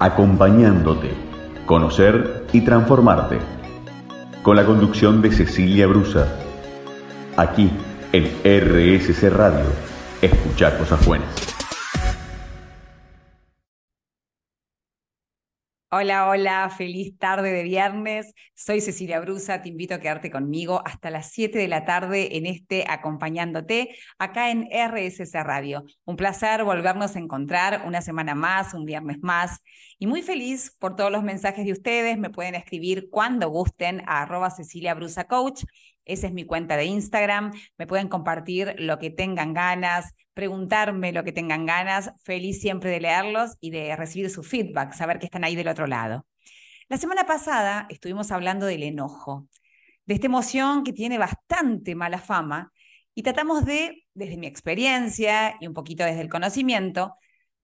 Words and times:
acompañándote, 0.00 1.10
conocer 1.66 2.46
y 2.52 2.62
transformarte. 2.62 3.38
Con 4.42 4.56
la 4.56 4.64
conducción 4.64 5.20
de 5.20 5.30
Cecilia 5.30 5.86
Brusa. 5.86 6.26
Aquí 7.36 7.70
en 8.12 8.24
RSC 8.42 9.28
Radio. 9.30 9.66
Escuchar 10.22 10.78
cosas 10.78 11.04
buenas. 11.06 11.49
Hola, 15.92 16.28
hola, 16.28 16.70
feliz 16.70 17.18
tarde 17.18 17.52
de 17.52 17.64
viernes. 17.64 18.32
Soy 18.54 18.80
Cecilia 18.80 19.18
Brusa, 19.18 19.60
te 19.60 19.70
invito 19.70 19.92
a 19.92 19.98
quedarte 19.98 20.30
conmigo 20.30 20.82
hasta 20.86 21.10
las 21.10 21.32
7 21.32 21.58
de 21.58 21.66
la 21.66 21.84
tarde 21.84 22.36
en 22.36 22.46
este 22.46 22.84
Acompañándote 22.88 23.96
acá 24.16 24.52
en 24.52 24.68
RSC 24.70 25.42
Radio. 25.42 25.82
Un 26.04 26.14
placer 26.14 26.62
volvernos 26.62 27.16
a 27.16 27.18
encontrar 27.18 27.82
una 27.88 28.02
semana 28.02 28.36
más, 28.36 28.72
un 28.72 28.84
viernes 28.84 29.18
más. 29.20 29.62
Y 29.98 30.06
muy 30.06 30.22
feliz 30.22 30.76
por 30.78 30.94
todos 30.94 31.10
los 31.10 31.24
mensajes 31.24 31.64
de 31.64 31.72
ustedes. 31.72 32.18
Me 32.18 32.30
pueden 32.30 32.54
escribir 32.54 33.08
cuando 33.10 33.48
gusten 33.48 34.02
a 34.06 34.22
arroba 34.22 34.50
Cecilia 34.50 34.94
Brusa 34.94 35.24
Coach. 35.24 35.64
Esa 36.10 36.26
es 36.26 36.32
mi 36.32 36.44
cuenta 36.44 36.76
de 36.76 36.86
Instagram. 36.86 37.52
Me 37.78 37.86
pueden 37.86 38.08
compartir 38.08 38.74
lo 38.78 38.98
que 38.98 39.10
tengan 39.10 39.54
ganas, 39.54 40.14
preguntarme 40.34 41.12
lo 41.12 41.24
que 41.24 41.32
tengan 41.32 41.66
ganas. 41.66 42.12
Feliz 42.24 42.60
siempre 42.60 42.90
de 42.90 43.00
leerlos 43.00 43.56
y 43.60 43.70
de 43.70 43.94
recibir 43.96 44.28
su 44.30 44.42
feedback, 44.42 44.92
saber 44.92 45.18
que 45.18 45.26
están 45.26 45.44
ahí 45.44 45.54
del 45.54 45.68
otro 45.68 45.86
lado. 45.86 46.26
La 46.88 46.96
semana 46.96 47.24
pasada 47.24 47.86
estuvimos 47.88 48.32
hablando 48.32 48.66
del 48.66 48.82
enojo, 48.82 49.46
de 50.06 50.14
esta 50.14 50.26
emoción 50.26 50.82
que 50.82 50.92
tiene 50.92 51.18
bastante 51.18 51.94
mala 51.94 52.18
fama 52.18 52.72
y 53.14 53.22
tratamos 53.22 53.64
de, 53.64 54.04
desde 54.14 54.36
mi 54.36 54.48
experiencia 54.48 55.56
y 55.60 55.68
un 55.68 55.74
poquito 55.74 56.04
desde 56.04 56.22
el 56.22 56.28
conocimiento, 56.28 57.14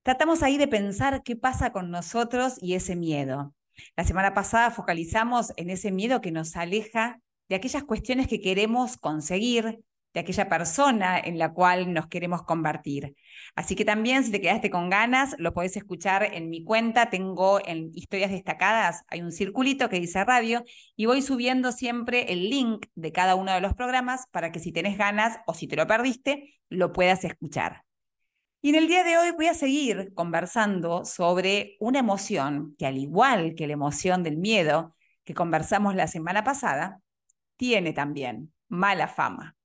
tratamos 0.02 0.44
ahí 0.44 0.58
de 0.58 0.68
pensar 0.68 1.22
qué 1.24 1.34
pasa 1.34 1.72
con 1.72 1.90
nosotros 1.90 2.54
y 2.60 2.74
ese 2.74 2.94
miedo. 2.94 3.52
La 3.96 4.04
semana 4.04 4.32
pasada 4.34 4.70
focalizamos 4.70 5.52
en 5.56 5.70
ese 5.70 5.90
miedo 5.90 6.20
que 6.20 6.30
nos 6.30 6.54
aleja 6.56 7.20
de 7.48 7.56
aquellas 7.56 7.84
cuestiones 7.84 8.28
que 8.28 8.40
queremos 8.40 8.96
conseguir, 8.96 9.80
de 10.16 10.20
aquella 10.20 10.48
persona 10.48 11.18
en 11.18 11.38
la 11.38 11.52
cual 11.52 11.92
nos 11.92 12.06
queremos 12.06 12.42
convertir. 12.42 13.14
Así 13.54 13.76
que 13.76 13.84
también, 13.84 14.24
si 14.24 14.30
te 14.32 14.40
quedaste 14.40 14.70
con 14.70 14.88
ganas, 14.88 15.34
lo 15.38 15.52
podés 15.52 15.76
escuchar 15.76 16.22
en 16.34 16.48
mi 16.48 16.64
cuenta. 16.64 17.10
Tengo 17.10 17.60
en 17.62 17.90
historias 17.92 18.30
destacadas, 18.30 19.02
hay 19.08 19.20
un 19.20 19.30
circulito 19.30 19.90
que 19.90 20.00
dice 20.00 20.24
radio 20.24 20.64
y 20.96 21.04
voy 21.04 21.20
subiendo 21.20 21.70
siempre 21.70 22.32
el 22.32 22.48
link 22.48 22.86
de 22.94 23.12
cada 23.12 23.34
uno 23.34 23.52
de 23.52 23.60
los 23.60 23.74
programas 23.74 24.26
para 24.30 24.52
que 24.52 24.58
si 24.58 24.72
tenés 24.72 24.96
ganas 24.96 25.38
o 25.46 25.52
si 25.52 25.66
te 25.68 25.76
lo 25.76 25.86
perdiste, 25.86 26.54
lo 26.70 26.94
puedas 26.94 27.22
escuchar. 27.24 27.82
Y 28.62 28.70
en 28.70 28.76
el 28.76 28.88
día 28.88 29.04
de 29.04 29.18
hoy 29.18 29.32
voy 29.32 29.48
a 29.48 29.54
seguir 29.54 30.14
conversando 30.14 31.04
sobre 31.04 31.76
una 31.78 31.98
emoción 31.98 32.74
que 32.78 32.86
al 32.86 32.96
igual 32.96 33.54
que 33.54 33.66
la 33.66 33.74
emoción 33.74 34.22
del 34.22 34.38
miedo 34.38 34.96
que 35.24 35.34
conversamos 35.34 35.94
la 35.94 36.06
semana 36.06 36.42
pasada, 36.42 37.02
tiene 37.56 37.92
también 37.92 38.52
mala 38.68 39.08
fama 39.08 39.56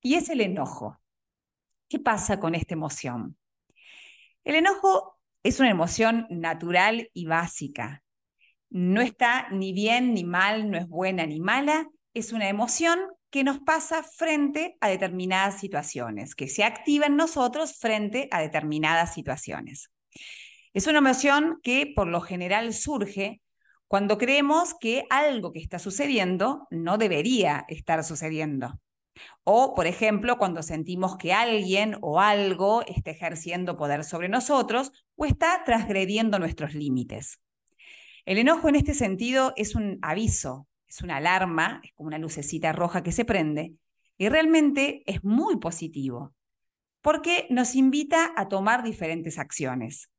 y 0.00 0.14
es 0.14 0.28
el 0.28 0.40
enojo. 0.40 1.00
¿Qué 1.88 1.98
pasa 1.98 2.38
con 2.40 2.54
esta 2.54 2.74
emoción? 2.74 3.36
El 4.44 4.56
enojo 4.56 5.18
es 5.42 5.60
una 5.60 5.70
emoción 5.70 6.26
natural 6.30 7.10
y 7.12 7.26
básica. 7.26 8.02
No 8.70 9.00
está 9.00 9.48
ni 9.50 9.72
bien 9.72 10.14
ni 10.14 10.24
mal, 10.24 10.70
no 10.70 10.78
es 10.78 10.88
buena 10.88 11.26
ni 11.26 11.40
mala, 11.40 11.88
es 12.14 12.32
una 12.32 12.48
emoción 12.48 12.98
que 13.30 13.44
nos 13.44 13.58
pasa 13.60 14.02
frente 14.02 14.76
a 14.80 14.88
determinadas 14.88 15.60
situaciones, 15.60 16.34
que 16.34 16.48
se 16.48 16.64
activa 16.64 17.06
en 17.06 17.16
nosotros 17.16 17.76
frente 17.78 18.28
a 18.30 18.40
determinadas 18.40 19.12
situaciones. 19.12 19.90
Es 20.72 20.86
una 20.86 20.98
emoción 20.98 21.60
que 21.62 21.92
por 21.94 22.06
lo 22.06 22.20
general 22.20 22.72
surge 22.74 23.40
cuando 23.88 24.18
creemos 24.18 24.74
que 24.74 25.04
algo 25.10 25.52
que 25.52 25.60
está 25.60 25.78
sucediendo 25.78 26.66
no 26.70 26.98
debería 26.98 27.64
estar 27.68 28.02
sucediendo. 28.04 28.80
O, 29.44 29.74
por 29.74 29.86
ejemplo, 29.86 30.38
cuando 30.38 30.62
sentimos 30.62 31.16
que 31.16 31.32
alguien 31.32 31.96
o 32.02 32.20
algo 32.20 32.82
está 32.86 33.10
ejerciendo 33.10 33.76
poder 33.76 34.04
sobre 34.04 34.28
nosotros 34.28 34.92
o 35.14 35.24
está 35.24 35.62
transgrediendo 35.64 36.38
nuestros 36.38 36.74
límites. 36.74 37.40
El 38.24 38.38
enojo 38.38 38.68
en 38.68 38.74
este 38.74 38.92
sentido 38.92 39.52
es 39.56 39.74
un 39.74 39.98
aviso, 40.02 40.68
es 40.88 41.00
una 41.00 41.16
alarma, 41.16 41.80
es 41.84 41.92
como 41.94 42.08
una 42.08 42.18
lucecita 42.18 42.72
roja 42.72 43.02
que 43.02 43.12
se 43.12 43.24
prende 43.24 43.74
y 44.18 44.28
realmente 44.28 45.02
es 45.06 45.22
muy 45.24 45.56
positivo 45.56 46.34
porque 47.06 47.46
nos 47.50 47.76
invita 47.76 48.32
a 48.34 48.48
tomar 48.48 48.82
diferentes 48.82 49.38
acciones. 49.38 50.10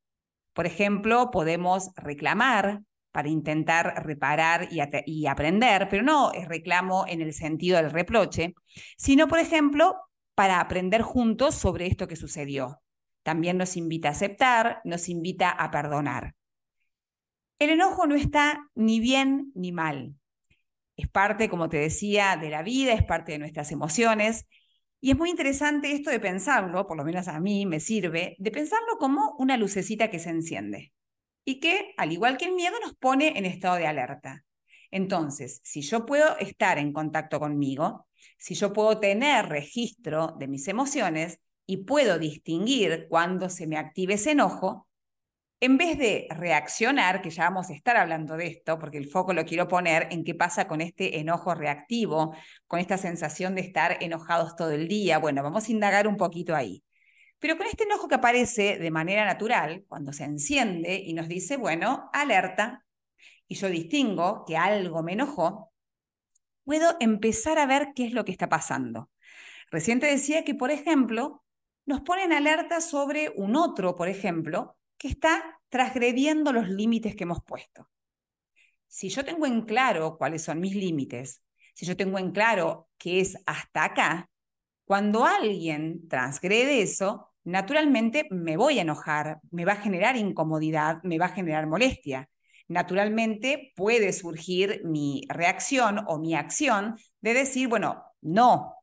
Por 0.54 0.66
ejemplo, 0.66 1.32
podemos 1.32 1.92
reclamar, 1.98 2.82
para 3.18 3.30
intentar 3.30 4.06
reparar 4.06 4.70
y, 4.70 5.26
aprender, 5.26 5.88
pero 5.90 6.04
no 6.04 6.32
es 6.34 6.48
reclamo 6.48 7.08
en 7.08 7.20
el 7.20 7.34
sentido 7.34 7.78
del 7.78 7.90
reproche, 7.90 8.54
sino, 8.96 9.28
por 9.28 9.40
ejemplo, 9.40 9.96
para 10.36 10.60
aprender 10.60 11.02
juntos 11.02 11.56
sobre 11.56 11.88
esto 11.88 12.08
que 12.08 12.16
sucedió. 12.16 12.80
También 13.24 13.58
nos 13.58 13.76
invita 13.76 14.10
a 14.10 14.12
aceptar, 14.12 14.82
nos 14.84 15.10
invita 15.10 15.50
a 15.50 15.72
perdonar. 15.72 16.36
El 17.58 17.72
enojo 17.72 18.06
no 18.06 18.14
está 18.14 18.70
ni 18.76 19.00
bien 19.00 19.52
ni 19.56 19.72
mal. 19.72 20.14
Es 20.96 21.08
parte, 21.08 21.50
como 21.50 21.70
te 21.70 21.78
decía, 21.78 22.38
de 22.40 22.52
la 22.52 22.62
vida, 22.62 22.94
es 22.94 23.04
parte 23.04 23.32
de 23.32 23.40
nuestras 23.40 23.72
emociones. 23.72 24.48
Y 25.02 25.10
es 25.10 25.18
muy 25.18 25.32
interesante 25.32 25.92
esto 25.92 26.12
de 26.12 26.20
pensarlo, 26.20 26.86
por 26.86 26.98
lo 26.98 27.04
menos 27.04 27.28
a 27.30 27.40
mí 27.40 27.66
me 27.66 27.80
sirve, 27.80 28.36
de 28.38 28.52
pensarlo 28.52 29.00
como 29.00 29.36
una 29.40 29.58
lucecita 29.58 30.12
que 30.12 30.20
se 30.20 30.30
enciende 30.30 30.92
y 31.48 31.62
que, 31.62 31.94
al 31.96 32.12
igual 32.12 32.38
que 32.38 32.44
el 32.44 32.52
miedo, 32.52 32.76
nos 32.84 32.94
pone 32.96 33.38
en 33.38 33.46
estado 33.46 33.78
de 33.78 33.88
alerta. 33.88 34.44
Entonces, 34.92 35.62
si 35.64 35.82
yo 35.82 36.06
puedo 36.06 36.38
estar 36.40 36.78
en 36.78 36.92
contacto 36.92 37.40
conmigo, 37.40 38.06
si 38.38 38.54
yo 38.54 38.74
puedo 38.74 39.00
tener 39.00 39.48
registro 39.48 40.36
de 40.38 40.50
mis 40.50 40.68
emociones 40.68 41.40
y 41.66 41.78
puedo 41.86 42.20
distinguir 42.20 43.08
cuando 43.10 43.48
se 43.50 43.66
me 43.66 43.78
active 43.78 44.16
ese 44.16 44.32
enojo, 44.32 44.90
en 45.62 45.78
vez 45.78 45.98
de 45.98 46.28
reaccionar, 46.32 47.22
que 47.22 47.30
ya 47.30 47.46
vamos 47.46 47.70
a 47.70 47.74
estar 47.74 47.96
hablando 47.96 48.36
de 48.36 48.48
esto, 48.48 48.78
porque 48.78 48.98
el 48.98 49.10
foco 49.10 49.32
lo 49.32 49.46
quiero 49.46 49.70
poner 49.70 50.10
en 50.12 50.26
qué 50.26 50.36
pasa 50.36 50.68
con 50.68 50.82
este 50.82 51.18
enojo 51.18 51.56
reactivo, 51.56 52.36
con 52.68 52.82
esta 52.82 52.98
sensación 52.98 53.56
de 53.56 53.62
estar 53.62 54.04
enojados 54.04 54.58
todo 54.58 54.72
el 54.72 54.90
día, 54.90 55.18
bueno, 55.18 55.44
vamos 55.44 55.70
a 55.70 55.72
indagar 55.72 56.10
un 56.10 56.18
poquito 56.18 56.54
ahí. 56.54 56.84
Pero 57.40 57.58
con 57.58 57.68
este 57.68 57.84
enojo 57.84 58.08
que 58.08 58.16
aparece 58.16 58.78
de 58.78 58.92
manera 58.92 59.26
natural, 59.26 59.86
cuando 59.88 60.12
se 60.12 60.24
enciende 60.24 60.96
y 60.96 61.14
nos 61.14 61.28
dice, 61.28 61.58
bueno, 61.58 62.10
alerta, 62.14 62.86
y 63.48 63.56
yo 63.56 63.70
distingo 63.70 64.44
que 64.46 64.58
algo 64.58 65.04
me 65.04 65.14
enojó, 65.14 65.72
puedo 66.64 66.98
empezar 67.00 67.60
a 67.60 67.66
ver 67.66 67.94
qué 67.96 68.06
es 68.06 68.14
lo 68.14 68.26
que 68.26 68.32
está 68.32 68.50
pasando. 68.50 69.10
Recién 69.72 70.00
te 70.00 70.08
decía 70.08 70.44
que, 70.44 70.56
por 70.56 70.72
ejemplo, 70.72 71.44
nos 71.86 72.02
ponen 72.02 72.34
alerta 72.34 72.82
sobre 72.82 73.32
un 73.36 73.56
otro, 73.56 73.96
por 73.96 74.10
ejemplo, 74.10 74.78
que 74.98 75.08
está 75.08 75.60
transgrediendo 75.70 76.52
los 76.52 76.70
límites 76.70 77.16
que 77.16 77.24
hemos 77.24 77.44
puesto. 77.44 77.90
Si 78.88 79.10
yo 79.10 79.24
tengo 79.24 79.46
en 79.46 79.62
claro 79.62 80.18
cuáles 80.18 80.44
son 80.44 80.60
mis 80.60 80.76
límites, 80.76 81.42
si 81.74 81.86
yo 81.86 81.96
tengo 81.96 82.18
en 82.18 82.32
claro 82.32 82.90
qué 82.98 83.20
es 83.20 83.38
hasta 83.46 83.84
acá, 83.84 84.30
cuando 84.88 85.26
alguien 85.26 86.08
transgrede 86.08 86.82
eso, 86.82 87.34
naturalmente 87.44 88.26
me 88.32 88.56
voy 88.56 88.80
a 88.80 88.84
enojar, 88.84 89.42
me 89.52 89.66
va 89.66 89.74
a 89.74 89.82
generar 89.82 90.16
incomodidad, 90.16 91.04
me 91.04 91.18
va 91.18 91.26
a 91.26 91.36
generar 91.36 91.68
molestia. 91.68 92.30
Naturalmente 92.70 93.74
puede 93.76 94.14
surgir 94.14 94.82
mi 94.86 95.26
reacción 95.28 96.06
o 96.08 96.20
mi 96.20 96.36
acción 96.36 96.96
de 97.20 97.34
decir, 97.34 97.68
bueno, 97.68 98.02
no, 98.22 98.76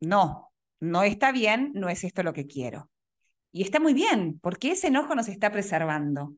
no, 0.00 0.52
no 0.80 1.02
está 1.04 1.30
bien, 1.30 1.70
no 1.76 1.88
es 1.88 2.02
esto 2.02 2.24
lo 2.24 2.32
que 2.32 2.48
quiero. 2.48 2.90
Y 3.52 3.62
está 3.62 3.78
muy 3.78 3.94
bien, 3.94 4.40
porque 4.42 4.72
ese 4.72 4.88
enojo 4.88 5.14
nos 5.14 5.28
está 5.28 5.52
preservando. 5.52 6.34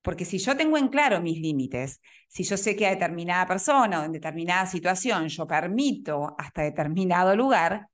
Porque 0.00 0.24
si 0.24 0.38
yo 0.38 0.56
tengo 0.56 0.78
en 0.78 0.86
claro 0.86 1.20
mis 1.20 1.40
límites, 1.40 2.00
si 2.28 2.44
yo 2.44 2.56
sé 2.56 2.76
que 2.76 2.86
a 2.86 2.90
determinada 2.90 3.48
persona 3.48 4.00
o 4.00 4.04
en 4.04 4.12
determinada 4.12 4.64
situación 4.66 5.26
yo 5.26 5.44
permito 5.44 6.36
hasta 6.38 6.62
determinado 6.62 7.34
lugar, 7.34 7.88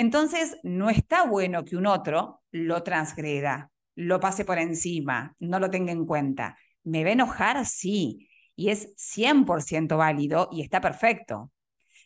entonces, 0.00 0.56
no 0.62 0.88
está 0.88 1.24
bueno 1.24 1.62
que 1.62 1.76
un 1.76 1.84
otro 1.84 2.40
lo 2.52 2.82
transgreda, 2.82 3.70
lo 3.94 4.18
pase 4.18 4.46
por 4.46 4.58
encima, 4.58 5.36
no 5.38 5.60
lo 5.60 5.68
tenga 5.68 5.92
en 5.92 6.06
cuenta. 6.06 6.56
¿Me 6.84 7.04
va 7.04 7.10
a 7.10 7.12
enojar? 7.12 7.66
Sí, 7.66 8.30
y 8.56 8.70
es 8.70 8.94
100% 8.96 9.98
válido 9.98 10.48
y 10.52 10.62
está 10.62 10.80
perfecto. 10.80 11.52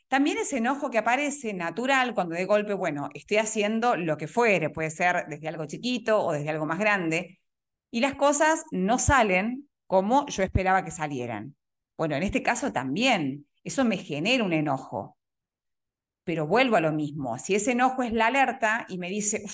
También 0.09 0.39
ese 0.39 0.57
enojo 0.57 0.91
que 0.91 0.99
aparece 0.99 1.55
natural 1.55 2.15
cuando 2.15 2.35
de 2.35 2.47
golpe, 2.47 2.75
bueno, 2.75 3.11
estoy 3.15 3.37
haciendo 3.37 3.95
lo 3.95 4.17
que 4.17 4.27
fuere, 4.27 4.71
puede 4.71 4.91
ser 4.91 5.27
desde 5.29 5.47
algo 5.47 5.67
chiquito 5.67 6.21
o 6.21 6.33
desde 6.33 6.51
algo 6.51 6.67
más 6.67 6.81
grande, 6.81 7.39
y 7.93 8.01
las 8.01 8.17
cosas 8.17 8.65
no 8.73 8.99
salen 8.99 9.69
como 9.87 10.27
yo 10.27 10.43
esperaba 10.43 10.85
que 10.85 10.91
salieran. 10.91 11.55
Bueno, 11.97 12.17
en 12.17 12.25
este 12.25 12.43
caso 12.43 12.73
también, 12.73 13.47
eso 13.63 13.85
me 13.85 13.99
genera 13.99 14.43
un 14.43 14.53
enojo 14.53 15.17
pero 16.25 16.47
vuelvo 16.47 16.77
a 16.77 16.81
lo 16.81 16.93
mismo. 16.93 17.39
Si 17.39 17.55
ese 17.55 17.73
enojo 17.73 18.03
es 18.03 18.13
la 18.13 18.27
alerta 18.27 18.87
y 18.89 18.99
me 18.99 19.09
dice, 19.09 19.45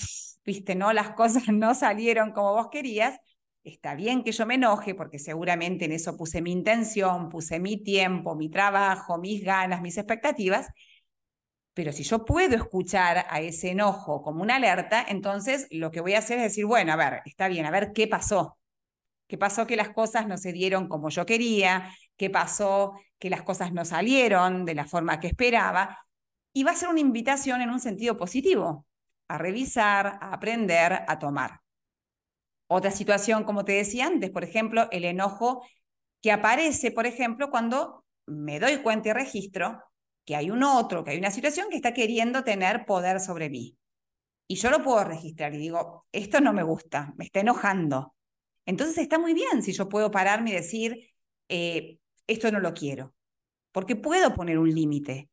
viste, 0.45 0.75
no, 0.75 0.93
las 0.93 1.11
cosas 1.11 1.49
no 1.53 1.75
salieron 1.75 2.33
como 2.33 2.55
vos 2.55 2.69
querías, 2.71 3.19
está 3.63 3.95
bien 3.95 4.23
que 4.25 4.33
yo 4.33 4.47
me 4.47 4.55
enoje 4.55 4.95
porque 4.95 5.19
seguramente 5.19 5.85
en 5.85 5.93
eso 5.93 6.17
puse 6.17 6.41
mi 6.43 6.53
intención, 6.53 7.29
puse 7.29 7.61
mi 7.61 7.83
tiempo, 7.83 8.35
mi 8.35 8.49
trabajo, 8.51 9.19
mis 9.19 9.45
ganas, 9.45 9.83
mis 9.83 9.99
expectativas, 9.99 10.69
pero 11.75 11.93
si 11.93 12.03
yo 12.03 12.25
puedo 12.25 12.57
escuchar 12.57 13.27
a 13.29 13.41
ese 13.41 13.71
enojo 13.71 14.23
como 14.23 14.43
una 14.43 14.57
alerta, 14.57 15.05
entonces 15.09 15.67
lo 15.71 15.91
que 15.91 16.01
voy 16.01 16.15
a 16.15 16.19
hacer 16.19 16.39
es 16.39 16.45
decir, 16.45 16.67
bueno, 16.67 16.93
a 16.93 16.97
ver, 16.97 17.23
está 17.25 17.49
bien, 17.49 17.65
a 17.67 17.71
ver 17.71 17.93
qué 17.95 18.07
pasó. 18.09 18.59
¿Qué 19.29 19.39
pasó 19.39 19.67
que 19.67 19.77
las 19.77 19.91
cosas 19.91 20.27
no 20.27 20.37
se 20.39 20.53
dieron 20.53 20.89
como 20.89 21.09
yo 21.09 21.25
quería? 21.25 21.95
¿Qué 22.17 22.31
pasó 22.31 22.95
que 23.19 23.31
las 23.31 23.43
cosas 23.43 23.73
no 23.73 23.85
salieron 23.85 24.65
de 24.65 24.75
la 24.75 24.87
forma 24.87 25.21
que 25.21 25.29
esperaba? 25.29 25.97
Y 26.53 26.65
va 26.65 26.73
a 26.73 26.77
ser 26.77 26.89
una 26.89 27.01
invitación 27.01 27.61
en 27.61 27.71
un 27.71 27.81
sentido 27.81 28.17
positivo, 28.17 28.87
a 29.29 29.39
revisar, 29.39 30.19
a 30.21 30.33
aprender, 30.33 31.05
a 31.07 31.19
tomar. 31.19 31.61
Otra 32.67 32.91
situación, 32.91 33.45
como 33.45 33.65
te 33.65 33.73
decía 33.73 34.07
antes, 34.07 34.31
por 34.31 34.45
ejemplo, 34.45 34.89
el 34.91 35.05
enojo 35.05 35.65
que 36.21 36.33
aparece, 36.33 36.91
por 36.91 37.07
ejemplo, 37.07 37.51
cuando 37.51 38.05
me 38.27 38.61
doy 38.61 38.79
cuenta 38.79 39.09
y 39.09 39.13
registro 39.13 39.83
que 40.25 40.37
hay 40.37 40.51
un 40.51 40.63
otro, 40.63 41.03
que 41.03 41.13
hay 41.13 41.19
una 41.19 41.31
situación 41.31 41.69
que 41.71 41.77
está 41.77 41.93
queriendo 41.93 42.45
tener 42.45 42.85
poder 42.85 43.21
sobre 43.21 43.51
mí. 43.51 43.77
Y 44.47 44.57
yo 44.57 44.71
lo 44.71 44.83
puedo 44.83 45.03
registrar 45.05 45.55
y 45.55 45.59
digo, 45.59 46.07
esto 46.13 46.41
no 46.41 46.53
me 46.53 46.63
gusta, 46.63 47.15
me 47.17 47.25
está 47.25 47.41
enojando. 47.41 48.15
Entonces 48.67 48.99
está 48.99 49.19
muy 49.19 49.35
bien 49.35 49.63
si 49.63 49.73
yo 49.73 49.89
puedo 49.89 50.11
pararme 50.11 50.51
y 50.51 50.55
decir, 50.55 51.09
eh, 51.49 51.99
esto 52.27 52.53
no 52.53 52.61
lo 52.61 52.75
quiero, 52.75 53.15
porque 53.73 53.97
puedo 53.97 54.35
poner 54.35 54.59
un 54.59 54.71
límite, 54.73 55.30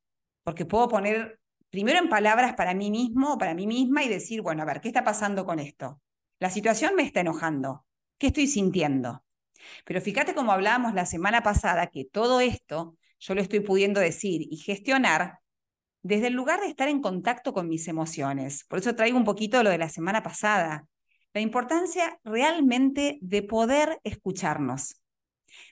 porque 0.47 0.65
puedo 0.65 0.87
poner 0.87 1.41
primero 1.69 1.99
en 1.99 2.07
palabras 2.07 2.53
para 2.53 2.73
mí 2.73 2.89
mismo 2.89 3.33
o 3.33 3.37
para 3.37 3.53
mí 3.53 3.67
misma 3.67 4.05
y 4.05 4.07
decir, 4.07 4.41
bueno, 4.41 4.63
a 4.63 4.65
ver, 4.65 4.79
¿qué 4.79 4.87
está 4.87 5.03
pasando 5.03 5.45
con 5.45 5.59
esto? 5.59 6.01
La 6.39 6.49
situación 6.49 6.95
me 6.95 7.03
está 7.03 7.19
enojando. 7.19 7.85
¿Qué 8.17 8.27
estoy 8.27 8.47
sintiendo? 8.47 9.25
Pero 9.83 9.99
fíjate 9.99 10.33
como 10.33 10.53
hablábamos 10.53 10.93
la 10.93 11.05
semana 11.05 11.43
pasada, 11.43 11.87
que 11.87 12.05
todo 12.05 12.39
esto 12.39 12.95
yo 13.19 13.35
lo 13.35 13.41
estoy 13.41 13.59
pudiendo 13.59 13.99
decir 13.99 14.47
y 14.49 14.55
gestionar 14.55 15.39
desde 16.01 16.27
el 16.27 16.35
lugar 16.35 16.61
de 16.61 16.67
estar 16.67 16.87
en 16.87 17.01
contacto 17.01 17.51
con 17.51 17.67
mis 17.67 17.85
emociones. 17.89 18.63
Por 18.69 18.79
eso 18.79 18.95
traigo 18.95 19.17
un 19.17 19.25
poquito 19.25 19.61
lo 19.63 19.69
de 19.69 19.79
la 19.79 19.89
semana 19.89 20.23
pasada. 20.23 20.87
La 21.33 21.41
importancia 21.41 22.21
realmente 22.23 23.17
de 23.19 23.43
poder 23.43 23.99
escucharnos, 24.05 25.01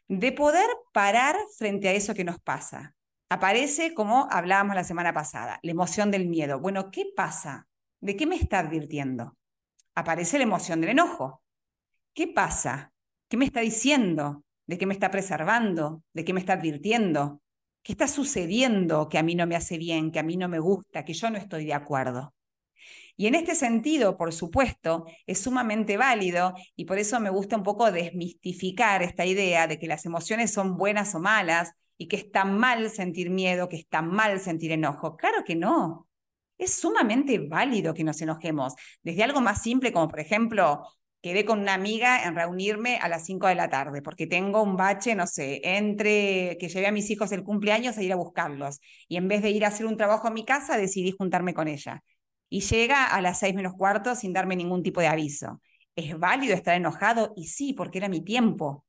de 0.10 0.34
poder 0.34 0.68
parar 0.92 1.38
frente 1.58 1.88
a 1.88 1.94
eso 1.94 2.14
que 2.14 2.26
nos 2.26 2.42
pasa. 2.42 2.95
Aparece, 3.30 3.96
como 3.96 4.28
hablábamos 4.32 4.76
la 4.76 4.84
semana 4.84 5.12
pasada, 5.12 5.60
la 5.64 5.72
emoción 5.72 6.12
del 6.12 6.28
miedo. 6.28 6.60
Bueno, 6.60 6.92
¿qué 6.92 7.06
pasa? 7.16 7.68
¿De 8.00 8.16
qué 8.16 8.28
me 8.28 8.36
está 8.36 8.60
advirtiendo? 8.60 9.36
Aparece 9.96 10.38
la 10.38 10.44
emoción 10.44 10.80
del 10.80 10.92
enojo. 10.92 11.42
¿Qué 12.14 12.28
pasa? 12.28 12.94
¿Qué 13.28 13.36
me 13.38 13.46
está 13.46 13.62
diciendo? 13.62 14.44
¿De 14.68 14.78
qué 14.78 14.86
me 14.86 14.94
está 14.94 15.10
preservando? 15.10 16.04
¿De 16.14 16.24
qué 16.24 16.34
me 16.34 16.40
está 16.40 16.54
advirtiendo? 16.54 17.42
¿Qué 17.82 17.94
está 17.94 18.08
sucediendo 18.08 19.10
que 19.10 19.18
a 19.18 19.24
mí 19.24 19.34
no 19.34 19.48
me 19.48 19.56
hace 19.56 19.78
bien, 19.80 20.12
que 20.12 20.20
a 20.20 20.24
mí 20.24 20.38
no 20.38 20.48
me 20.48 20.60
gusta, 20.60 21.04
que 21.04 21.14
yo 21.14 21.30
no 21.32 21.38
estoy 21.38 21.66
de 21.66 21.74
acuerdo? 21.74 22.36
Y 23.18 23.26
en 23.28 23.36
este 23.36 23.56
sentido, 23.56 24.18
por 24.18 24.34
supuesto, 24.34 25.06
es 25.26 25.42
sumamente 25.42 25.98
válido 25.98 26.54
y 26.76 26.86
por 26.86 27.00
eso 27.00 27.20
me 27.20 27.30
gusta 27.30 27.56
un 27.56 27.64
poco 27.64 27.92
desmistificar 27.92 29.02
esta 29.02 29.26
idea 29.26 29.68
de 29.68 29.80
que 29.80 29.88
las 29.88 30.06
emociones 30.06 30.52
son 30.52 30.78
buenas 30.78 31.16
o 31.16 31.20
malas 31.20 31.74
y 31.98 32.08
que 32.08 32.18
está 32.18 32.46
mal 32.46 32.90
sentir 32.90 33.30
miedo, 33.30 33.70
que 33.70 33.78
está 33.78 34.02
mal 34.02 34.40
sentir 34.40 34.72
enojo. 34.72 35.16
Claro 35.18 35.44
que 35.46 35.56
no. 35.56 36.08
Es 36.58 36.74
sumamente 36.76 37.40
válido 37.40 37.94
que 37.94 38.04
nos 38.04 38.22
enojemos, 38.22 38.76
desde 39.04 39.24
algo 39.24 39.42
más 39.42 39.62
simple 39.62 39.92
como 39.92 40.08
por 40.08 40.20
ejemplo, 40.22 40.84
quedé 41.26 41.44
con 41.44 41.60
una 41.60 41.74
amiga 41.74 42.24
en 42.24 42.36
reunirme 42.36 42.98
a 42.98 43.10
las 43.10 43.26
5 43.26 43.48
de 43.48 43.56
la 43.56 43.68
tarde, 43.68 44.02
porque 44.04 44.28
tengo 44.28 44.62
un 44.62 44.78
bache, 44.78 45.16
no 45.16 45.26
sé, 45.26 45.60
entre 45.64 46.56
que 46.60 46.70
llevé 46.70 46.88
a 46.88 46.92
mis 46.92 47.10
hijos 47.10 47.32
el 47.32 47.44
cumpleaños 47.44 47.98
a 47.98 48.04
ir 48.04 48.14
a 48.14 48.16
buscarlos. 48.16 48.80
Y 49.08 49.18
en 49.18 49.28
vez 49.28 49.42
de 49.42 49.50
ir 49.50 49.66
a 49.66 49.70
hacer 49.70 49.88
un 49.88 49.98
trabajo 49.98 50.28
en 50.28 50.36
mi 50.36 50.46
casa, 50.46 50.78
decidí 50.78 51.12
juntarme 51.12 51.56
con 51.56 51.68
ella. 51.68 52.04
Y 52.48 52.62
llega 52.62 53.06
a 53.08 53.22
las 53.22 53.40
6 53.40 53.56
menos 53.56 53.74
cuarto 53.74 54.16
sin 54.16 54.34
darme 54.34 54.56
ningún 54.56 54.84
tipo 54.84 55.02
de 55.02 55.08
aviso. 55.08 55.62
¿Es 55.96 56.18
válido 56.20 56.54
estar 56.54 56.76
enojado? 56.76 57.34
Y 57.36 57.48
sí, 57.48 57.74
porque 57.74 57.98
era 57.98 58.08
mi 58.08 58.24
tiempo. 58.24 58.86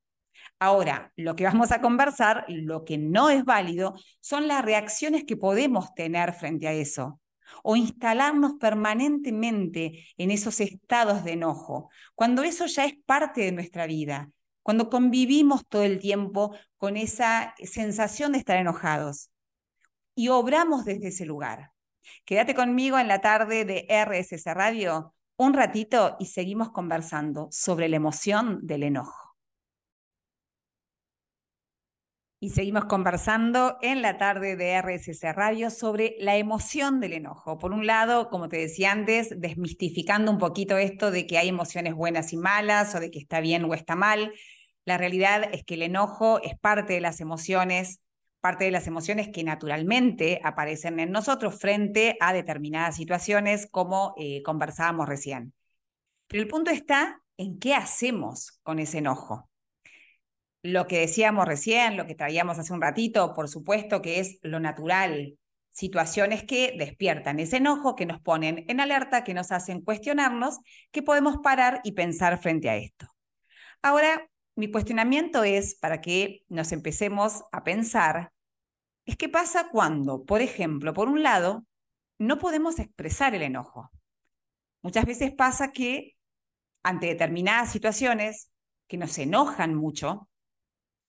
Ahora, 0.59 1.13
lo 1.17 1.37
que 1.37 1.45
vamos 1.45 1.73
a 1.73 1.81
conversar, 1.81 2.45
lo 2.49 2.85
que 2.85 2.99
no 2.99 3.31
es 3.31 3.45
válido, 3.45 3.95
son 4.21 4.49
las 4.49 4.65
reacciones 4.65 5.25
que 5.25 5.37
podemos 5.37 5.95
tener 5.95 6.33
frente 6.33 6.69
a 6.69 6.73
eso 6.73 7.21
o 7.63 7.77
instalarnos 7.77 8.55
permanentemente 8.61 10.05
en 10.17 10.31
esos 10.31 10.61
estados 10.61 11.25
de 11.25 11.33
enojo, 11.33 11.91
cuando 12.15 12.43
eso 12.43 12.67
ya 12.67 12.85
es 12.85 12.95
parte 13.07 13.43
de 13.43 13.53
nuestra 13.53 13.87
vida, 13.87 14.31
cuando 14.63 14.91
convivimos 14.91 15.67
todo 15.69 15.83
el 15.83 15.99
tiempo 15.99 16.57
con 16.77 16.97
esa 16.97 17.55
sensación 17.63 18.33
de 18.33 18.39
estar 18.39 18.57
enojados 18.57 19.31
y 20.15 20.29
obramos 20.29 20.85
desde 20.85 21.09
ese 21.09 21.27
lugar. 21.27 21.73
Quédate 22.25 22.55
conmigo 22.55 22.99
en 22.99 23.09
la 23.09 23.21
tarde 23.21 23.65
de 23.65 23.87
RSS 23.89 24.47
Radio 24.55 25.15
un 25.37 25.53
ratito 25.53 26.17
y 26.19 26.27
seguimos 26.27 26.71
conversando 26.71 27.49
sobre 27.51 27.89
la 27.89 27.97
emoción 27.97 28.67
del 28.67 28.85
enojo. 28.85 29.26
Y 32.39 32.51
seguimos 32.51 32.85
conversando 32.85 33.79
en 33.81 34.03
la 34.03 34.19
tarde 34.19 34.57
de 34.57 34.77
RSS 34.77 35.35
Radio 35.35 35.71
sobre 35.71 36.17
la 36.19 36.37
emoción 36.37 37.01
del 37.01 37.15
enojo. 37.15 37.57
Por 37.57 37.73
un 37.73 37.87
lado, 37.87 38.29
como 38.29 38.51
te 38.51 38.59
decía 38.59 38.93
antes, 38.93 39.41
desmistificando 39.41 40.31
un 40.31 40.37
poquito 40.37 40.77
esto 40.77 41.11
de 41.11 41.27
que 41.27 41.39
hay 41.39 41.49
emociones 41.49 41.95
buenas 41.95 42.35
y 42.35 42.37
malas 42.37 42.95
o 42.95 43.01
de 43.01 43.11
que 43.11 43.19
está 43.19 43.41
bien 43.41 43.65
o 43.65 43.73
está 43.73 43.97
mal. 43.97 44.35
La 44.85 44.99
realidad 44.99 45.49
es 45.51 45.65
que 45.65 45.75
el 45.75 45.83
enojo 45.83 46.39
es 46.43 46.59
parte 46.59 46.93
de 46.93 47.01
las 47.01 47.23
emociones, 47.23 48.03
parte 48.43 48.65
de 48.65 48.71
las 48.71 48.87
emociones 48.87 49.31
que 49.33 49.43
naturalmente 49.43 50.39
aparecen 50.45 51.01
en 51.01 51.13
nosotros 51.13 51.59
frente 51.59 52.19
a 52.21 52.35
determinadas 52.35 52.97
situaciones, 52.97 53.67
como 53.71 54.15
eh, 54.19 54.43
conversábamos 54.43 55.09
recién. 55.09 55.55
Pero 56.27 56.43
el 56.43 56.49
punto 56.49 56.71
está 56.71 57.23
en 57.39 57.59
qué 57.59 57.75
hacemos 57.75 58.61
con 58.63 58.79
ese 58.79 58.99
enojo 58.99 59.49
lo 60.67 60.87
que 60.87 61.01
decíamos 61.01 61.47
recién, 61.47 61.97
lo 61.97 62.07
que 62.07 62.15
traíamos 62.15 62.59
hace 62.59 62.73
un 62.73 62.83
ratito, 62.83 63.33
por 63.35 63.49
supuesto 63.49 64.03
que 64.03 64.21
es 64.21 64.39
lo 64.43 64.61
natural, 64.61 65.39
situaciones 65.71 66.45
que 66.45 66.75
despiertan 66.79 67.39
ese 67.39 67.59
enojo, 67.59 67.97
que 67.97 68.07
nos 68.07 68.21
ponen 68.21 68.65
en 68.69 68.81
alerta, 68.81 69.25
que 69.25 69.35
nos 69.35 69.53
hacen 69.53 69.83
cuestionarnos, 69.83 70.59
que 70.91 71.03
podemos 71.03 71.37
parar 71.43 71.81
y 71.85 71.93
pensar 71.93 72.41
frente 72.41 72.71
a 72.71 72.77
esto. 72.77 73.07
Ahora, 73.83 74.29
mi 74.55 74.71
cuestionamiento 74.71 75.45
es 75.45 75.75
para 75.75 76.01
que 76.01 76.43
nos 76.49 76.73
empecemos 76.73 77.45
a 77.53 77.63
pensar, 77.63 78.33
es 79.05 79.17
qué 79.17 79.29
pasa 79.29 79.69
cuando, 79.71 80.25
por 80.25 80.41
ejemplo, 80.41 80.95
por 80.95 81.09
un 81.09 81.23
lado, 81.23 81.67
no 82.19 82.39
podemos 82.39 82.79
expresar 82.79 83.35
el 83.35 83.43
enojo. 83.43 83.91
Muchas 84.83 85.05
veces 85.05 85.33
pasa 85.33 85.73
que 85.73 86.17
ante 86.83 87.07
determinadas 87.07 87.71
situaciones 87.71 88.51
que 88.89 88.97
nos 88.97 89.19
enojan 89.19 89.75
mucho, 89.75 90.29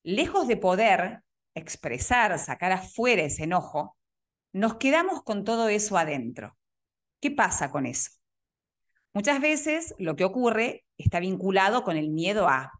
lejos 0.07 0.47
de 0.47 0.55
poder 0.55 1.21
expresar, 1.53 2.39
sacar 2.39 2.71
afuera 2.71 3.23
ese 3.23 3.43
enojo, 3.43 3.97
nos 4.53 4.75
quedamos 4.75 5.21
con 5.21 5.43
todo 5.43 5.67
eso 5.67 5.97
adentro. 5.97 6.57
¿Qué 7.19 7.29
pasa 7.29 7.71
con 7.71 7.85
eso? 7.85 8.11
Muchas 9.13 9.41
veces 9.41 9.93
lo 9.99 10.15
que 10.15 10.23
ocurre 10.23 10.85
está 10.97 11.19
vinculado 11.19 11.83
con 11.83 11.97
el 11.97 12.09
miedo 12.09 12.47
a, 12.47 12.71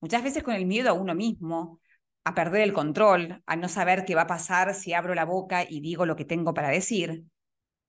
muchas 0.00 0.22
veces 0.22 0.44
con 0.44 0.54
el 0.54 0.66
miedo 0.66 0.90
a 0.90 0.92
uno 0.92 1.16
mismo, 1.16 1.80
a 2.22 2.34
perder 2.36 2.62
el 2.62 2.72
control, 2.72 3.42
a 3.44 3.56
no 3.56 3.68
saber 3.68 4.04
qué 4.04 4.14
va 4.14 4.22
a 4.22 4.26
pasar 4.28 4.72
si 4.76 4.92
abro 4.92 5.16
la 5.16 5.24
boca 5.24 5.64
y 5.68 5.80
digo 5.80 6.06
lo 6.06 6.14
que 6.14 6.24
tengo 6.24 6.54
para 6.54 6.68
decir. 6.68 7.24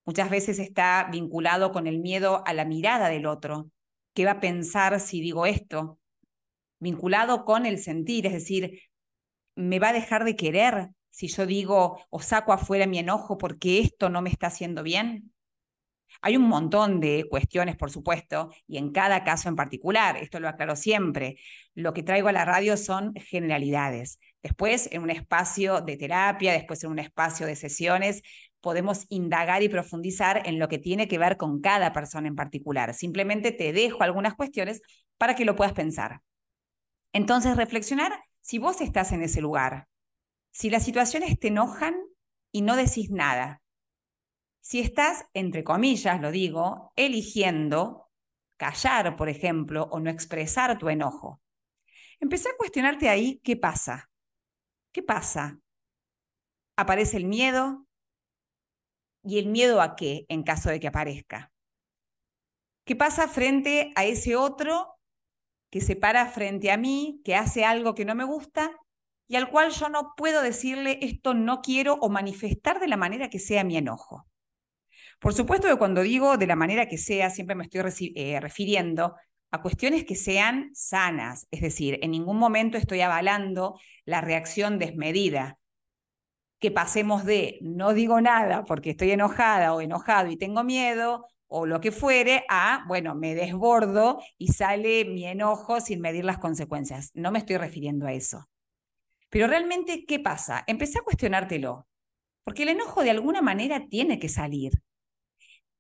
Muchas 0.03 0.31
veces 0.31 0.57
está 0.57 1.09
vinculado 1.11 1.71
con 1.71 1.85
el 1.85 1.99
miedo 1.99 2.41
a 2.47 2.53
la 2.53 2.65
mirada 2.65 3.09
del 3.09 3.27
otro. 3.27 3.69
¿Qué 4.15 4.25
va 4.25 4.31
a 4.31 4.39
pensar 4.39 4.99
si 4.99 5.21
digo 5.21 5.45
esto? 5.45 5.99
Vinculado 6.79 7.45
con 7.45 7.65
el 7.65 7.79
sentir, 7.79 8.25
es 8.25 8.33
decir, 8.33 8.81
me 9.55 9.79
va 9.79 9.89
a 9.89 9.93
dejar 9.93 10.23
de 10.23 10.35
querer 10.35 10.89
si 11.09 11.27
yo 11.27 11.45
digo 11.45 11.99
o 12.09 12.21
saco 12.21 12.53
afuera 12.53 12.85
mi 12.85 12.99
enojo 12.99 13.37
porque 13.37 13.79
esto 13.79 14.09
no 14.09 14.21
me 14.21 14.29
está 14.29 14.47
haciendo 14.47 14.83
bien. 14.83 15.33
Hay 16.21 16.37
un 16.37 16.47
montón 16.47 16.99
de 16.99 17.25
cuestiones, 17.29 17.75
por 17.75 17.91
supuesto, 17.91 18.51
y 18.67 18.77
en 18.77 18.91
cada 18.91 19.23
caso 19.23 19.49
en 19.49 19.55
particular, 19.55 20.17
esto 20.17 20.39
lo 20.39 20.47
aclaro 20.47 20.75
siempre, 20.75 21.37
lo 21.75 21.93
que 21.93 22.03
traigo 22.03 22.27
a 22.27 22.31
la 22.31 22.45
radio 22.45 22.77
son 22.77 23.13
generalidades. 23.15 24.19
Después, 24.41 24.89
en 24.91 25.03
un 25.03 25.09
espacio 25.09 25.81
de 25.81 25.97
terapia, 25.97 26.53
después 26.53 26.83
en 26.83 26.91
un 26.91 26.99
espacio 26.99 27.45
de 27.45 27.55
sesiones, 27.55 28.21
podemos 28.61 29.05
indagar 29.09 29.63
y 29.63 29.69
profundizar 29.69 30.41
en 30.45 30.59
lo 30.59 30.67
que 30.67 30.79
tiene 30.79 31.07
que 31.07 31.17
ver 31.17 31.37
con 31.37 31.61
cada 31.61 31.93
persona 31.93 32.27
en 32.27 32.35
particular. 32.35 32.93
Simplemente 32.93 33.51
te 33.51 33.73
dejo 33.73 34.03
algunas 34.03 34.35
cuestiones 34.35 34.81
para 35.17 35.35
que 35.35 35.45
lo 35.45 35.55
puedas 35.55 35.73
pensar. 35.73 36.21
Entonces, 37.17 37.57
reflexionar 37.57 38.23
si 38.41 38.59
vos 38.59 38.79
estás 38.79 39.11
en 39.11 39.23
ese 39.23 39.41
lugar, 39.41 39.87
si 40.51 40.69
las 40.69 40.85
situaciones 40.85 41.39
te 41.39 41.47
enojan 41.47 41.95
y 42.51 42.61
no 42.61 42.75
decís 42.75 43.09
nada, 43.09 43.63
si 44.61 44.81
estás, 44.81 45.25
entre 45.33 45.63
comillas, 45.63 46.21
lo 46.21 46.29
digo, 46.29 46.93
eligiendo 46.95 48.11
callar, 48.55 49.15
por 49.15 49.29
ejemplo, 49.29 49.87
o 49.89 49.99
no 49.99 50.11
expresar 50.11 50.77
tu 50.77 50.89
enojo. 50.89 51.41
Empecé 52.19 52.49
a 52.49 52.55
cuestionarte 52.55 53.09
ahí 53.09 53.41
qué 53.43 53.57
pasa. 53.57 54.11
¿Qué 54.91 55.01
pasa? 55.01 55.57
¿Aparece 56.75 57.17
el 57.17 57.25
miedo? 57.25 57.87
¿Y 59.23 59.39
el 59.39 59.47
miedo 59.47 59.81
a 59.81 59.95
qué 59.95 60.27
en 60.29 60.43
caso 60.43 60.69
de 60.69 60.79
que 60.79 60.87
aparezca? 60.89 61.51
¿Qué 62.85 62.95
pasa 62.95 63.27
frente 63.27 63.91
a 63.95 64.05
ese 64.05 64.35
otro 64.35 64.96
que 65.69 65.81
se 65.81 65.95
para 65.95 66.27
frente 66.27 66.71
a 66.71 66.77
mí, 66.77 67.21
que 67.23 67.35
hace 67.35 67.65
algo 67.65 67.95
que 67.95 68.05
no 68.05 68.15
me 68.15 68.23
gusta 68.23 68.71
y 69.27 69.35
al 69.35 69.49
cual 69.49 69.71
yo 69.71 69.89
no 69.89 70.13
puedo 70.15 70.41
decirle 70.41 70.99
esto 71.01 71.33
no 71.33 71.61
quiero 71.61 71.95
o 71.95 72.09
manifestar 72.09 72.79
de 72.79 72.87
la 72.87 72.97
manera 72.97 73.29
que 73.29 73.39
sea 73.39 73.63
mi 73.63 73.77
enojo? 73.77 74.25
Por 75.19 75.33
supuesto 75.33 75.67
que 75.67 75.75
cuando 75.75 76.01
digo 76.01 76.37
de 76.37 76.47
la 76.47 76.55
manera 76.55 76.87
que 76.87 76.97
sea, 76.97 77.29
siempre 77.29 77.55
me 77.55 77.63
estoy 77.63 77.81
eh, 78.15 78.39
refiriendo 78.39 79.15
a 79.51 79.61
cuestiones 79.61 80.05
que 80.05 80.15
sean 80.15 80.71
sanas, 80.73 81.47
es 81.51 81.61
decir, 81.61 81.99
en 82.01 82.11
ningún 82.11 82.37
momento 82.37 82.77
estoy 82.77 83.01
avalando 83.01 83.79
la 84.05 84.21
reacción 84.21 84.77
desmedida. 84.77 85.57
Que 86.59 86.71
pasemos 86.71 87.23
de 87.23 87.59
no 87.61 87.93
digo 87.93 88.19
nada 88.19 88.63
porque 88.65 88.89
estoy 88.91 89.11
enojada 89.11 89.73
o 89.73 89.81
enojado 89.81 90.31
y 90.31 90.37
tengo 90.37 90.63
miedo 90.63 91.27
o 91.47 91.65
lo 91.65 91.79
que 91.79 91.91
fuere, 91.91 92.45
a, 92.49 92.83
bueno, 92.87 93.15
me 93.15 93.35
desbordo 93.35 94.21
y 94.37 94.49
sale 94.49 95.05
mi 95.05 95.25
enojo 95.25 95.79
sin 95.81 96.01
medir 96.01 96.25
las 96.25 96.37
consecuencias. 96.37 97.11
No 97.13 97.31
me 97.31 97.39
estoy 97.39 97.57
refiriendo 97.57 98.05
a 98.05 98.13
eso. 98.13 98.49
Pero 99.29 99.47
realmente, 99.47 100.05
¿qué 100.05 100.19
pasa? 100.19 100.63
Empecé 100.67 100.99
a 100.99 101.03
cuestionártelo, 101.03 101.87
porque 102.43 102.63
el 102.63 102.69
enojo 102.69 103.03
de 103.03 103.11
alguna 103.11 103.41
manera 103.41 103.87
tiene 103.87 104.19
que 104.19 104.29
salir 104.29 104.71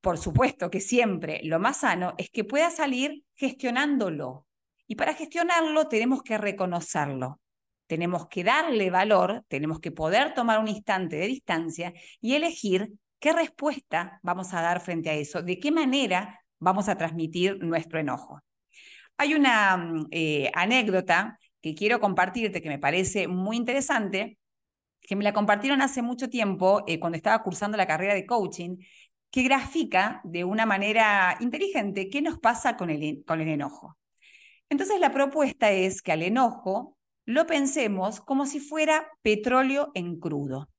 por 0.07 0.17
supuesto 0.17 0.69
que 0.69 0.79
siempre 0.79 1.41
lo 1.43 1.59
más 1.59 1.81
sano 1.81 2.13
es 2.17 2.29
que 2.29 2.45
pueda 2.45 2.69
salir 2.71 3.25
gestionándolo. 3.35 4.45
Y 4.87 4.95
para 4.95 5.13
gestionarlo 5.13 5.89
tenemos 5.89 6.23
que 6.23 6.37
reconocerlo. 6.37 7.41
Tenemos 7.87 8.27
que 8.29 8.45
darle 8.45 8.89
valor, 8.89 9.43
tenemos 9.49 9.81
que 9.81 9.91
poder 9.91 10.33
tomar 10.33 10.59
un 10.59 10.69
instante 10.69 11.17
de 11.17 11.27
distancia 11.27 11.93
y 12.21 12.35
elegir 12.35 12.93
qué 13.19 13.33
respuesta 13.33 14.19
vamos 14.23 14.53
a 14.53 14.61
dar 14.61 14.81
frente 14.81 15.09
a 15.09 15.13
eso, 15.13 15.41
de 15.41 15.59
qué 15.59 15.71
manera 15.71 16.41
vamos 16.59 16.89
a 16.89 16.97
transmitir 16.97 17.63
nuestro 17.63 17.99
enojo. 17.99 18.41
Hay 19.17 19.33
una 19.33 19.77
mm, 19.77 20.07
eh, 20.11 20.51
anécdota 20.53 21.39
que 21.61 21.75
quiero 21.75 21.99
compartirte 21.99 22.61
que 22.61 22.69
me 22.69 22.79
parece 22.79 23.27
muy 23.27 23.57
interesante, 23.57 24.37
que 25.01 25.15
me 25.15 25.23
la 25.23 25.33
compartieron 25.33 25.81
hace 25.81 26.01
mucho 26.01 26.29
tiempo 26.29 26.83
eh, 26.87 26.99
cuando 26.99 27.17
estaba 27.17 27.41
cursando 27.43 27.77
la 27.77 27.87
carrera 27.87 28.13
de 28.13 28.25
coaching 28.25 28.77
que 29.31 29.43
grafica 29.43 30.21
de 30.23 30.43
una 30.43 30.65
manera 30.65 31.37
inteligente 31.39 32.09
qué 32.09 32.21
nos 32.21 32.39
pasa 32.39 32.77
con 32.77 32.89
el, 32.89 33.23
con 33.25 33.41
el 33.41 33.49
enojo. 33.49 33.97
Entonces 34.69 34.99
la 34.99 35.11
propuesta 35.11 35.71
es 35.71 36.01
que 36.01 36.11
al 36.11 36.23
enojo 36.23 36.97
lo 37.25 37.45
pensemos 37.45 38.21
como 38.21 38.45
si 38.45 38.59
fuera 38.59 39.07
petróleo 39.21 39.91
en 39.93 40.19
crudo. 40.19 40.69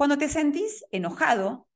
Cuando 0.00 0.16
te 0.16 0.30
sentís 0.30 0.82
enojado 0.92 1.68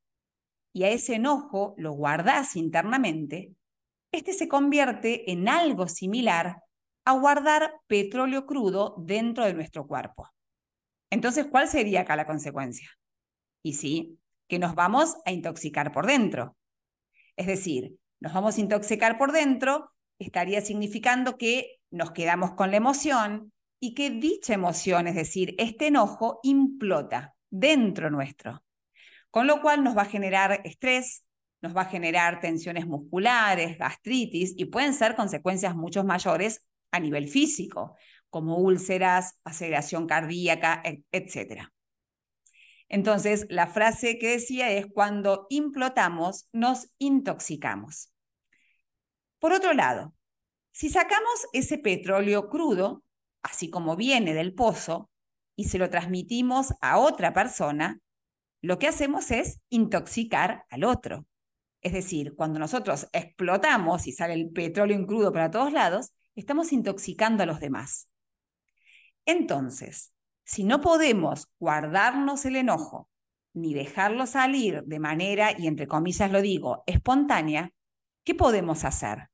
y 0.73 0.85
a 0.85 0.89
ese 0.89 1.17
enojo 1.17 1.75
lo 1.77 1.93
guardás 1.93 2.57
internamente, 2.57 3.55
este 4.13 4.33
se 4.33 4.49
convierte 4.49 5.31
en 5.31 5.47
algo 5.47 5.89
similar 5.89 6.63
a 7.05 7.13
guardar 7.13 7.75
petróleo 7.87 8.47
crudo 8.47 8.95
dentro 8.97 9.45
de 9.45 9.53
nuestro 9.53 9.87
cuerpo. 9.87 10.31
Entonces, 11.11 11.49
¿cuál 11.51 11.69
sería 11.69 12.01
acá 12.01 12.17
la 12.17 12.25
consecuencia? 12.25 12.89
Y 13.63 13.75
sí, 13.75 14.19
que 14.49 14.59
nos 14.59 14.75
vamos 14.75 15.19
a 15.27 15.31
intoxicar 15.31 15.93
por 15.93 16.07
dentro. 16.07 16.57
Es 17.37 17.47
decir, 17.47 17.99
nos 18.21 18.33
vamos 18.33 18.57
a 18.57 18.61
intoxicar 18.63 19.19
por 19.19 19.33
dentro 19.33 19.91
estaría 20.19 20.63
significando 20.63 21.37
que 21.37 21.77
nos 21.91 22.13
quedamos 22.13 22.53
con 22.53 22.71
la 22.71 22.79
emoción 22.79 23.53
y 23.83 23.93
que 23.93 24.09
dicha 24.09 24.55
emoción, 24.55 25.09
es 25.09 25.15
decir, 25.15 25.55
este 25.59 25.89
enojo, 25.89 26.41
implota 26.43 27.34
dentro 27.55 28.11
nuestro. 28.11 28.63
Con 29.31 29.47
lo 29.47 29.61
cual 29.63 29.85
nos 29.85 29.97
va 29.97 30.03
a 30.03 30.07
generar 30.07 30.61
estrés, 30.65 31.25
nos 31.61 31.77
va 31.77 31.83
a 31.83 31.87
generar 31.87 32.41
tensiones 32.41 32.87
musculares, 32.87 33.79
gastritis 33.79 34.55
y 34.57 34.67
pueden 34.67 34.93
ser 34.93 35.15
consecuencias 35.15 35.75
mucho 35.75 36.05
mayores 36.05 36.67
a 36.91 37.01
nivel 37.01 37.29
físico, 37.29 37.97
como 38.29 38.59
úlceras, 38.59 39.39
aceleración 39.45 40.07
cardíaca, 40.07 40.83
etc. 41.13 41.71
Entonces, 42.89 43.47
la 43.49 43.67
frase 43.67 44.19
que 44.19 44.33
decía 44.33 44.71
es, 44.71 44.87
cuando 44.93 45.47
implotamos, 45.49 46.49
nos 46.53 46.89
intoxicamos. 46.99 48.13
Por 49.39 49.53
otro 49.53 49.73
lado, 49.73 50.15
si 50.73 50.91
sacamos 50.91 51.47
ese 51.53 51.79
petróleo 51.79 52.49
crudo, 52.49 53.05
así 53.43 53.71
como 53.71 53.97
viene 53.97 54.35
del 54.35 54.55
pozo, 54.55 55.11
y 55.57 55.65
se 55.65 55.79
lo 55.79 55.91
transmitimos 55.91 56.75
a 56.81 56.99
otra 56.99 57.33
persona, 57.33 58.01
lo 58.61 58.79
que 58.79 58.89
hacemos 58.89 59.31
es 59.31 59.61
intoxicar 59.69 60.65
al 60.71 60.85
otro. 60.85 61.27
Es 61.81 61.93
decir, 61.93 62.35
cuando 62.35 62.59
nosotros 62.59 63.09
explotamos 63.13 64.07
y 64.07 64.13
sale 64.13 64.35
el 64.35 64.51
petróleo 64.51 64.97
en 64.97 65.07
crudo 65.07 65.33
para 65.33 65.51
todos 65.51 65.73
lados, 65.73 66.15
estamos 66.35 66.73
intoxicando 66.73 67.43
a 67.43 67.47
los 67.47 67.61
demás. 67.61 68.09
Entonces, 69.27 70.15
si 70.45 70.65
no 70.65 70.81
podemos 70.81 71.53
guardarnos 71.59 72.45
el 72.45 72.57
enojo 72.57 73.09
ni 73.53 73.73
dejarlo 73.73 74.27
salir 74.27 74.83
de 74.85 74.99
manera, 74.99 75.53
y 75.57 75.69
entre 75.69 75.87
comillas 75.87 76.31
lo 76.31 76.43
digo, 76.43 76.83
espontánea, 76.87 77.73
¿qué 78.25 78.35
podemos 78.35 78.85
hacer? 78.85 79.29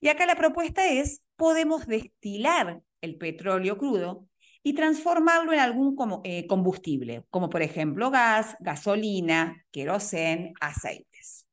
Y 0.00 0.08
acá 0.08 0.26
la 0.26 0.34
propuesta 0.34 0.86
es, 0.88 1.22
podemos 1.36 1.86
destilar 1.86 2.82
el 3.00 3.18
petróleo 3.18 3.76
crudo 3.76 4.26
y 4.62 4.74
transformarlo 4.74 5.52
en 5.52 5.58
algún 5.58 5.96
eh, 6.24 6.46
combustible, 6.46 7.24
como 7.30 7.50
por 7.50 7.62
ejemplo 7.62 8.10
gas, 8.10 8.56
gasolina, 8.60 9.64
querosén, 9.72 10.54
aceites. 10.60 11.48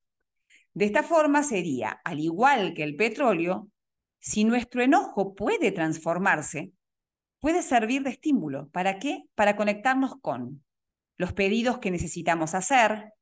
De 0.73 0.85
esta 0.85 1.03
forma 1.03 1.43
sería, 1.43 1.99
al 2.03 2.19
igual 2.19 2.73
que 2.73 2.83
el 2.83 2.95
petróleo, 2.95 3.69
si 4.19 4.43
nuestro 4.43 4.83
enojo 4.83 5.33
puede 5.33 5.71
transformarse, 5.71 6.71
puede 7.39 7.63
servir 7.63 8.03
de 8.03 8.11
estímulo. 8.11 8.69
¿Para 8.69 8.99
qué? 8.99 9.23
Para 9.35 9.55
conectarnos 9.55 10.15
con 10.21 10.63
los 11.17 11.33
pedidos 11.33 11.79
que 11.79 11.91
necesitamos 11.91 12.53
hacer, 12.53 13.13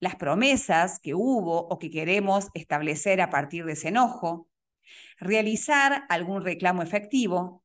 las 0.00 0.16
promesas 0.16 0.98
que 0.98 1.14
hubo 1.14 1.66
o 1.68 1.78
que 1.78 1.90
queremos 1.90 2.48
establecer 2.54 3.20
a 3.20 3.30
partir 3.30 3.64
de 3.64 3.72
ese 3.72 3.88
enojo, 3.88 4.48
realizar 5.18 6.04
algún 6.08 6.44
reclamo 6.44 6.82
efectivo, 6.82 7.64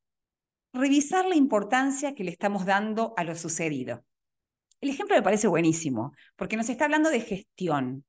revisar 0.74 1.26
la 1.26 1.36
importancia 1.36 2.16
que 2.16 2.24
le 2.24 2.32
estamos 2.32 2.66
dando 2.66 3.14
a 3.18 3.24
lo 3.24 3.36
sucedido. 3.36 4.04
El 4.80 4.90
ejemplo 4.90 5.16
me 5.16 5.22
parece 5.22 5.48
buenísimo, 5.48 6.14
porque 6.36 6.58
nos 6.58 6.70
está 6.70 6.86
hablando 6.86 7.10
de 7.10 7.22
gestión, 7.22 8.06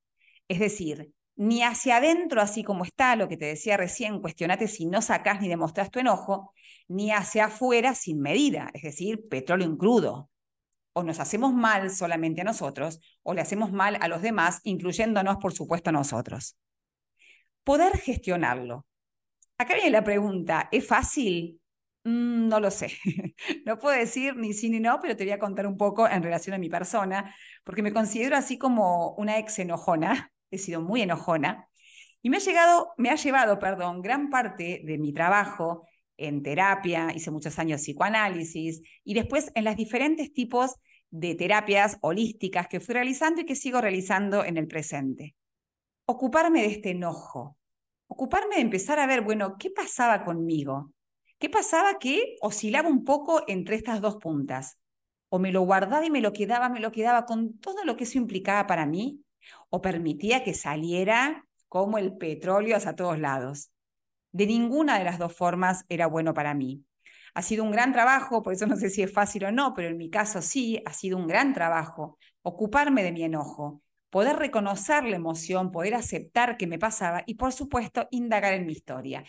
es 0.49 0.59
decir, 0.59 1.13
ni 1.37 1.63
hacia 1.63 1.97
adentro, 1.97 2.41
así 2.41 2.63
como 2.63 2.85
está, 2.85 3.17
lo 3.17 3.29
que 3.29 3.37
te 3.37 3.47
decía 3.47 3.77
recién, 3.77 4.21
cuestionate 4.21 4.69
si 4.69 4.87
no 4.87 5.03
sacás 5.03 5.41
ni 5.41 5.49
demostrás 5.49 5.91
tu 5.91 5.99
enojo, 5.99 6.53
ni 6.89 7.11
hacia 7.11 7.47
afuera 7.47 7.95
sin 7.95 8.21
medida, 8.21 8.71
es 8.75 8.83
decir, 8.83 9.29
petróleo 9.29 9.67
en 9.67 9.77
crudo. 9.77 10.31
O 10.95 11.03
nos 11.03 11.21
hacemos 11.21 11.55
mal 11.55 11.91
solamente 11.91 12.43
a 12.43 12.45
nosotros, 12.45 13.01
o 13.23 13.33
le 13.33 13.41
hacemos 13.41 13.73
mal 13.73 13.97
a 14.01 14.09
los 14.09 14.21
demás, 14.21 14.61
incluyéndonos, 14.65 15.39
por 15.39 15.55
supuesto, 15.55 15.89
a 15.89 15.93
nosotros. 15.95 16.57
Poder 17.65 17.97
gestionarlo. 17.99 18.87
Acá 19.57 19.75
viene 19.75 19.91
la 19.91 20.05
pregunta, 20.05 20.69
¿es 20.71 20.87
fácil? 20.87 21.62
Mm, 22.05 22.49
no 22.49 22.61
lo 22.61 22.71
sé. 22.71 22.93
no 23.67 23.79
puedo 23.79 23.97
decir 23.97 24.37
ni 24.37 24.53
sí 24.55 24.71
ni 24.71 24.81
no, 24.81 24.99
pero 25.01 25.17
te 25.17 25.25
voy 25.25 25.33
a 25.33 25.39
contar 25.39 25.67
un 25.67 25.77
poco 25.77 26.09
en 26.09 26.23
relación 26.23 26.55
a 26.55 26.59
mi 26.59 26.69
persona, 26.69 27.35
porque 27.65 27.83
me 27.83 27.93
considero 27.93 28.37
así 28.37 28.59
como 28.59 29.15
una 29.15 29.39
ex 29.39 29.59
enojona 29.59 30.33
he 30.53 30.59
sido 30.59 30.81
muy 30.81 31.03
enojona, 31.03 31.69
y 32.21 32.31
me 32.31 32.37
ha, 32.37 32.41
llegado, 32.41 32.93
me 32.99 33.11
ha 33.11 33.17
llevado, 33.17 33.59
perdón, 33.59 34.01
gran 34.01 34.31
parte 34.31 34.83
de 34.85 34.99
mi 34.99 35.13
trabajo 35.13 35.89
en 36.17 36.43
terapia, 36.45 37.11
hice 37.13 37.33
muchos 37.33 37.59
años 37.59 37.81
psicoanálisis, 37.81 38.81
y 39.03 39.15
después 39.15 39.51
en 39.57 39.65
las 39.65 39.77
diferentes 39.77 40.33
tipos 40.33 40.77
de 41.11 41.35
terapias 41.35 41.99
holísticas 42.01 42.69
que 42.69 42.79
fui 42.79 42.95
realizando 42.95 43.41
y 43.41 43.45
que 43.45 43.57
sigo 43.57 43.81
realizando 43.81 44.45
en 44.45 44.57
el 44.57 44.69
presente. 44.69 45.35
Ocuparme 46.05 46.63
de 46.63 46.69
este 46.69 46.91
enojo, 46.91 47.57
ocuparme 48.07 48.57
de 48.57 48.63
empezar 48.63 49.01
a 49.01 49.07
ver, 49.07 49.23
bueno, 49.23 49.57
¿qué 49.59 49.71
pasaba 49.71 50.23
conmigo? 50.23 50.92
¿Qué 51.43 51.51
pasaba 51.51 51.99
que 51.99 52.37
oscilaba 52.41 52.89
un 52.89 53.03
poco 53.03 53.43
entre 53.49 53.75
estas 53.75 54.01
dos 54.01 54.19
puntas? 54.19 54.79
O 55.29 55.41
me 55.41 55.51
lo 55.51 55.63
guardaba 55.63 56.07
y 56.07 56.09
me 56.09 56.21
lo 56.21 56.33
quedaba, 56.33 56.69
me 56.69 56.79
lo 56.79 56.93
quedaba 56.93 57.27
con 57.27 57.59
todo 57.59 57.85
lo 57.85 57.97
que 57.97 58.05
eso 58.05 58.17
implicaba 58.17 58.69
para 58.69 58.87
mí, 58.87 59.25
o 59.69 59.83
permitía 59.83 60.45
que 60.45 60.55
saliera 60.55 61.45
como 61.69 61.99
el 61.99 62.17
petróleo 62.17 62.77
hacia 62.77 62.95
todos 62.95 63.19
lados. 63.19 63.73
De 64.31 64.47
ninguna 64.47 65.01
de 65.01 65.05
las 65.05 65.19
dos 65.19 65.35
formas 65.35 65.85
era 65.89 66.07
bueno 66.07 66.33
para 66.33 66.55
mí. 66.55 66.85
Ha 67.35 67.43
sido 67.43 67.65
un 67.65 67.73
gran 67.73 67.93
trabajo, 67.93 68.45
por 68.45 68.53
eso 68.53 68.69
no 68.69 68.77
sé 68.77 68.89
si 68.89 69.03
es 69.03 69.13
fácil 69.13 69.47
o 69.47 69.51
no, 69.51 69.75
pero 69.75 69.89
en 69.89 69.97
mi 69.97 70.11
caso 70.11 70.43
sí, 70.43 70.81
ha 70.87 70.93
sido 70.93 71.19
un 71.19 71.27
gran 71.27 71.55
trabajo 71.55 72.21
ocuparme 72.43 73.03
de 73.03 73.11
mi 73.11 73.25
enojo, 73.25 73.83
poder 74.11 74.37
reconocer 74.37 75.03
la 75.03 75.17
emoción, 75.17 75.73
poder 75.73 75.97
aceptar 75.97 76.57
que 76.57 76.69
me 76.69 76.79
pasaba 76.79 77.25
y, 77.27 77.35
por 77.35 77.53
supuesto, 77.53 78.07
indagar 78.13 78.55
en 78.55 78.65
mi 78.65 78.75
historia. 78.75 79.25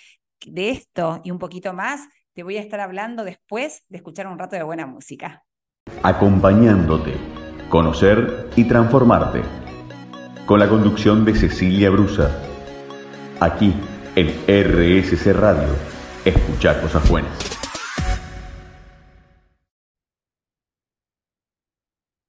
De 0.47 0.69
esto 0.69 1.21
y 1.23 1.31
un 1.31 1.39
poquito 1.39 1.73
más 1.73 2.07
te 2.33 2.43
voy 2.43 2.57
a 2.57 2.62
estar 2.62 2.79
hablando 2.79 3.23
después 3.23 3.83
de 3.89 3.97
escuchar 3.97 4.27
un 4.27 4.39
rato 4.39 4.55
de 4.55 4.63
buena 4.63 4.85
música. 4.85 5.43
Acompañándote, 6.01 7.13
conocer 7.69 8.50
y 8.55 8.65
transformarte. 8.65 9.41
Con 10.45 10.59
la 10.59 10.67
conducción 10.67 11.23
de 11.25 11.35
Cecilia 11.35 11.89
Brusa. 11.89 12.41
Aquí 13.39 13.73
en 14.15 14.27
RSC 14.47 15.33
Radio. 15.33 15.69
Escucha 16.25 16.81
cosas 16.81 17.09
buenas. 17.09 17.53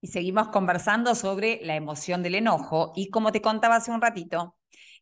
y 0.04 0.08
seguimos 0.08 0.48
conversando 0.48 1.14
sobre 1.14 1.60
la 1.62 1.76
emoción 1.76 2.22
del 2.22 2.34
enojo. 2.34 2.92
Y 2.94 3.08
como 3.08 3.32
te 3.32 3.40
contaba 3.40 3.76
hace 3.76 3.90
un 3.90 4.02
ratito, 4.02 4.54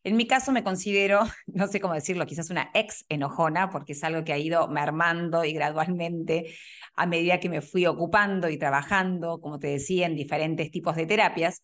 en 0.03 0.17
mi 0.17 0.27
caso 0.27 0.51
me 0.51 0.63
considero, 0.63 1.21
no 1.47 1.67
sé 1.67 1.79
cómo 1.79 1.93
decirlo, 1.93 2.25
quizás 2.25 2.49
una 2.49 2.69
ex 2.73 3.05
enojona, 3.09 3.69
porque 3.69 3.93
es 3.93 4.03
algo 4.03 4.23
que 4.23 4.33
ha 4.33 4.37
ido 4.37 4.67
mermando 4.67 5.45
y 5.45 5.53
gradualmente 5.53 6.53
a 6.95 7.05
medida 7.05 7.39
que 7.39 7.49
me 7.49 7.61
fui 7.61 7.85
ocupando 7.85 8.49
y 8.49 8.57
trabajando, 8.57 9.39
como 9.41 9.59
te 9.59 9.67
decía, 9.67 10.05
en 10.05 10.15
diferentes 10.15 10.71
tipos 10.71 10.95
de 10.95 11.05
terapias. 11.05 11.63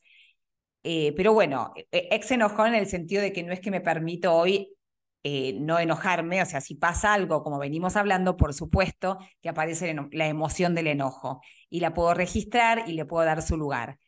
Eh, 0.84 1.14
pero 1.16 1.34
bueno, 1.34 1.74
e-, 1.92 2.08
ex 2.12 2.32
enojona 2.32 2.70
en 2.70 2.76
el 2.76 2.88
sentido 2.88 3.22
de 3.22 3.34
que 3.34 3.44
no 3.44 3.54
es 3.54 3.60
que 3.60 3.72
me 3.72 3.82
permito 3.82 4.34
hoy 4.34 4.76
eh, 5.24 5.54
no 5.60 5.80
enojarme, 5.80 6.42
o 6.42 6.46
sea, 6.46 6.62
si 6.62 6.76
pasa 6.76 7.14
algo, 7.14 7.44
como 7.44 7.60
venimos 7.60 7.98
hablando, 7.98 8.38
por 8.38 8.54
supuesto 8.54 9.18
que 9.42 9.50
aparece 9.50 9.94
la 10.12 10.28
emoción 10.28 10.76
del 10.76 10.88
enojo 10.88 11.42
y 11.70 11.82
la 11.82 11.94
puedo 11.94 12.14
registrar 12.14 12.86
y 12.88 12.94
le 12.94 13.06
puedo 13.06 13.26
dar 13.26 13.42
su 13.42 13.58
lugar. 13.58 14.00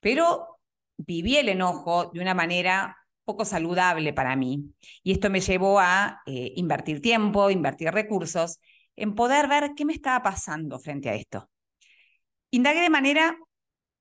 Pero 0.00 0.60
viví 0.96 1.36
el 1.38 1.48
enojo 1.48 2.10
de 2.14 2.20
una 2.20 2.34
manera 2.34 2.96
poco 3.24 3.44
saludable 3.44 4.12
para 4.12 4.36
mí 4.36 4.74
y 5.02 5.12
esto 5.12 5.30
me 5.30 5.40
llevó 5.40 5.80
a 5.80 6.20
eh, 6.26 6.52
invertir 6.56 7.00
tiempo, 7.00 7.50
invertir 7.50 7.90
recursos 7.90 8.60
en 8.96 9.14
poder 9.14 9.48
ver 9.48 9.72
qué 9.74 9.84
me 9.84 9.92
estaba 9.92 10.22
pasando 10.22 10.78
frente 10.78 11.08
a 11.08 11.14
esto. 11.14 11.48
Indagué 12.50 12.82
de 12.82 12.90
manera 12.90 13.36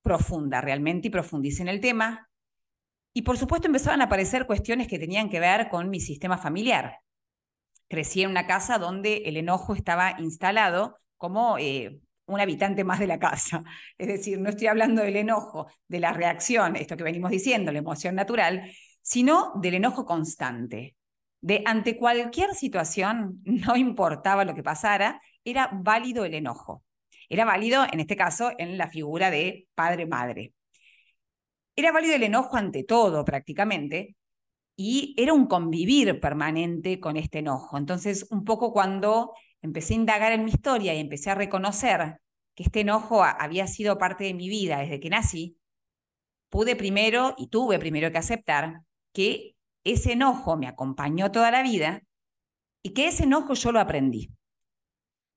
profunda 0.02 0.62
realmente 0.62 1.08
y 1.08 1.12
profundicé 1.12 1.64
en 1.64 1.70
el 1.70 1.80
tema 1.80 2.30
y 3.14 3.22
por 3.22 3.38
supuesto 3.38 3.68
empezaron 3.68 4.02
a 4.02 4.06
aparecer 4.06 4.46
cuestiones 4.46 4.88
que 4.88 5.00
tenían 5.00 5.30
que 5.30 5.40
ver 5.40 5.70
con 5.70 5.90
mi 5.90 6.00
sistema 6.00 6.38
familiar. 6.38 7.00
Crecí 7.88 8.24
en 8.24 8.32
una 8.32 8.48
casa 8.48 8.78
donde 8.78 9.24
el 9.26 9.38
enojo 9.38 9.74
estaba 9.74 10.16
instalado 10.20 11.00
como 11.18 11.58
eh, 11.58 12.00
un 12.26 12.40
habitante 12.40 12.84
más 12.84 13.00
de 13.00 13.08
la 13.08 13.20
casa. 13.20 13.64
Es 13.98 14.08
decir, 14.08 14.40
no 14.40 14.50
estoy 14.50 14.68
hablando 14.68 15.02
del 15.02 15.16
enojo, 15.16 15.68
de 15.88 16.00
la 16.00 16.14
reacción, 16.14 16.76
esto 16.76 16.98
que 16.98 17.04
venimos 17.04 17.32
diciendo, 17.32 17.72
la 17.72 17.80
emoción 17.80 18.16
natural, 18.16 18.70
sino 19.04 19.52
del 19.56 19.76
enojo 19.76 20.06
constante. 20.06 20.96
De 21.42 21.62
ante 21.66 21.98
cualquier 21.98 22.56
situación, 22.56 23.42
no 23.46 23.76
importaba 23.76 24.46
lo 24.46 24.56
que 24.56 24.64
pasara, 24.64 25.22
era 25.44 25.70
válido 25.72 26.26
el 26.26 26.34
enojo. 26.34 26.84
Era 27.30 27.46
válido, 27.46 27.86
en 27.92 28.00
este 28.00 28.16
caso, 28.16 28.52
en 28.58 28.78
la 28.78 28.88
figura 28.88 29.30
de 29.30 29.68
padre-madre. 29.76 30.54
Era 31.76 31.92
válido 31.92 32.16
el 32.16 32.24
enojo 32.24 32.58
ante 32.58 32.84
todo 32.84 33.26
prácticamente 33.26 34.16
y 34.76 35.14
era 35.18 35.34
un 35.34 35.48
convivir 35.48 36.20
permanente 36.20 37.00
con 37.00 37.18
este 37.18 37.40
enojo. 37.40 37.78
Entonces, 37.78 38.28
un 38.32 38.44
poco 38.44 38.72
cuando 38.72 39.34
empecé 39.62 39.94
a 39.94 39.98
indagar 39.98 40.32
en 40.34 40.46
mi 40.46 40.52
historia 40.52 40.94
y 40.94 41.00
empecé 41.00 41.32
a 41.32 41.36
reconocer 41.36 42.20
que 42.56 42.64
este 42.64 42.82
enojo 42.82 43.24
había 43.24 43.68
sido 43.68 43.98
parte 43.98 44.26
de 44.26 44.34
mi 44.34 44.50
vida 44.50 44.80
desde 44.80 45.00
que 45.00 45.10
nací, 45.10 45.58
pude 46.50 46.76
primero 46.76 47.34
y 47.38 47.48
tuve 47.48 47.80
primero 47.80 48.12
que 48.12 48.20
aceptar 48.20 48.82
que 49.14 49.56
ese 49.84 50.14
enojo 50.14 50.58
me 50.58 50.68
acompañó 50.68 51.32
toda 51.32 51.52
la 51.52 51.64
vida 51.64 52.02
y 52.84 52.94
que 52.94 53.08
ese 53.08 53.24
enojo 53.24 53.54
yo 53.54 53.72
lo 53.72 53.80
aprendí. 53.80 54.32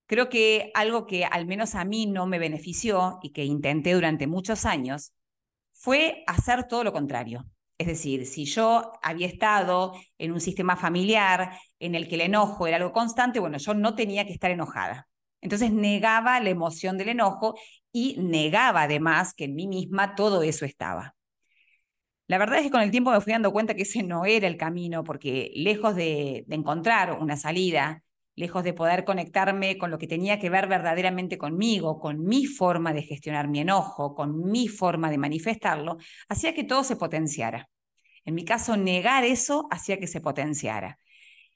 Creo 0.07 0.29
que 0.29 0.71
algo 0.73 1.05
que 1.05 1.25
al 1.25 1.45
menos 1.45 1.75
a 1.75 1.83
mí 1.85 2.05
no 2.05 2.27
me 2.27 2.39
benefició 2.39 3.19
y 3.21 3.31
que 3.31 3.45
intenté 3.45 3.93
durante 3.93 4.27
muchos 4.27 4.65
años 4.65 5.13
fue 5.73 6.23
hacer 6.27 6.67
todo 6.67 6.83
lo 6.83 6.93
contrario. 6.93 7.45
Es 7.77 7.87
decir, 7.87 8.25
si 8.25 8.45
yo 8.45 8.93
había 9.03 9.27
estado 9.27 9.93
en 10.17 10.31
un 10.31 10.41
sistema 10.41 10.75
familiar 10.77 11.59
en 11.79 11.93
el 11.93 12.07
que 12.07 12.15
el 12.15 12.21
enojo 12.21 12.67
era 12.67 12.77
algo 12.77 12.91
constante, 12.91 13.39
bueno, 13.39 13.57
yo 13.57 13.73
no 13.73 13.95
tenía 13.95 14.25
que 14.25 14.33
estar 14.33 14.49
enojada. 14.49 15.07
Entonces 15.41 15.71
negaba 15.71 16.39
la 16.39 16.49
emoción 16.49 16.97
del 16.97 17.09
enojo 17.09 17.55
y 17.91 18.15
negaba 18.17 18.83
además 18.83 19.33
que 19.33 19.45
en 19.45 19.55
mí 19.55 19.67
misma 19.67 20.15
todo 20.15 20.41
eso 20.41 20.65
estaba. 20.65 21.16
La 22.27 22.37
verdad 22.37 22.59
es 22.59 22.65
que 22.65 22.71
con 22.71 22.81
el 22.81 22.91
tiempo 22.91 23.11
me 23.11 23.21
fui 23.21 23.31
dando 23.33 23.53
cuenta 23.53 23.73
que 23.73 23.83
ese 23.83 24.03
no 24.03 24.25
era 24.25 24.47
el 24.47 24.57
camino, 24.57 25.03
porque 25.03 25.51
lejos 25.55 25.95
de, 25.95 26.45
encontrar 26.49 27.19
una 27.21 27.37
salida, 27.37 28.03
lejos 28.35 28.63
de 28.63 28.73
poder 28.73 29.05
conectarme 29.05 29.77
con 29.77 29.91
lo 29.91 29.97
que 29.97 30.07
tenía 30.07 30.37
que 30.39 30.49
ver 30.49 30.67
verdaderamente 30.67 31.37
conmigo, 31.37 31.99
con 31.99 32.23
mi 32.23 32.45
forma 32.45 32.93
de 32.93 33.03
gestionar 33.03 33.47
mi 33.47 33.61
enojo, 33.61 34.13
con 34.13 34.43
mi 34.49 34.67
forma 34.67 35.09
de 35.09 35.17
manifestarlo, 35.17 35.97
hacía 36.27 36.53
que 36.53 36.65
todo 36.65 36.83
se 36.83 36.97
potenciara. 36.97 37.69
En 38.25 38.35
mi 38.35 38.43
caso, 38.45 38.75
negar 38.77 39.23
eso 39.23 39.67
hacía 39.71 39.99
que 39.99 40.07
se 40.07 40.21
potenciara. 40.21 40.99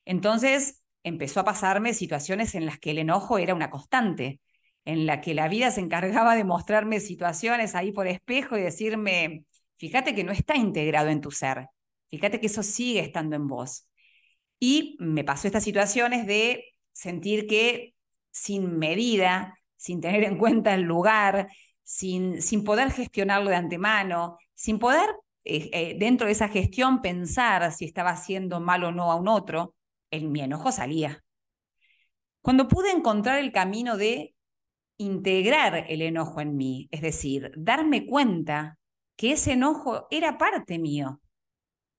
Entonces, 0.06 0.82
empezó 1.04 1.42
a 1.42 1.46
pasarme 1.46 1.94
situaciones 1.94 2.56
en 2.56 2.66
las 2.66 2.80
que 2.80 2.92
el 2.92 3.00
enojo 3.00 3.38
era 3.40 3.54
una 3.56 3.70
constante, 3.70 4.40
en 4.86 5.06
la 5.06 5.22
que 5.22 5.34
la 5.34 5.48
vida 5.48 5.72
se 5.72 5.82
encargaba 5.82 6.36
de 6.36 6.44
mostrarme 6.46 7.00
situaciones 7.02 7.76
ahí 7.76 7.92
por 7.92 8.08
espejo 8.08 8.58
y 8.58 8.62
decirme, 8.62 9.46
fíjate 9.82 10.14
que 10.14 10.24
no 10.24 10.32
está 10.32 10.56
integrado 10.56 11.10
en 11.10 11.22
tu 11.22 11.32
ser, 11.32 11.66
fíjate 12.08 12.40
que 12.40 12.46
eso 12.46 12.62
sigue 12.62 13.00
estando 13.00 13.36
en 13.36 13.48
vos. 13.48 13.88
Y 14.60 14.96
me 15.00 15.24
pasó 15.24 15.48
estas 15.48 15.64
situaciones 15.64 16.28
de 16.28 16.66
sentir 16.94 17.48
que 17.48 17.96
sin 18.30 18.78
medida, 18.78 19.58
sin 19.78 20.00
tener 20.00 20.24
en 20.24 20.38
cuenta 20.38 20.76
el 20.76 20.84
lugar, 20.84 21.48
sin, 21.82 22.44
sin 22.44 22.64
poder 22.64 22.92
gestionarlo 22.92 23.50
de 23.50 23.56
antemano, 23.56 24.38
sin 24.54 24.78
poder 24.78 25.10
eh, 25.44 25.72
eh, 25.74 25.96
dentro 25.98 26.28
de 26.28 26.34
esa 26.34 26.48
gestión 26.48 27.02
pensar 27.02 27.74
si 27.74 27.86
estaba 27.86 28.12
haciendo 28.12 28.60
mal 28.60 28.84
o 28.84 28.92
no 28.92 29.12
a 29.12 29.16
un 29.16 29.28
otro, 29.28 29.74
el, 30.12 30.30
mi 30.30 30.42
enojo 30.42 30.72
salía. 30.72 31.24
Cuando 32.44 32.68
pude 32.68 32.92
encontrar 32.92 33.40
el 33.40 33.52
camino 33.52 33.98
de 33.98 34.36
integrar 34.98 35.88
el 35.90 36.04
enojo 36.04 36.40
en 36.40 36.56
mí, 36.56 36.88
es 36.92 37.02
decir, 37.02 37.52
darme 37.58 38.06
cuenta 38.06 38.78
que 39.22 39.34
ese 39.34 39.52
enojo 39.52 40.08
era 40.10 40.40
parte 40.40 40.80
mío, 40.80 41.22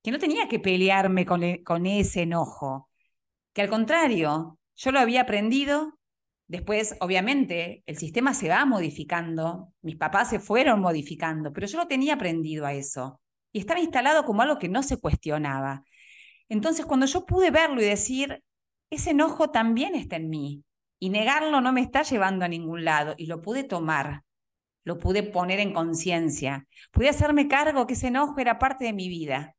que 0.03 0.11
no 0.11 0.19
tenía 0.19 0.49
que 0.49 0.59
pelearme 0.59 1.25
con, 1.25 1.45
e, 1.45 1.63
con 1.63 1.87
ese 1.87 2.23
enojo, 2.23 2.91
que 3.53 3.63
al 3.63 3.69
contrario, 3.69 4.59
yo 4.75 4.91
lo 4.91 4.99
había 4.99 5.21
aprendido, 5.21 6.01
después 6.49 6.97
obviamente 6.99 7.85
el 7.87 7.97
sistema 7.97 8.35
se 8.35 8.49
va 8.49 8.65
modificando, 8.65 9.73
mis 9.83 9.95
papás 9.95 10.31
se 10.31 10.41
fueron 10.41 10.81
modificando, 10.81 11.53
pero 11.53 11.69
yo 11.69 11.79
lo 11.79 11.87
tenía 11.87 12.15
aprendido 12.15 12.67
a 12.67 12.73
eso 12.73 13.21
y 13.53 13.61
estaba 13.61 13.79
instalado 13.79 14.25
como 14.25 14.43
algo 14.43 14.59
que 14.59 14.69
no 14.69 14.83
se 14.83 14.99
cuestionaba. 14.99 15.85
Entonces 16.49 16.87
cuando 16.87 17.07
yo 17.07 17.25
pude 17.25 17.53
verlo 17.53 17.81
y 17.81 17.85
decir, 17.85 18.43
ese 18.91 19.11
enojo 19.11 19.51
también 19.51 19.95
está 19.95 20.17
en 20.17 20.29
mí 20.29 20.65
y 20.99 21.11
negarlo 21.11 21.61
no 21.61 21.73
me 21.73 21.83
está 21.83 22.03
llevando 22.03 22.45
a 22.45 22.49
ningún 22.49 22.85
lado 22.85 23.15
y 23.17 23.27
lo 23.27 23.41
pude 23.43 23.63
tomar, 23.63 24.25
lo 24.85 24.99
pude 24.99 25.23
poner 25.23 25.61
en 25.61 25.73
conciencia, 25.73 26.66
pude 26.90 27.09
hacerme 27.09 27.49
cargo 27.49 27.87
que 27.87 27.95
ese 27.95 28.09
enojo 28.09 28.38
era 28.40 28.59
parte 28.59 28.85
de 28.85 28.92
mi 28.92 29.09
vida 29.09 29.57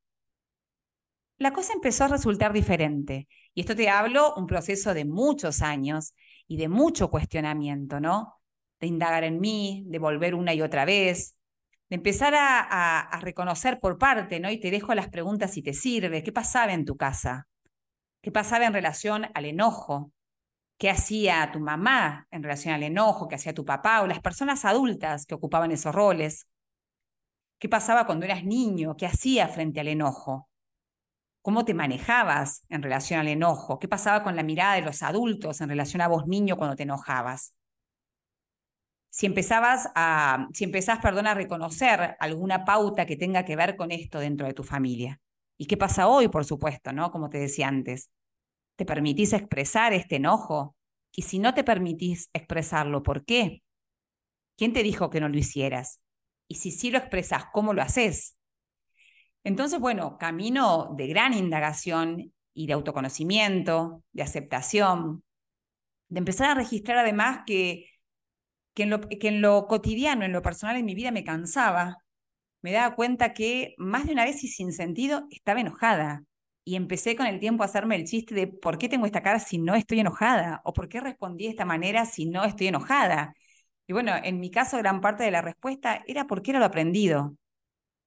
la 1.44 1.52
cosa 1.52 1.74
empezó 1.74 2.06
a 2.06 2.08
resultar 2.08 2.54
diferente. 2.54 3.28
Y 3.54 3.62
esto 3.62 3.76
te 3.76 3.90
hablo 3.90 4.34
un 4.36 4.48
proceso 4.48 4.94
de 4.94 5.06
muchos 5.06 5.62
años 5.62 6.16
y 6.48 6.58
de 6.58 6.70
mucho 6.70 7.10
cuestionamiento, 7.10 8.00
¿no? 8.00 8.40
De 8.80 8.88
indagar 8.88 9.24
en 9.24 9.40
mí, 9.40 9.84
de 9.88 10.00
volver 10.00 10.36
una 10.36 10.54
y 10.54 10.62
otra 10.62 10.86
vez, 10.86 11.38
de 11.90 11.98
empezar 11.98 12.34
a, 12.36 13.20
reconocer 13.22 13.80
por 13.80 13.98
parte, 13.98 14.40
¿no? 14.40 14.50
Y 14.50 14.60
te 14.60 14.72
dejo 14.72 14.94
las 14.96 15.10
preguntas 15.10 15.52
si 15.52 15.62
te 15.62 15.74
sirve. 15.74 16.24
¿Qué 16.24 16.32
pasaba 16.32 16.74
en 16.74 16.86
tu 16.86 16.98
casa? 16.98 17.48
¿Qué 18.22 18.32
pasaba 18.32 18.66
en 18.66 18.74
relación 18.74 19.28
al 19.34 19.46
enojo? 19.46 20.12
¿Qué 20.78 20.90
hacía 20.90 21.52
tu 21.52 21.60
mamá 21.60 22.28
en 22.32 22.44
relación 22.44 22.74
al 22.74 22.84
enojo? 22.84 23.28
¿Qué 23.28 23.36
hacía 23.36 23.54
tu 23.54 23.66
papá 23.66 24.02
o 24.02 24.08
las 24.08 24.20
personas 24.20 24.66
adultas 24.66 25.26
que 25.26 25.36
ocupaban 25.36 25.72
esos 25.72 25.94
roles? 25.96 26.48
¿Qué 27.60 27.70
pasaba 27.70 28.06
cuando 28.06 28.26
eras 28.26 28.44
niño? 28.44 28.98
¿Qué 28.98 29.06
hacía 29.06 29.48
frente 29.48 29.80
al 29.80 29.88
enojo? 29.88 30.50
cómo 31.44 31.66
te 31.66 31.74
manejabas 31.76 32.66
en 32.70 32.82
relación 32.82 33.20
al 33.20 33.28
enojo, 33.28 33.78
qué 33.78 33.88
pasaba 33.88 34.24
con 34.24 34.36
la 34.36 34.44
mirada 34.44 34.76
de 34.76 34.82
los 34.82 35.04
adultos 35.04 35.60
en 35.62 35.70
relación 35.70 36.02
a 36.02 36.08
vos 36.08 36.26
niño 36.26 36.58
cuando 36.58 36.76
te 36.76 36.84
enojabas. 36.84 37.54
Si 39.10 39.26
empezabas 39.28 39.90
a, 39.94 40.48
si 40.54 40.64
empezás, 40.64 41.00
perdón, 41.00 41.28
a 41.28 41.36
reconocer 41.36 42.16
alguna 42.20 42.66
pauta 42.66 43.06
que 43.06 43.18
tenga 43.18 43.46
que 43.46 43.56
ver 43.58 43.76
con 43.76 43.92
esto 43.92 44.20
dentro 44.20 44.48
de 44.48 44.54
tu 44.54 44.64
familia. 44.64 45.20
¿Y 45.58 45.68
qué 45.68 45.78
pasa 45.78 46.08
hoy, 46.08 46.30
por 46.30 46.46
supuesto, 46.46 46.94
no? 46.94 47.12
Como 47.12 47.30
te 47.30 47.38
decía 47.38 47.68
antes. 47.68 48.10
¿Te 48.76 48.86
permitís 48.86 49.34
expresar 49.34 49.94
este 49.94 50.18
enojo? 50.18 50.76
Y 51.12 51.24
si 51.24 51.40
no 51.40 51.54
te 51.54 51.64
permitís 51.64 52.30
expresarlo, 52.34 53.04
¿por 53.04 53.24
qué? 53.26 53.62
¿Quién 54.58 54.74
te 54.74 54.84
dijo 54.84 55.10
que 55.10 55.20
no 55.20 55.30
lo 55.30 55.38
hicieras? 55.38 56.02
Y 56.48 56.56
si 56.56 56.72
sí 56.72 56.92
lo 56.92 56.98
expresas, 56.98 57.46
¿cómo 57.52 57.74
lo 57.74 57.82
haces? 57.82 58.38
Entonces, 59.44 59.80
bueno, 59.80 60.18
camino 60.18 60.94
de 60.98 61.08
gran 61.08 61.34
indagación 61.34 62.34
y 62.54 62.68
de 62.68 62.74
autoconocimiento, 62.74 64.04
de 64.12 64.24
aceptación, 64.24 65.24
de 66.10 66.20
empezar 66.20 66.52
a 66.52 66.56
registrar 66.56 67.00
además 67.00 67.42
que, 67.46 67.90
que, 68.74 68.84
en 68.84 68.90
lo, 68.92 69.02
que 69.02 69.28
en 69.28 69.42
lo 69.42 69.68
cotidiano, 69.68 70.26
en 70.26 70.32
lo 70.32 70.42
personal 70.42 70.78
en 70.78 70.86
mi 70.86 70.96
vida 70.96 71.12
me 71.12 71.24
cansaba, 71.24 71.98
me 72.62 72.72
daba 72.72 72.96
cuenta 72.96 73.34
que 73.34 73.76
más 73.78 74.06
de 74.06 74.14
una 74.14 74.26
vez 74.26 74.44
y 74.44 74.48
sin 74.48 74.72
sentido 74.72 75.28
estaba 75.30 75.62
enojada. 75.62 76.24
Y 76.66 76.76
empecé 76.76 77.16
con 77.16 77.26
el 77.26 77.40
tiempo 77.40 77.64
a 77.64 77.66
hacerme 77.66 77.96
el 77.96 78.06
chiste 78.06 78.34
de 78.36 78.48
por 78.48 78.78
qué 78.78 78.88
tengo 78.88 79.06
esta 79.06 79.22
cara 79.22 79.40
si 79.40 79.58
no 79.58 79.76
estoy 79.76 80.00
enojada 80.00 80.62
o 80.64 80.74
por 80.74 80.88
qué 80.88 81.02
respondí 81.02 81.46
de 81.46 81.52
esta 81.52 81.66
manera 81.66 82.06
si 82.06 82.26
no 82.26 82.46
estoy 82.46 82.68
enojada. 82.68 83.36
Y 83.88 83.94
bueno, 83.94 84.14
en 84.24 84.40
mi 84.40 84.50
caso 84.50 84.78
gran 84.78 85.02
parte 85.02 85.24
de 85.24 85.32
la 85.32 85.42
respuesta 85.42 86.04
era 86.08 86.26
porque 86.26 86.52
era 86.52 86.60
lo 86.60 86.66
aprendido, 86.66 87.36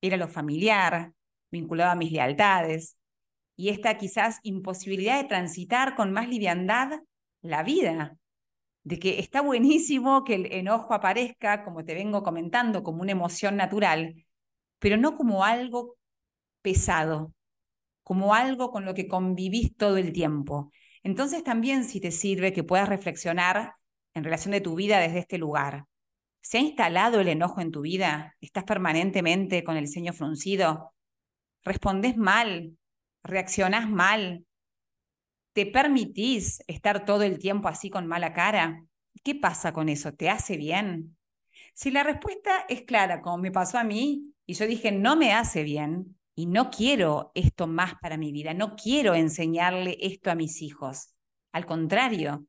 era 0.01 0.17
lo 0.17 0.29
familiar, 0.29 1.13
vinculado 1.51 1.93
a 1.93 1.97
mis 1.97 2.13
lealtades, 2.13 2.97
y 3.57 3.71
esta 3.71 3.97
quizás 3.99 4.41
imposibilidad 4.43 5.21
de 5.21 5.29
transitar 5.29 5.97
con 5.97 6.13
más 6.13 6.29
liviandad 6.29 7.01
la 7.43 7.63
vida, 7.63 8.17
de 8.85 8.99
que 8.99 9.19
está 9.21 9.41
buenísimo 9.41 10.25
que 10.25 10.35
el 10.37 10.53
enojo 10.53 10.95
aparezca, 10.95 11.65
como 11.65 11.85
te 11.85 11.95
vengo 11.95 12.23
comentando, 12.23 12.83
como 12.83 13.03
una 13.03 13.13
emoción 13.13 13.57
natural, 13.57 14.27
pero 14.79 14.97
no 14.97 15.17
como 15.17 15.45
algo 15.45 15.97
pesado, 16.63 17.35
como 18.07 18.35
algo 18.35 18.71
con 18.71 18.85
lo 18.85 18.95
que 18.95 19.09
convivís 19.09 19.77
todo 19.77 19.97
el 19.97 20.13
tiempo. 20.13 20.71
Entonces 21.03 21.43
también 21.43 21.83
si 21.83 22.01
te 22.01 22.13
sirve 22.13 22.53
que 22.53 22.63
puedas 22.63 22.89
reflexionar 22.89 23.75
en 24.15 24.23
relación 24.23 24.53
de 24.53 24.61
tu 24.61 24.77
vida 24.77 25.01
desde 25.01 25.19
este 25.19 25.39
lugar. 25.39 25.87
¿Se 26.41 26.59
ha 26.59 26.61
instalado 26.61 27.19
el 27.19 27.27
enojo 27.27 27.61
en 27.61 27.73
tu 27.73 27.81
vida? 27.81 28.37
¿Estás 28.41 28.63
permanentemente 28.63 29.65
con 29.65 29.77
el 29.77 29.89
ceño 29.89 30.13
fruncido? 30.13 30.95
¿Respondes 31.65 32.17
mal? 32.17 32.79
¿Reaccionás 33.25 33.91
mal? 33.91 34.47
¿Te 35.53 35.67
permitís 35.67 36.63
estar 36.69 37.05
todo 37.05 37.23
el 37.25 37.41
tiempo 37.41 37.67
así 37.67 37.91
con 37.91 38.07
mala 38.07 38.33
cara? 38.33 38.85
¿Qué 39.25 39.35
pasa 39.35 39.73
con 39.73 39.89
eso? 39.89 40.15
¿Te 40.15 40.31
hace 40.31 40.57
bien? 40.57 41.17
Si 41.75 41.91
la 41.91 42.05
respuesta 42.05 42.67
es 42.69 42.83
clara, 42.83 43.21
como 43.21 43.39
me 43.39 43.51
pasó 43.51 43.79
a 43.79 43.85
mí, 43.85 44.33
y 44.47 44.55
yo 44.55 44.65
dije, 44.69 44.93
no 44.93 45.17
me 45.17 45.33
hace 45.33 45.65
bien 45.65 46.16
y 46.37 46.47
no 46.47 46.71
quiero 46.71 47.33
esto 47.35 47.67
más 47.67 47.95
para 48.01 48.17
mi 48.17 48.31
vida, 48.31 48.55
no 48.55 48.77
quiero 48.77 49.15
enseñarle 49.15 49.97
esto 50.01 50.31
a 50.31 50.37
mis 50.37 50.63
hijos. 50.63 51.15
Al 51.53 51.67
contrario, 51.67 52.47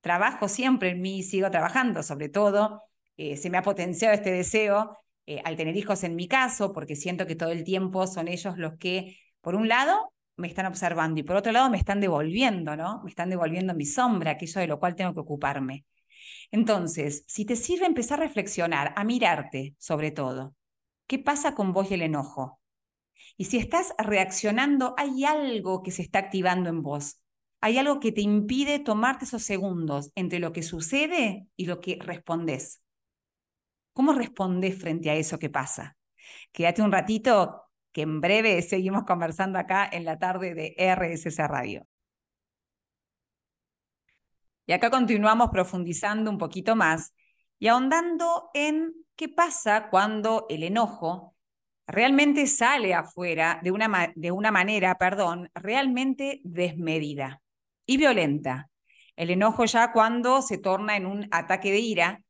trabajo 0.00 0.48
siempre 0.48 0.90
en 0.90 1.02
mí, 1.02 1.22
sigo 1.22 1.50
trabajando, 1.50 2.02
sobre 2.02 2.30
todo, 2.30 2.80
eh, 3.16 3.36
se 3.36 3.50
me 3.50 3.58
ha 3.58 3.62
potenciado 3.62 4.14
este 4.14 4.32
deseo 4.32 4.96
eh, 5.26 5.42
al 5.44 5.56
tener 5.56 5.76
hijos 5.76 6.04
en 6.04 6.16
mi 6.16 6.28
caso, 6.28 6.72
porque 6.72 6.96
siento 6.96 7.26
que 7.26 7.36
todo 7.36 7.50
el 7.50 7.64
tiempo 7.64 8.06
son 8.06 8.28
ellos 8.28 8.56
los 8.56 8.78
que, 8.78 9.18
por 9.40 9.54
un 9.56 9.68
lado, 9.68 10.14
me 10.36 10.48
están 10.48 10.66
observando 10.66 11.20
y 11.20 11.24
por 11.24 11.36
otro 11.36 11.52
lado 11.52 11.68
me 11.68 11.78
están 11.78 12.00
devolviendo, 12.00 12.76
¿no? 12.76 13.02
Me 13.02 13.10
están 13.10 13.28
devolviendo 13.28 13.74
mi 13.74 13.84
sombra, 13.84 14.32
aquello 14.32 14.60
de 14.60 14.68
lo 14.68 14.78
cual 14.78 14.94
tengo 14.94 15.12
que 15.12 15.20
ocuparme. 15.20 15.84
Entonces, 16.52 17.24
si 17.26 17.44
te 17.44 17.56
sirve 17.56 17.86
empezar 17.86 18.20
a 18.20 18.24
reflexionar, 18.24 18.94
a 18.96 19.04
mirarte 19.04 19.74
sobre 19.78 20.12
todo, 20.12 20.54
¿Qué 21.08 21.18
pasa 21.18 21.54
con 21.54 21.72
vos 21.72 21.90
y 21.90 21.94
el 21.94 22.02
enojo? 22.02 22.57
Y 23.36 23.46
si 23.46 23.58
estás 23.58 23.94
reaccionando, 23.98 24.94
hay 24.96 25.24
algo 25.24 25.82
que 25.82 25.90
se 25.90 26.02
está 26.02 26.18
activando 26.18 26.68
en 26.70 26.82
vos. 26.82 27.20
Hay 27.60 27.78
algo 27.78 28.00
que 28.00 28.12
te 28.12 28.20
impide 28.20 28.78
tomarte 28.78 29.24
esos 29.24 29.42
segundos 29.42 30.12
entre 30.14 30.38
lo 30.38 30.52
que 30.52 30.62
sucede 30.62 31.48
y 31.56 31.66
lo 31.66 31.80
que 31.80 31.98
respondes. 32.00 32.82
¿Cómo 33.92 34.12
respondes 34.12 34.80
frente 34.80 35.10
a 35.10 35.14
eso 35.14 35.38
que 35.38 35.50
pasa? 35.50 35.96
Quédate 36.52 36.82
un 36.82 36.92
ratito, 36.92 37.64
que 37.92 38.02
en 38.02 38.20
breve 38.20 38.62
seguimos 38.62 39.04
conversando 39.04 39.58
acá 39.58 39.88
en 39.90 40.04
la 40.04 40.18
tarde 40.18 40.54
de 40.54 40.74
RSS 40.78 41.38
Radio. 41.48 41.86
Y 44.66 44.72
acá 44.72 44.90
continuamos 44.90 45.50
profundizando 45.50 46.30
un 46.30 46.38
poquito 46.38 46.76
más 46.76 47.14
y 47.58 47.68
ahondando 47.68 48.50
en 48.54 48.92
¿Qué 49.18 49.28
pasa 49.28 49.88
cuando 49.90 50.46
el 50.48 50.62
enojo 50.62 51.34
realmente 51.88 52.46
sale 52.46 52.94
afuera 52.94 53.58
de 53.62 53.72
una, 53.72 54.12
de 54.14 54.30
una 54.30 54.52
manera, 54.52 54.96
perdón, 54.96 55.50
realmente 55.54 56.40
desmedida 56.44 57.42
y 57.86 57.96
violenta? 57.96 58.70
El 59.16 59.30
enojo 59.30 59.64
ya 59.64 59.90
cuando 59.90 60.42
se 60.42 60.58
torna 60.58 60.96
en 60.96 61.06
un 61.06 61.26
ataque 61.32 61.72
de 61.72 61.80
ira, 61.80 62.22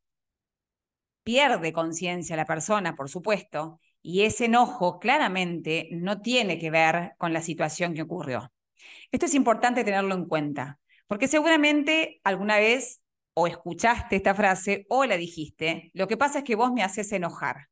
pierde 1.23 1.75
conciencia 1.75 2.37
la 2.37 2.47
persona, 2.47 2.97
por 2.97 3.11
supuesto, 3.11 3.81
y 4.01 4.23
ese 4.23 4.47
enojo 4.47 4.99
claramente 4.99 5.89
no 5.93 6.23
tiene 6.23 6.59
que 6.59 6.71
ver 6.71 7.13
con 7.19 7.35
la 7.35 7.43
situación 7.43 7.93
que 7.93 8.01
ocurrió. 8.01 8.51
Esto 9.13 9.27
es 9.27 9.35
importante 9.35 9.85
tenerlo 9.85 10.15
en 10.15 10.25
cuenta, 10.25 10.79
porque 11.07 11.29
seguramente 11.29 12.21
alguna 12.25 12.57
vez 12.57 13.03
o 13.35 13.47
escuchaste 13.47 14.17
esta 14.17 14.35
frase 14.35 14.87
o 14.89 15.05
la 15.05 15.17
dijiste, 15.17 15.91
lo 15.93 16.09
que 16.09 16.17
pasa 16.17 16.39
es 16.39 16.45
que 16.45 16.57
vos 16.57 16.73
me 16.73 16.83
haces 16.83 17.13
enojar. 17.13 17.69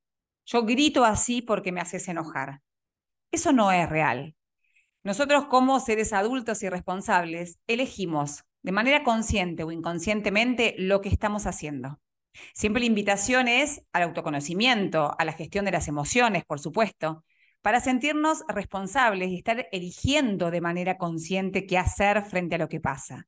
Yo 0.46 0.64
grito 0.64 1.04
así 1.04 1.42
porque 1.42 1.72
me 1.72 1.80
haces 1.80 2.09
enojar. 2.09 2.62
Eso 3.30 3.52
no 3.52 3.72
es 3.72 3.88
real. 3.88 4.35
Nosotros 5.02 5.46
como 5.46 5.78
seres 5.80 6.12
adultos 6.12 6.62
y 6.62 6.68
responsables 6.68 7.59
elegimos 7.66 8.44
de 8.62 8.72
manera 8.72 9.04
consciente 9.04 9.64
o 9.64 9.70
inconscientemente 9.70 10.74
lo 10.78 11.00
que 11.00 11.09
estamos 11.09 11.46
haciendo. 11.46 12.00
Siempre 12.54 12.80
la 12.80 12.87
invitación 12.87 13.48
es 13.48 13.82
al 13.92 14.04
autoconocimiento, 14.04 15.14
a 15.18 15.24
la 15.24 15.32
gestión 15.32 15.64
de 15.64 15.72
las 15.72 15.88
emociones, 15.88 16.44
por 16.44 16.61
supuesto, 16.61 17.24
para 17.62 17.80
sentirnos 17.80 18.44
responsables 18.48 19.30
y 19.30 19.37
estar 19.37 19.68
eligiendo 19.72 20.50
de 20.50 20.61
manera 20.61 20.98
consciente 20.98 21.66
qué 21.66 21.78
hacer 21.78 22.22
frente 22.22 22.54
a 22.54 22.59
lo 22.59 22.68
que 22.68 22.80
pasa. 22.80 23.26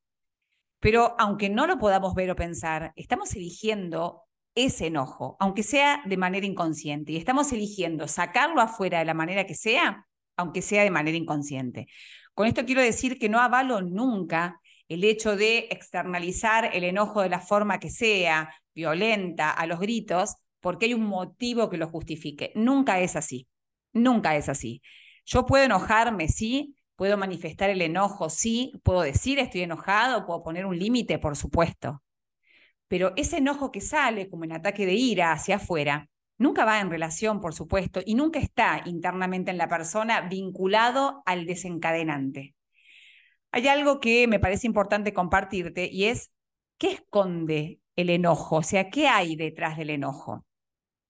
Pero 0.81 1.16
aunque 1.18 1.48
no 1.48 1.66
lo 1.66 1.78
podamos 1.78 2.14
ver 2.14 2.31
o 2.31 2.37
pensar, 2.37 2.92
estamos 2.94 3.35
eligiendo 3.35 4.28
ese 4.64 4.87
enojo, 4.87 5.37
aunque 5.40 5.62
sea 5.62 6.03
de 6.07 6.16
manera 6.16 6.47
inconsciente, 6.47 7.12
y 7.12 7.16
estamos 7.16 7.53
eligiendo 7.53 8.09
sacarlo 8.09 8.61
afuera 8.61 8.99
de 8.99 9.05
la 9.05 9.14
manera 9.14 9.47
que 9.47 9.55
sea, 9.55 10.07
aunque 10.37 10.62
sea 10.62 10.85
de 10.85 10.90
manera 10.90 11.16
inconsciente. 11.16 11.88
Con 12.35 12.47
esto 12.47 12.64
quiero 12.64 12.83
decir 12.83 13.18
que 13.18 13.29
no 13.29 13.40
avalo 13.40 13.81
nunca 13.83 14.61
el 14.88 15.05
hecho 15.05 15.37
de 15.37 15.68
externalizar 15.71 16.71
el 16.73 16.85
enojo 16.85 17.23
de 17.23 17.29
la 17.29 17.40
forma 17.40 17.79
que 17.79 17.90
sea, 17.90 18.55
violenta, 18.75 19.51
a 19.51 19.66
los 19.66 19.81
gritos, 19.81 20.37
porque 20.61 20.87
hay 20.87 20.94
un 20.94 21.05
motivo 21.07 21.68
que 21.68 21.77
lo 21.77 21.88
justifique. 21.88 22.53
Nunca 22.55 23.01
es 23.01 23.16
así, 23.16 23.49
nunca 23.92 24.37
es 24.37 24.49
así. 24.49 24.83
Yo 25.25 25.44
puedo 25.47 25.64
enojarme, 25.64 26.29
sí, 26.29 26.75
Puedo 26.99 27.16
manifestar 27.16 27.71
el 27.71 27.81
enojo, 27.81 28.29
sí, 28.29 28.73
puedo 28.83 29.03
decir 29.03 29.38
estoy 29.38 29.61
enojado, 29.62 30.27
puedo 30.27 30.42
poner 30.42 30.66
un 30.66 30.77
límite, 30.77 31.21
por 31.21 31.37
supuesto. 31.37 32.03
Pero 32.88 33.12
ese 33.16 33.38
enojo 33.38 33.70
que 33.70 33.81
sale 33.81 34.29
como 34.29 34.44
en 34.44 34.53
ataque 34.53 34.87
de 34.87 34.94
ira 34.94 35.33
hacia 35.33 35.57
afuera, 35.57 36.09
nunca 36.38 36.64
va 36.64 36.81
en 36.81 36.90
relación, 36.90 37.40
por 37.40 37.55
supuesto, 37.55 38.01
y 38.05 38.14
nunca 38.14 38.38
está 38.38 38.83
internamente 38.87 39.51
en 39.51 39.59
la 39.59 39.68
persona 39.68 40.22
vinculado 40.22 41.22
al 41.27 41.46
desencadenante. 41.46 42.55
Hay 43.53 43.68
algo 43.68 44.01
que 44.01 44.27
me 44.27 44.38
parece 44.38 44.66
importante 44.66 45.12
compartirte 45.12 45.88
y 45.90 46.05
es 46.05 46.33
qué 46.79 46.92
esconde 46.92 47.81
el 47.96 48.11
enojo, 48.11 48.57
o 48.57 48.62
sea, 48.62 48.90
qué 48.90 49.09
hay 49.09 49.37
detrás 49.37 49.77
del 49.77 49.90
enojo. 49.90 50.44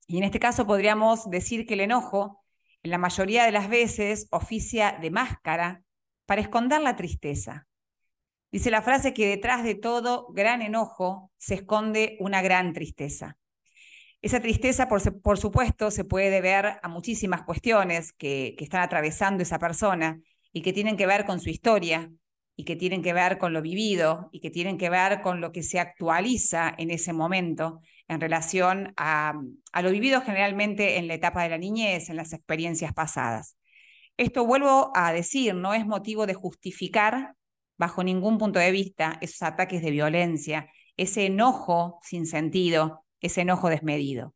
Y 0.07 0.19
en 0.19 0.25
este 0.25 0.41
caso 0.41 0.67
podríamos 0.67 1.29
decir 1.31 1.67
que 1.67 1.75
el 1.75 1.81
enojo 1.81 2.43
en 2.83 2.91
la 2.91 2.99
mayoría 2.99 3.45
de 3.45 3.53
las 3.53 3.69
veces 3.69 4.27
oficia 4.31 4.97
de 5.01 5.11
máscara 5.11 5.83
para 6.27 6.41
esconder 6.41 6.81
la 6.81 6.97
tristeza. 6.97 7.68
Dice 8.51 8.71
la 8.71 8.83
frase 8.83 9.13
que 9.13 9.27
detrás 9.27 9.63
de 9.63 9.75
todo 9.75 10.29
gran 10.33 10.63
enojo 10.63 11.31
se 11.37 11.55
esconde 11.55 12.17
una 12.21 12.41
gran 12.43 12.73
tristeza. 12.73 13.37
Esa 14.21 14.41
tristeza, 14.41 14.89
por, 14.89 15.39
supuesto, 15.39 15.91
se 15.91 16.05
puede 16.05 16.31
deber 16.31 16.79
a 16.83 16.89
muchísimas 16.89 17.43
cuestiones 17.43 18.13
que, 18.13 18.55
que 18.59 18.65
están 18.65 18.83
atravesando 18.83 19.43
esa 19.43 19.59
persona 19.59 20.21
y 20.53 20.63
que 20.63 20.73
tienen 20.73 20.97
que 20.97 21.07
ver 21.07 21.25
con 21.25 21.41
su 21.41 21.51
historia 21.51 22.11
y 22.57 22.65
que 22.65 22.75
tienen 22.75 23.03
que 23.03 23.13
ver 23.13 23.39
con 23.39 23.53
lo 23.53 23.63
vivido 23.63 24.29
y 24.33 24.41
que 24.41 24.51
tienen 24.51 24.79
que 24.79 24.91
ver 24.91 25.21
con 25.21 25.41
lo 25.41 25.53
que 25.53 25.63
se 25.63 25.79
actualiza 25.79 26.75
en 26.77 26.91
ese 26.91 27.13
momento 27.13 27.81
en 28.09 28.21
relación 28.21 28.95
a, 28.97 29.35
lo 29.81 29.91
vivido 29.91 30.23
generalmente 30.23 30.97
en 30.97 31.07
la 31.07 31.15
etapa 31.15 31.43
de 31.45 31.51
la 31.51 31.59
niñez, 31.59 32.09
en 32.09 32.17
las 32.17 32.33
experiencias 32.33 32.93
pasadas. 32.93 33.57
Esto 34.17 34.45
vuelvo 34.45 34.91
a 34.97 35.13
decir, 35.13 35.55
no 35.55 35.75
es 35.75 35.87
motivo 35.87 36.27
de 36.27 36.35
justificar 36.35 37.37
bajo 37.79 38.05
ningún 38.05 38.39
punto 38.39 38.59
de 38.59 38.71
vista 38.71 39.19
esos 39.21 39.43
ataques 39.43 39.83
de 39.83 39.91
violencia, 39.91 40.71
ese 40.97 41.27
enojo 41.27 41.99
sin 42.03 42.27
sentido, 42.27 43.05
ese 43.21 43.43
enojo 43.43 43.71
desmedido. 43.71 44.35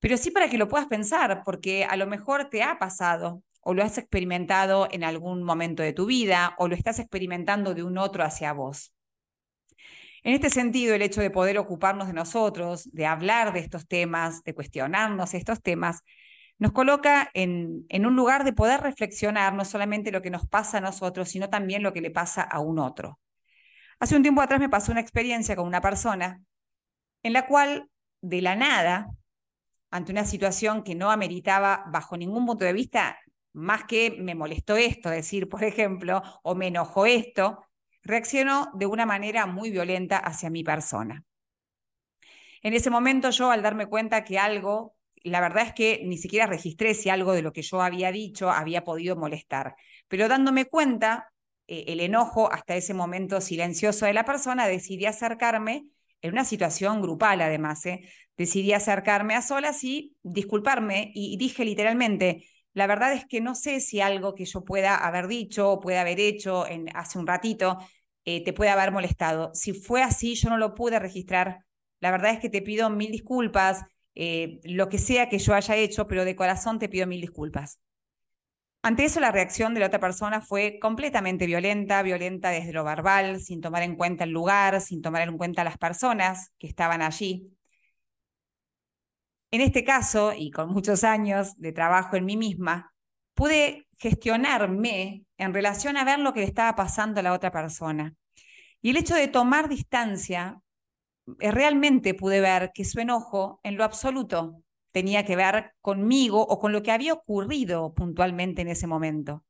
Pero 0.00 0.16
sí 0.16 0.30
para 0.30 0.48
que 0.48 0.58
lo 0.58 0.68
puedas 0.68 0.86
pensar, 0.86 1.42
porque 1.44 1.84
a 1.84 1.96
lo 1.96 2.06
mejor 2.06 2.50
te 2.50 2.62
ha 2.62 2.78
pasado 2.78 3.42
o 3.60 3.74
lo 3.74 3.82
has 3.82 3.98
experimentado 3.98 4.88
en 4.90 5.02
algún 5.02 5.42
momento 5.42 5.82
de 5.82 5.92
tu 5.92 6.06
vida 6.06 6.54
o 6.58 6.68
lo 6.68 6.74
estás 6.74 6.98
experimentando 7.00 7.74
de 7.74 7.82
un 7.82 7.98
otro 7.98 8.22
hacia 8.22 8.52
vos. 8.52 8.94
En 10.22 10.34
este 10.34 10.50
sentido, 10.50 10.94
el 10.94 11.02
hecho 11.02 11.20
de 11.20 11.30
poder 11.30 11.58
ocuparnos 11.58 12.06
de 12.06 12.12
nosotros, 12.12 12.90
de 12.92 13.06
hablar 13.06 13.52
de 13.52 13.60
estos 13.60 13.86
temas, 13.86 14.42
de 14.44 14.54
cuestionarnos 14.54 15.34
estos 15.34 15.62
temas, 15.62 16.02
nos 16.58 16.72
coloca 16.72 17.30
en, 17.34 17.86
un 17.92 18.16
lugar 18.16 18.44
de 18.44 18.52
poder 18.52 18.80
reflexionar 18.80 19.54
no 19.54 19.64
solamente 19.64 20.10
lo 20.10 20.22
que 20.22 20.30
nos 20.30 20.46
pasa 20.46 20.78
a 20.78 20.80
nosotros, 20.80 21.28
sino 21.28 21.48
también 21.48 21.82
lo 21.82 21.92
que 21.92 22.00
le 22.00 22.10
pasa 22.10 22.42
a 22.42 22.60
un 22.60 22.78
otro. 22.78 23.20
Hace 24.00 24.16
un 24.16 24.22
tiempo 24.22 24.40
atrás 24.40 24.60
me 24.60 24.68
pasó 24.68 24.92
una 24.92 25.00
experiencia 25.00 25.56
con 25.56 25.66
una 25.66 25.80
persona 25.80 26.40
en 27.22 27.32
la 27.32 27.46
cual 27.46 27.88
de 28.20 28.42
la 28.42 28.56
nada, 28.56 29.08
ante 29.90 30.12
una 30.12 30.24
situación 30.24 30.82
que 30.82 30.94
no 30.94 31.10
ameritaba 31.10 31.84
bajo 31.88 32.16
ningún 32.16 32.46
punto 32.46 32.64
de 32.64 32.72
vista, 32.72 33.18
más 33.52 33.84
que 33.84 34.16
me 34.18 34.34
molestó 34.34 34.76
esto, 34.76 35.10
decir, 35.10 35.48
por 35.48 35.64
ejemplo, 35.64 36.22
o 36.42 36.54
me 36.54 36.68
enojó 36.68 37.06
esto, 37.06 37.64
reaccionó 38.02 38.70
de 38.74 38.86
una 38.86 39.06
manera 39.06 39.46
muy 39.46 39.70
violenta 39.70 40.18
hacia 40.18 40.50
mi 40.50 40.62
persona. 40.64 41.24
En 42.62 42.74
ese 42.74 42.90
momento 42.90 43.30
yo, 43.30 43.50
al 43.50 43.62
darme 43.62 43.86
cuenta 43.86 44.24
que 44.24 44.38
algo, 44.38 44.94
la 45.28 45.40
verdad 45.40 45.66
es 45.66 45.72
que 45.72 46.02
ni 46.04 46.18
siquiera 46.18 46.46
registré 46.46 46.94
si 46.94 47.10
algo 47.10 47.32
de 47.32 47.42
lo 47.42 47.52
que 47.52 47.62
yo 47.62 47.80
había 47.82 48.12
dicho 48.12 48.50
había 48.50 48.84
podido 48.84 49.16
molestar, 49.16 49.74
pero 50.08 50.28
dándome 50.28 50.66
cuenta, 50.66 51.32
eh, 51.66 51.84
el 51.88 52.00
enojo 52.00 52.52
hasta 52.52 52.76
ese 52.76 52.94
momento 52.94 53.40
silencioso 53.40 54.06
de 54.06 54.12
la 54.14 54.24
persona, 54.24 54.66
decidí 54.66 55.06
acercarme 55.06 55.86
en 56.22 56.32
una 56.32 56.44
situación 56.44 57.00
grupal 57.00 57.40
además, 57.40 57.84
¿eh? 57.86 58.08
decidí 58.36 58.72
acercarme 58.72 59.34
a 59.34 59.42
solas 59.42 59.84
y 59.84 60.16
disculparme 60.22 61.10
y, 61.14 61.36
dije 61.36 61.64
literalmente, 61.64 62.44
la 62.72 62.86
verdad 62.86 63.12
es 63.12 63.26
que 63.26 63.40
no 63.40 63.54
sé 63.54 63.80
si 63.80 64.00
algo 64.00 64.34
que 64.34 64.44
yo 64.44 64.64
pueda 64.64 64.96
haber 64.96 65.26
dicho 65.26 65.70
o 65.70 65.80
pueda 65.80 66.00
haber 66.02 66.20
hecho 66.20 66.66
en, 66.66 66.88
hace 66.94 67.18
un 67.18 67.26
ratito 67.26 67.78
eh, 68.24 68.44
te 68.44 68.52
puede 68.52 68.70
haber 68.70 68.92
molestado. 68.92 69.50
Si 69.54 69.72
fue 69.72 70.02
así, 70.02 70.34
yo 70.34 70.50
no 70.50 70.58
lo 70.58 70.74
pude 70.74 70.98
registrar. 70.98 71.64
La 72.00 72.10
verdad 72.10 72.32
es 72.32 72.40
que 72.40 72.50
te 72.50 72.62
pido 72.62 72.90
mil 72.90 73.10
disculpas, 73.10 73.84
eh, 74.20 74.58
lo 74.64 74.88
que 74.88 74.98
sea 74.98 75.28
que 75.28 75.38
yo 75.38 75.54
haya 75.54 75.76
hecho, 75.76 76.08
pero 76.08 76.24
de 76.24 76.34
corazón 76.34 76.80
te 76.80 76.88
pido 76.88 77.06
mil 77.06 77.20
disculpas. 77.20 77.80
Ante 78.82 79.04
eso, 79.04 79.20
la 79.20 79.30
reacción 79.30 79.74
de 79.74 79.80
la 79.80 79.86
otra 79.86 80.00
persona 80.00 80.40
fue 80.40 80.78
completamente 80.80 81.46
violenta, 81.46 82.02
violenta 82.02 82.50
desde 82.50 82.72
lo 82.72 82.82
verbal, 82.82 83.40
sin 83.40 83.60
tomar 83.60 83.84
en 83.84 83.94
cuenta 83.94 84.24
el 84.24 84.30
lugar, 84.30 84.80
sin 84.80 85.02
tomar 85.02 85.22
en 85.28 85.38
cuenta 85.38 85.62
las 85.62 85.78
personas 85.78 86.52
que 86.58 86.66
estaban 86.66 87.00
allí. 87.00 87.48
En 89.52 89.60
este 89.60 89.84
caso, 89.84 90.32
y 90.36 90.50
con 90.50 90.70
muchos 90.70 91.04
años 91.04 91.56
de 91.56 91.72
trabajo 91.72 92.16
en 92.16 92.24
mí 92.24 92.36
misma, 92.36 92.92
pude 93.34 93.86
gestionarme 93.98 95.26
en 95.36 95.54
relación 95.54 95.96
a 95.96 96.04
ver 96.04 96.18
lo 96.18 96.32
que 96.32 96.40
le 96.40 96.46
estaba 96.46 96.74
pasando 96.74 97.20
a 97.20 97.22
la 97.22 97.34
otra 97.34 97.52
persona. 97.52 98.14
Y 98.82 98.90
el 98.90 98.96
hecho 98.96 99.14
de 99.14 99.28
tomar 99.28 99.68
distancia, 99.68 100.60
realmente 101.38 102.14
pude 102.14 102.40
ver 102.40 102.70
que 102.74 102.84
su 102.84 103.00
enojo 103.00 103.60
en 103.62 103.76
lo 103.76 103.84
absoluto 103.84 104.62
tenía 104.92 105.24
que 105.24 105.36
ver 105.36 105.72
conmigo 105.80 106.40
o 106.42 106.58
con 106.58 106.72
lo 106.72 106.82
que 106.82 106.90
había 106.90 107.12
ocurrido 107.12 107.94
puntualmente 107.94 108.62
en 108.62 108.68
ese 108.68 108.86
momento, 108.86 109.44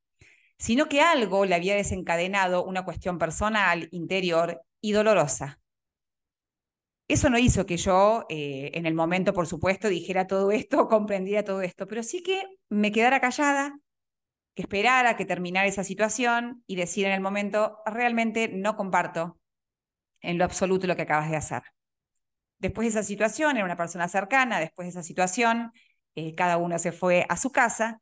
sino 0.59 0.89
que 0.89 1.01
algo 1.01 1.45
le 1.45 1.55
había 1.55 1.77
desencadenado 1.77 2.65
una 2.65 2.85
cuestión 2.85 3.19
personal, 3.19 3.89
interior 3.93 4.63
y 4.81 4.93
dolorosa. 4.93 5.61
Eso 7.09 7.31
no 7.31 7.39
hizo 7.39 7.65
que 7.65 7.79
yo, 7.79 8.27
eh, 8.29 8.71
en 8.75 8.85
el 8.85 8.95
momento, 8.95 9.33
por 9.33 9.47
supuesto, 9.47 9.89
dijera 9.89 10.27
todo 10.27 10.51
esto, 10.51 10.89
comprendiera 10.89 11.45
todo 11.45 11.63
esto, 11.63 11.87
pero 11.87 12.03
sí 12.03 12.23
que 12.23 12.43
me 12.69 12.93
quedara 12.93 13.21
callada, 13.21 13.79
que 14.55 14.63
esperara 14.63 15.17
que 15.17 15.25
terminara 15.25 15.67
esa 15.67 15.85
situación 15.85 16.63
y 16.67 16.77
decir 16.77 17.07
en 17.07 17.13
el 17.13 17.21
momento, 17.21 17.79
realmente 17.87 18.49
no 18.49 18.77
comparto 18.77 19.39
en 20.21 20.39
lo 20.39 20.45
absoluto 20.45 20.87
lo 20.87 20.97
que 20.97 21.03
acabas 21.03 21.31
de 21.31 21.37
hacer. 21.37 21.63
Después 22.59 22.87
de 22.87 23.01
esa 23.01 23.07
situación, 23.07 23.57
era 23.57 23.65
una 23.65 23.77
persona 23.77 24.09
cercana, 24.09 24.59
después 24.59 24.87
de 24.87 24.91
esa 24.91 25.03
situación, 25.03 25.73
eh, 26.17 26.35
cada 26.35 26.57
uno 26.57 26.79
se 26.79 26.93
fue 26.93 27.25
a 27.29 27.37
su 27.37 27.53
casa. 27.53 28.01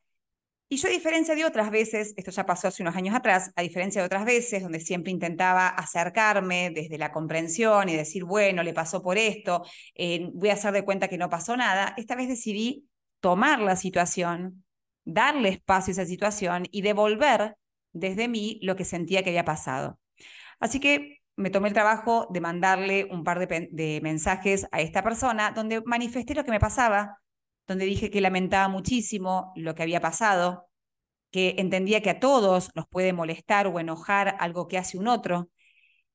Y 0.68 0.78
yo, 0.78 0.88
a 0.88 0.90
diferencia 0.90 1.34
de 1.34 1.44
otras 1.44 1.70
veces, 1.70 2.14
esto 2.16 2.30
ya 2.30 2.44
pasó 2.46 2.68
hace 2.68 2.82
unos 2.82 2.96
años 2.96 3.14
atrás, 3.14 3.52
a 3.54 3.62
diferencia 3.62 4.00
de 4.00 4.06
otras 4.06 4.24
veces, 4.24 4.62
donde 4.62 4.80
siempre 4.80 5.12
intentaba 5.12 5.68
acercarme 5.68 6.70
desde 6.70 6.98
la 6.98 7.12
comprensión 7.12 7.88
y 7.88 7.94
decir, 7.94 8.24
bueno, 8.24 8.62
le 8.62 8.72
pasó 8.72 9.02
por 9.02 9.18
esto, 9.18 9.64
eh, 9.94 10.28
voy 10.32 10.48
a 10.48 10.54
hacer 10.54 10.72
de 10.72 10.84
cuenta 10.84 11.08
que 11.08 11.18
no 11.18 11.30
pasó 11.30 11.56
nada, 11.56 11.94
esta 11.96 12.16
vez 12.16 12.28
decidí 12.28 12.88
tomar 13.20 13.60
la 13.60 13.76
situación, 13.76 14.64
darle 15.04 15.50
espacio 15.50 15.92
a 15.92 15.94
esa 15.94 16.06
situación 16.06 16.66
y 16.72 16.82
devolver 16.82 17.56
desde 17.92 18.28
mí 18.28 18.58
lo 18.62 18.74
que 18.76 18.84
sentía 18.84 19.22
que 19.22 19.30
había 19.30 19.44
pasado. 19.44 20.00
Así 20.58 20.80
que 20.80 21.20
me 21.36 21.50
tomé 21.50 21.68
el 21.68 21.74
trabajo 21.74 22.26
de 22.30 22.40
mandarle 22.40 23.06
un 23.10 23.22
par 23.22 23.46
de, 23.46 24.00
mensajes 24.02 24.66
a 24.72 24.80
esta 24.80 25.02
persona 25.02 25.52
donde 25.52 25.82
manifesté 25.82 26.34
lo 26.34 26.44
que 26.44 26.50
me 26.50 26.60
pasaba, 26.60 27.20
donde 27.66 27.84
dije 27.84 28.10
que 28.10 28.20
lamentaba 28.20 28.68
muchísimo 28.68 29.52
lo 29.54 29.74
que 29.74 29.82
había 29.82 30.00
pasado, 30.00 30.68
que 31.30 31.56
entendía 31.58 32.00
que 32.00 32.10
a 32.10 32.20
todos 32.20 32.70
nos 32.74 32.86
puede 32.88 33.12
molestar 33.12 33.66
o 33.66 33.78
enojar 33.78 34.36
algo 34.40 34.66
que 34.68 34.78
hace 34.78 34.96
un 34.98 35.08
otro, 35.08 35.50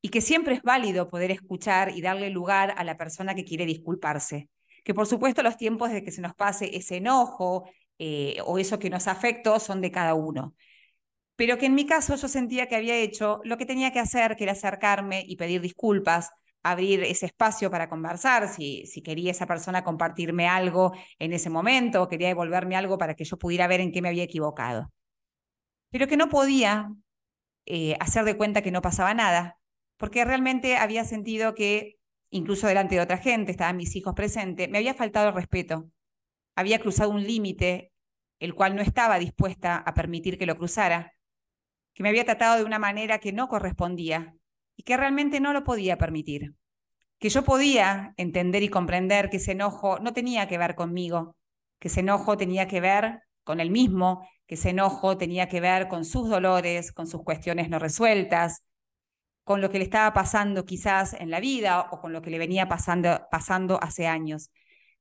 y 0.01 0.09
que 0.09 0.21
siempre 0.21 0.55
es 0.55 0.63
válido 0.63 1.09
poder 1.09 1.29
escuchar 1.29 1.95
y 1.95 2.01
darle 2.01 2.31
lugar 2.31 2.73
a 2.77 2.83
la 2.83 2.97
persona 2.97 3.35
que 3.35 3.45
quiere 3.45 3.67
disculparse. 3.67 4.49
Que 4.83 4.95
por 4.95 5.05
supuesto 5.05 5.43
los 5.43 5.57
tiempos 5.57 5.91
de 5.91 6.03
que 6.03 6.11
se 6.11 6.21
nos 6.21 6.33
pase 6.33 6.75
ese 6.75 6.97
enojo 6.97 7.69
eh, 7.99 8.37
o 8.45 8.57
eso 8.57 8.79
que 8.79 8.89
nos 8.89 9.07
afectó 9.07 9.59
son 9.59 9.79
de 9.79 9.91
cada 9.91 10.15
uno 10.15 10.55
pero 11.41 11.57
que 11.57 11.65
en 11.65 11.73
mi 11.73 11.87
caso 11.87 12.15
yo 12.15 12.27
sentía 12.27 12.67
que 12.67 12.75
había 12.75 12.95
hecho 12.97 13.41
lo 13.45 13.57
que 13.57 13.65
tenía 13.65 13.91
que 13.91 13.97
hacer, 13.97 14.35
que 14.35 14.43
era 14.43 14.53
acercarme 14.53 15.25
y 15.27 15.37
pedir 15.37 15.59
disculpas, 15.59 16.29
abrir 16.61 17.01
ese 17.01 17.25
espacio 17.25 17.71
para 17.71 17.89
conversar, 17.89 18.47
si, 18.47 18.85
si 18.85 19.01
quería 19.01 19.31
esa 19.31 19.47
persona 19.47 19.83
compartirme 19.83 20.47
algo 20.47 20.91
en 21.17 21.33
ese 21.33 21.49
momento 21.49 22.03
o 22.03 22.07
quería 22.07 22.27
devolverme 22.27 22.75
algo 22.75 22.99
para 22.99 23.15
que 23.15 23.23
yo 23.23 23.39
pudiera 23.39 23.65
ver 23.65 23.81
en 23.81 23.91
qué 23.91 24.03
me 24.03 24.09
había 24.09 24.21
equivocado. 24.21 24.91
Pero 25.89 26.05
que 26.05 26.15
no 26.15 26.29
podía 26.29 26.91
eh, 27.65 27.97
hacer 27.99 28.23
de 28.23 28.37
cuenta 28.37 28.61
que 28.61 28.69
no 28.69 28.83
pasaba 28.83 29.15
nada, 29.15 29.57
porque 29.97 30.23
realmente 30.23 30.77
había 30.77 31.05
sentido 31.05 31.55
que, 31.55 31.97
incluso 32.29 32.67
delante 32.67 32.93
de 32.93 33.01
otra 33.01 33.17
gente, 33.17 33.49
estaban 33.49 33.77
mis 33.77 33.95
hijos 33.95 34.13
presentes, 34.13 34.69
me 34.69 34.77
había 34.77 34.93
faltado 34.93 35.29
el 35.29 35.33
respeto, 35.33 35.89
había 36.55 36.77
cruzado 36.77 37.09
un 37.09 37.23
límite, 37.23 37.91
el 38.39 38.53
cual 38.53 38.75
no 38.75 38.83
estaba 38.83 39.17
dispuesta 39.17 39.77
a 39.77 39.95
permitir 39.95 40.37
que 40.37 40.45
lo 40.45 40.55
cruzara 40.55 41.13
que 42.01 42.03
me 42.03 42.09
había 42.09 42.25
tratado 42.25 42.57
de 42.57 42.63
una 42.63 42.79
manera 42.79 43.19
que 43.19 43.31
no 43.31 43.47
correspondía 43.47 44.33
y 44.75 44.81
que 44.81 44.97
realmente 44.97 45.39
no 45.39 45.53
lo 45.53 45.63
podía 45.63 45.99
permitir. 45.99 46.55
Que 47.19 47.29
yo 47.29 47.43
podía 47.43 48.15
entender 48.17 48.63
y 48.63 48.69
comprender 48.69 49.29
que 49.29 49.37
ese 49.37 49.51
enojo 49.51 49.99
no 49.99 50.11
tenía 50.11 50.47
que 50.47 50.57
ver 50.57 50.73
conmigo, 50.73 51.35
que 51.77 51.89
ese 51.89 51.99
enojo 51.99 52.37
tenía 52.37 52.67
que 52.67 52.81
ver 52.81 53.19
con 53.43 53.59
él 53.59 53.69
mismo, 53.69 54.27
que 54.47 54.55
ese 54.55 54.71
enojo 54.71 55.15
tenía 55.19 55.47
que 55.47 55.61
ver 55.61 55.89
con 55.89 56.03
sus 56.03 56.27
dolores, 56.27 56.91
con 56.91 57.05
sus 57.05 57.23
cuestiones 57.23 57.69
no 57.69 57.77
resueltas, 57.77 58.63
con 59.43 59.61
lo 59.61 59.69
que 59.69 59.77
le 59.77 59.83
estaba 59.83 60.11
pasando 60.11 60.65
quizás 60.65 61.13
en 61.13 61.29
la 61.29 61.39
vida 61.39 61.81
o 61.91 62.01
con 62.01 62.13
lo 62.13 62.23
que 62.23 62.31
le 62.31 62.39
venía 62.39 62.67
pasando, 62.67 63.27
pasando 63.29 63.77
hace 63.79 64.07
años, 64.07 64.49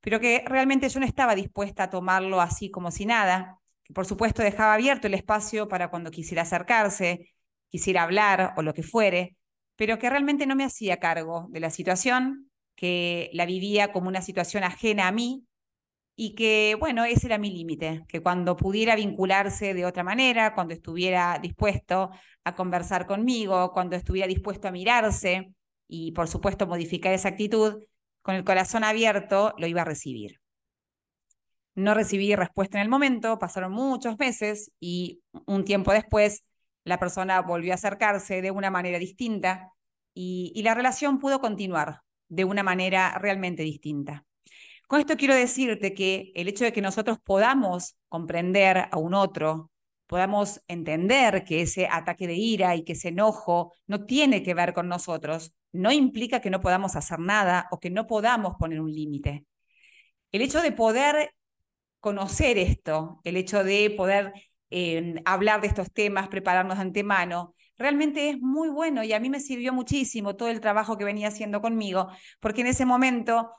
pero 0.02 0.20
que 0.20 0.44
realmente 0.44 0.90
yo 0.90 1.00
no 1.00 1.06
estaba 1.06 1.34
dispuesta 1.34 1.84
a 1.84 1.88
tomarlo 1.90 2.42
así 2.42 2.70
como 2.70 2.90
si 2.90 3.06
nada, 3.06 3.59
por 3.94 4.06
supuesto 4.06 4.42
dejaba 4.42 4.74
abierto 4.74 5.06
el 5.06 5.14
espacio 5.14 5.68
para 5.68 5.88
cuando 5.90 6.10
quisiera 6.10 6.42
acercarse, 6.42 7.32
quisiera 7.68 8.02
hablar 8.02 8.54
o 8.56 8.62
lo 8.62 8.74
que 8.74 8.82
fuere, 8.82 9.36
pero 9.76 9.98
que 9.98 10.10
realmente 10.10 10.46
no 10.46 10.56
me 10.56 10.64
hacía 10.64 10.98
cargo 10.98 11.46
de 11.50 11.60
la 11.60 11.70
situación, 11.70 12.50
que 12.74 13.30
la 13.32 13.46
vivía 13.46 13.92
como 13.92 14.08
una 14.08 14.22
situación 14.22 14.64
ajena 14.64 15.08
a 15.08 15.12
mí 15.12 15.44
y 16.16 16.34
que, 16.34 16.76
bueno, 16.78 17.04
ese 17.04 17.28
era 17.28 17.38
mi 17.38 17.50
límite, 17.50 18.04
que 18.08 18.20
cuando 18.20 18.56
pudiera 18.56 18.94
vincularse 18.94 19.72
de 19.74 19.86
otra 19.86 20.02
manera, 20.02 20.54
cuando 20.54 20.74
estuviera 20.74 21.38
dispuesto 21.40 22.10
a 22.44 22.54
conversar 22.54 23.06
conmigo, 23.06 23.72
cuando 23.72 23.96
estuviera 23.96 24.28
dispuesto 24.28 24.68
a 24.68 24.72
mirarse 24.72 25.54
y, 25.88 26.12
por 26.12 26.28
supuesto, 26.28 26.66
modificar 26.66 27.14
esa 27.14 27.28
actitud, 27.28 27.82
con 28.22 28.34
el 28.34 28.44
corazón 28.44 28.84
abierto 28.84 29.54
lo 29.56 29.66
iba 29.66 29.82
a 29.82 29.86
recibir. 29.86 30.40
No 31.74 31.94
recibí 31.94 32.34
respuesta 32.34 32.78
en 32.78 32.82
el 32.82 32.88
momento, 32.88 33.38
pasaron 33.38 33.72
muchos 33.72 34.18
meses 34.18 34.72
y 34.80 35.22
un 35.46 35.64
tiempo 35.64 35.92
después 35.92 36.44
la 36.84 36.98
persona 36.98 37.40
volvió 37.42 37.72
a 37.72 37.76
acercarse 37.76 38.42
de 38.42 38.50
una 38.50 38.70
manera 38.70 38.98
distinta 38.98 39.72
y, 40.14 40.60
la 40.62 40.74
relación 40.74 41.18
pudo 41.18 41.40
continuar 41.40 42.00
de 42.28 42.44
una 42.44 42.62
manera 42.62 43.16
realmente 43.18 43.62
distinta. 43.62 44.24
Con 44.88 45.00
esto 45.00 45.16
quiero 45.16 45.34
decirte 45.34 45.94
que 45.94 46.32
el 46.34 46.48
hecho 46.48 46.64
de 46.64 46.72
que 46.72 46.82
nosotros 46.82 47.18
podamos 47.22 47.96
comprender 48.08 48.88
a 48.90 48.98
un 48.98 49.14
otro, 49.14 49.70
podamos 50.06 50.60
entender 50.66 51.44
que 51.44 51.62
ese 51.62 51.86
ataque 51.88 52.26
de 52.26 52.34
ira 52.34 52.74
y 52.74 52.84
que 52.84 52.94
ese 52.94 53.08
enojo 53.08 53.72
no 53.86 54.04
tiene 54.04 54.42
que 54.42 54.54
ver 54.54 54.72
con 54.72 54.88
nosotros, 54.88 55.54
no 55.72 55.92
implica 55.92 56.40
que 56.40 56.50
no 56.50 56.60
podamos 56.60 56.96
hacer 56.96 57.20
nada 57.20 57.68
o 57.70 57.78
que 57.78 57.90
no 57.90 58.08
podamos 58.08 58.56
poner 58.58 58.80
un 58.80 58.92
límite. 58.92 59.46
El 60.32 60.42
hecho 60.42 60.60
de 60.60 60.72
poder 60.72 61.32
conocer 62.00 62.58
esto, 62.58 63.20
el 63.24 63.36
hecho 63.36 63.64
de 63.64 63.90
poder 63.96 64.32
eh, 64.70 65.14
hablar 65.24 65.60
de 65.60 65.68
estos 65.68 65.92
temas, 65.92 66.28
prepararnos 66.28 66.76
de 66.76 66.82
antemano, 66.82 67.54
realmente 67.78 68.30
es 68.30 68.40
muy 68.40 68.68
bueno 68.68 69.02
y 69.04 69.12
a 69.12 69.20
mí 69.20 69.30
me 69.30 69.40
sirvió 69.40 69.72
muchísimo 69.72 70.36
todo 70.36 70.48
el 70.48 70.60
trabajo 70.60 70.98
que 70.98 71.04
venía 71.04 71.28
haciendo 71.28 71.60
conmigo, 71.60 72.08
porque 72.40 72.60
en 72.62 72.68
ese 72.68 72.84
momento 72.84 73.50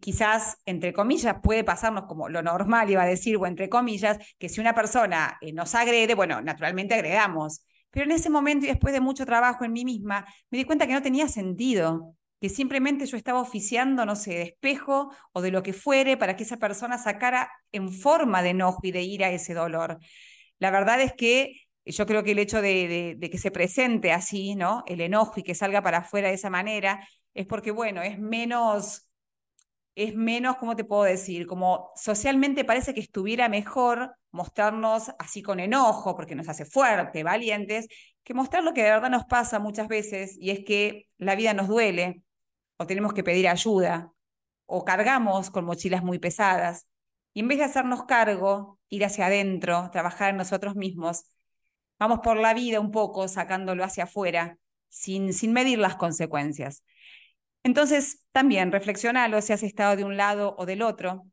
quizás, 0.00 0.58
entre 0.66 0.92
comillas, 0.92 1.36
puede 1.42 1.64
pasarnos 1.64 2.04
como 2.04 2.28
lo 2.28 2.42
normal, 2.42 2.90
iba 2.90 3.02
a 3.02 3.06
decir, 3.06 3.36
o 3.36 3.46
entre 3.46 3.68
comillas, 3.68 4.18
que 4.38 4.48
si 4.48 4.60
una 4.60 4.74
persona 4.74 5.38
eh, 5.40 5.52
nos 5.52 5.74
agrede, 5.74 6.14
bueno, 6.14 6.42
naturalmente 6.42 6.94
agregamos. 6.94 7.64
Pero 7.90 8.04
en 8.06 8.12
ese 8.12 8.28
momento 8.28 8.66
y 8.66 8.68
después 8.68 8.92
de 8.92 9.00
mucho 9.00 9.24
trabajo 9.24 9.64
en 9.64 9.72
mí 9.72 9.84
misma, 9.84 10.26
me 10.50 10.58
di 10.58 10.64
cuenta 10.64 10.86
que 10.86 10.92
no 10.92 11.02
tenía 11.02 11.28
sentido, 11.28 12.14
que 12.44 12.50
simplemente 12.50 13.06
yo 13.06 13.16
estaba 13.16 13.40
oficiando, 13.40 14.04
no 14.04 14.16
sé, 14.16 14.32
de 14.32 14.42
espejo 14.42 15.10
o 15.32 15.40
de 15.40 15.50
lo 15.50 15.62
que 15.62 15.72
fuere 15.72 16.18
para 16.18 16.36
que 16.36 16.42
esa 16.42 16.58
persona 16.58 16.98
sacara 16.98 17.50
en 17.72 17.90
forma 17.90 18.42
de 18.42 18.50
enojo 18.50 18.80
y 18.82 18.92
de 18.92 19.00
ira 19.00 19.30
ese 19.30 19.54
dolor. 19.54 19.98
La 20.58 20.70
verdad 20.70 21.00
es 21.00 21.14
que 21.14 21.62
yo 21.86 22.04
creo 22.04 22.22
que 22.22 22.32
el 22.32 22.38
hecho 22.38 22.60
de, 22.60 23.16
que 23.32 23.38
se 23.38 23.50
presente 23.50 24.12
así, 24.12 24.56
¿no? 24.56 24.84
El 24.86 25.00
enojo 25.00 25.40
y 25.40 25.42
que 25.42 25.54
salga 25.54 25.80
para 25.80 26.00
afuera 26.00 26.28
de 26.28 26.34
esa 26.34 26.50
manera, 26.50 27.08
es 27.32 27.46
porque, 27.46 27.70
bueno, 27.70 28.02
es 28.02 28.18
menos 28.18 29.08
es 29.94 30.14
menos, 30.14 30.56
¿cómo 30.56 30.76
te 30.76 30.84
puedo 30.84 31.04
decir? 31.04 31.46
Como 31.46 31.92
socialmente 31.96 32.66
parece 32.66 32.92
que 32.92 33.00
estuviera 33.00 33.48
mejor 33.48 34.14
mostrarnos 34.32 35.12
así 35.18 35.40
con 35.40 35.60
enojo, 35.60 36.14
porque 36.14 36.34
nos 36.34 36.48
hace 36.50 36.66
fuerte, 36.66 37.22
valientes, 37.22 37.86
que 38.22 38.34
mostrar 38.34 38.64
lo 38.64 38.74
que 38.74 38.82
de 38.82 38.90
verdad 38.90 39.08
nos 39.10 39.24
pasa 39.24 39.58
muchas 39.60 39.88
veces, 39.88 40.36
y 40.38 40.50
es 40.50 40.64
que 40.64 41.08
la 41.16 41.36
vida 41.36 41.54
nos 41.54 41.68
duele, 41.68 42.22
o 42.76 42.86
tenemos 42.86 43.12
que 43.12 43.24
pedir 43.24 43.48
ayuda, 43.48 44.12
o 44.66 44.84
cargamos 44.84 45.50
con 45.50 45.64
mochilas 45.64 46.02
muy 46.02 46.18
pesadas, 46.18 46.86
y 47.32 47.40
en 47.40 47.48
vez 47.48 47.58
de 47.58 47.64
hacernos 47.64 48.04
cargo, 48.04 48.78
ir 48.88 49.04
hacia 49.04 49.26
adentro, 49.26 49.90
trabajar 49.90 50.30
en 50.30 50.36
nosotros 50.36 50.76
mismos, 50.76 51.24
vamos 51.98 52.20
por 52.20 52.36
la 52.36 52.54
vida 52.54 52.80
un 52.80 52.90
poco 52.90 53.28
sacándolo 53.28 53.84
hacia 53.84 54.04
afuera, 54.04 54.58
sin, 54.88 55.32
sin 55.32 55.52
medir 55.52 55.78
las 55.78 55.96
consecuencias. 55.96 56.84
Entonces, 57.64 58.24
también 58.32 58.70
reflexionalo 58.70 59.40
si 59.40 59.52
has 59.52 59.62
estado 59.62 59.96
de 59.96 60.04
un 60.04 60.16
lado 60.16 60.54
o 60.58 60.66
del 60.66 60.82
otro, 60.82 61.26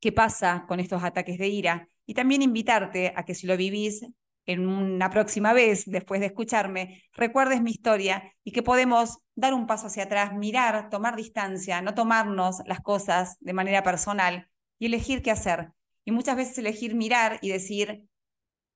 qué 0.00 0.12
pasa 0.12 0.64
con 0.68 0.78
estos 0.78 1.02
ataques 1.02 1.38
de 1.38 1.48
ira 1.48 1.88
y 2.06 2.14
también 2.14 2.42
invitarte 2.42 3.12
a 3.16 3.24
que 3.24 3.34
si 3.34 3.46
lo 3.46 3.56
vivís 3.56 4.06
en 4.48 4.66
una 4.66 5.10
próxima 5.10 5.52
vez, 5.52 5.84
después 5.84 6.20
de 6.20 6.26
escucharme, 6.26 7.02
recuerdes 7.12 7.60
mi 7.60 7.70
historia 7.70 8.32
y 8.42 8.52
que 8.52 8.62
podemos 8.62 9.18
dar 9.34 9.52
un 9.52 9.66
paso 9.66 9.88
hacia 9.88 10.04
atrás, 10.04 10.32
mirar, 10.32 10.88
tomar 10.88 11.16
distancia, 11.16 11.82
no 11.82 11.94
tomarnos 11.94 12.62
las 12.64 12.80
cosas 12.80 13.36
de 13.40 13.52
manera 13.52 13.82
personal 13.82 14.48
y 14.78 14.86
elegir 14.86 15.20
qué 15.22 15.30
hacer. 15.30 15.72
Y 16.06 16.12
muchas 16.12 16.36
veces 16.36 16.56
elegir 16.56 16.94
mirar 16.94 17.38
y 17.42 17.50
decir, 17.50 18.04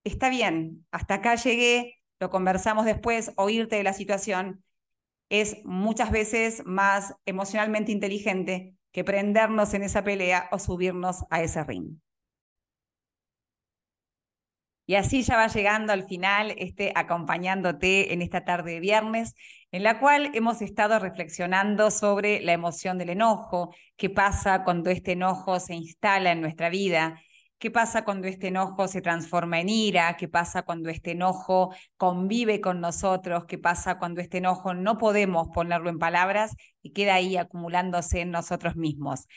está 0.04 0.28
bien, 0.28 0.86
hasta 0.90 1.14
acá 1.14 1.36
llegué, 1.36 2.02
lo 2.20 2.28
conversamos 2.28 2.84
después, 2.84 3.32
oírte 3.36 3.76
de 3.76 3.82
la 3.82 3.94
situación 3.94 4.62
es 5.30 5.56
muchas 5.64 6.10
veces 6.10 6.62
más 6.66 7.14
emocionalmente 7.24 7.90
inteligente 7.90 8.74
que 8.92 9.04
prendernos 9.04 9.72
en 9.72 9.82
esa 9.82 10.04
pelea 10.04 10.50
o 10.52 10.58
subirnos 10.58 11.24
a 11.30 11.42
ese 11.42 11.64
ring. 11.64 11.96
Y 14.86 14.96
así 14.96 15.22
ya 15.22 15.36
va 15.36 15.46
llegando 15.46 15.92
al 15.92 16.04
final 16.04 16.54
este 16.58 16.92
acompañándote 16.94 18.12
en 18.12 18.22
esta 18.22 18.44
tarde 18.44 18.72
de 18.72 18.80
viernes, 18.80 19.34
en 19.70 19.84
la 19.84 20.00
cual 20.00 20.30
hemos 20.34 20.60
estado 20.60 20.98
reflexionando 20.98 21.90
sobre 21.90 22.40
la 22.40 22.52
emoción 22.52 22.98
del 22.98 23.10
enojo, 23.10 23.74
qué 23.96 24.10
pasa 24.10 24.64
cuando 24.64 24.90
este 24.90 25.12
enojo 25.12 25.60
se 25.60 25.74
instala 25.74 26.32
en 26.32 26.40
nuestra 26.40 26.68
vida, 26.68 27.20
¿Qué 27.62 27.70
pasa 27.70 28.04
cuando 28.04 28.26
este 28.26 28.48
enojo 28.48 28.88
se 28.88 29.02
transforma 29.02 29.60
en 29.60 29.68
ira? 29.68 30.16
¿Qué 30.16 30.26
pasa 30.26 30.62
cuando 30.62 30.90
este 30.90 31.12
enojo 31.12 31.72
convive 31.96 32.60
con 32.60 32.80
nosotros? 32.80 33.44
¿Qué 33.46 33.56
pasa 33.56 34.00
cuando 34.00 34.20
este 34.20 34.38
enojo 34.38 34.74
no 34.74 34.98
podemos 34.98 35.46
ponerlo 35.54 35.88
en 35.88 36.00
palabras 36.00 36.56
y 36.82 36.90
queda 36.90 37.14
ahí 37.14 37.36
acumulándose 37.36 38.22
en 38.22 38.32
nosotros 38.32 38.74
mismos? 38.74 39.28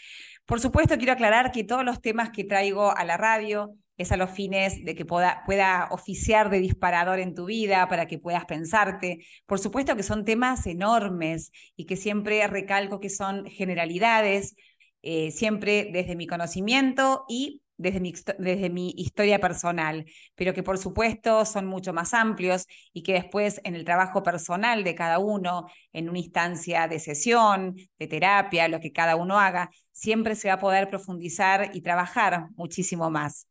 Por 0.48 0.60
supuesto, 0.60 0.98
quiero 0.98 1.14
aclarar 1.14 1.52
que 1.52 1.64
todos 1.64 1.86
los 1.86 2.02
temas 2.02 2.32
que 2.32 2.44
traigo 2.44 2.98
a 2.98 3.04
la 3.04 3.16
radio 3.16 3.76
es 3.98 4.12
a 4.12 4.18
los 4.18 4.30
fines 4.30 4.84
de 4.84 4.96
que 4.96 5.06
pueda, 5.06 5.44
pueda 5.46 5.88
oficiar 5.92 6.50
de 6.50 6.60
disparador 6.60 7.20
en 7.20 7.34
tu 7.36 7.46
vida, 7.46 7.88
para 7.88 8.08
que 8.08 8.20
puedas 8.20 8.46
pensarte. 8.46 9.26
Por 9.46 9.60
supuesto 9.60 9.96
que 9.96 10.04
son 10.04 10.26
temas 10.26 10.66
enormes 10.68 11.52
y 11.76 11.86
que 11.86 11.96
siempre 11.96 12.46
recalco 12.48 13.00
que 13.00 13.10
son 13.10 13.46
generalidades, 13.46 14.56
eh, 15.02 15.32
siempre 15.32 15.90
desde 15.94 16.16
mi 16.16 16.28
conocimiento 16.28 17.26
y 17.30 17.62
desde 17.78 18.00
mi, 18.00 18.14
desde 18.40 18.70
mi 18.70 18.94
historia 18.98 19.40
personal, 19.40 20.06
pero 20.36 20.54
que 20.54 20.64
por 20.64 20.78
supuesto 20.78 21.46
son 21.46 21.66
mucho 21.66 21.94
más 21.94 22.14
amplios 22.14 22.68
y 22.94 23.04
que 23.04 23.14
después 23.14 23.60
en 23.64 23.76
el 23.76 23.86
trabajo 23.86 24.24
personal 24.24 24.84
de 24.84 24.96
cada 24.96 25.20
uno, 25.20 25.68
en 25.94 26.10
una 26.10 26.20
instancia 26.20 26.88
de 26.88 27.00
sesión, 27.00 27.76
de 28.00 28.08
terapia, 28.08 28.68
lo 28.68 28.80
que 28.80 28.92
cada 28.92 29.16
uno 29.16 29.40
haga, 29.40 29.70
siempre 29.92 30.36
se 30.36 30.48
va 30.48 30.56
a 30.56 30.60
poder 30.60 30.90
profundizar 30.90 31.72
y 31.74 31.82
trabajar 31.82 32.48
muchísimo 32.56 33.10
más. 33.10 33.48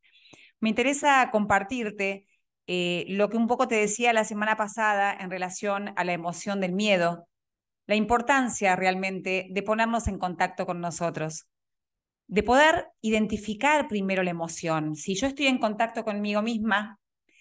Me 0.64 0.70
interesa 0.70 1.28
compartirte 1.30 2.26
eh, 2.66 3.04
lo 3.08 3.28
que 3.28 3.36
un 3.36 3.48
poco 3.48 3.68
te 3.68 3.74
decía 3.74 4.14
la 4.14 4.24
semana 4.24 4.56
pasada 4.56 5.12
en 5.12 5.30
relación 5.30 5.92
a 5.94 6.04
la 6.04 6.14
emoción 6.14 6.58
del 6.58 6.72
miedo, 6.72 7.28
la 7.84 7.96
importancia 7.96 8.74
realmente 8.74 9.46
de 9.50 9.62
ponernos 9.62 10.08
en 10.08 10.18
contacto 10.18 10.64
con 10.64 10.80
nosotros 10.80 11.48
de 12.28 12.42
poder 12.42 12.86
identificar 13.02 13.88
primero 13.88 14.22
la 14.22 14.30
emoción. 14.30 14.96
Si 14.96 15.14
yo 15.16 15.26
estoy 15.26 15.48
en 15.48 15.58
contacto 15.58 16.02
conmigo 16.02 16.40
misma, 16.40 16.98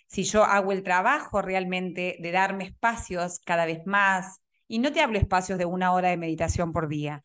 si 0.07 0.25
yo 0.25 0.43
hago 0.43 0.73
el 0.73 0.83
trabajo 0.83 1.41
realmente 1.41 2.17
de 2.19 2.31
darme 2.33 2.65
espacios 2.65 3.39
cada 3.39 3.65
vez 3.65 3.85
más, 3.85 4.41
y 4.67 4.79
no 4.79 4.91
te 4.91 4.99
hablo 4.99 5.17
espacios 5.17 5.57
de 5.57 5.63
una 5.63 5.93
hora 5.93 6.09
de 6.09 6.17
meditación 6.17 6.73
por 6.73 6.89
día, 6.89 7.23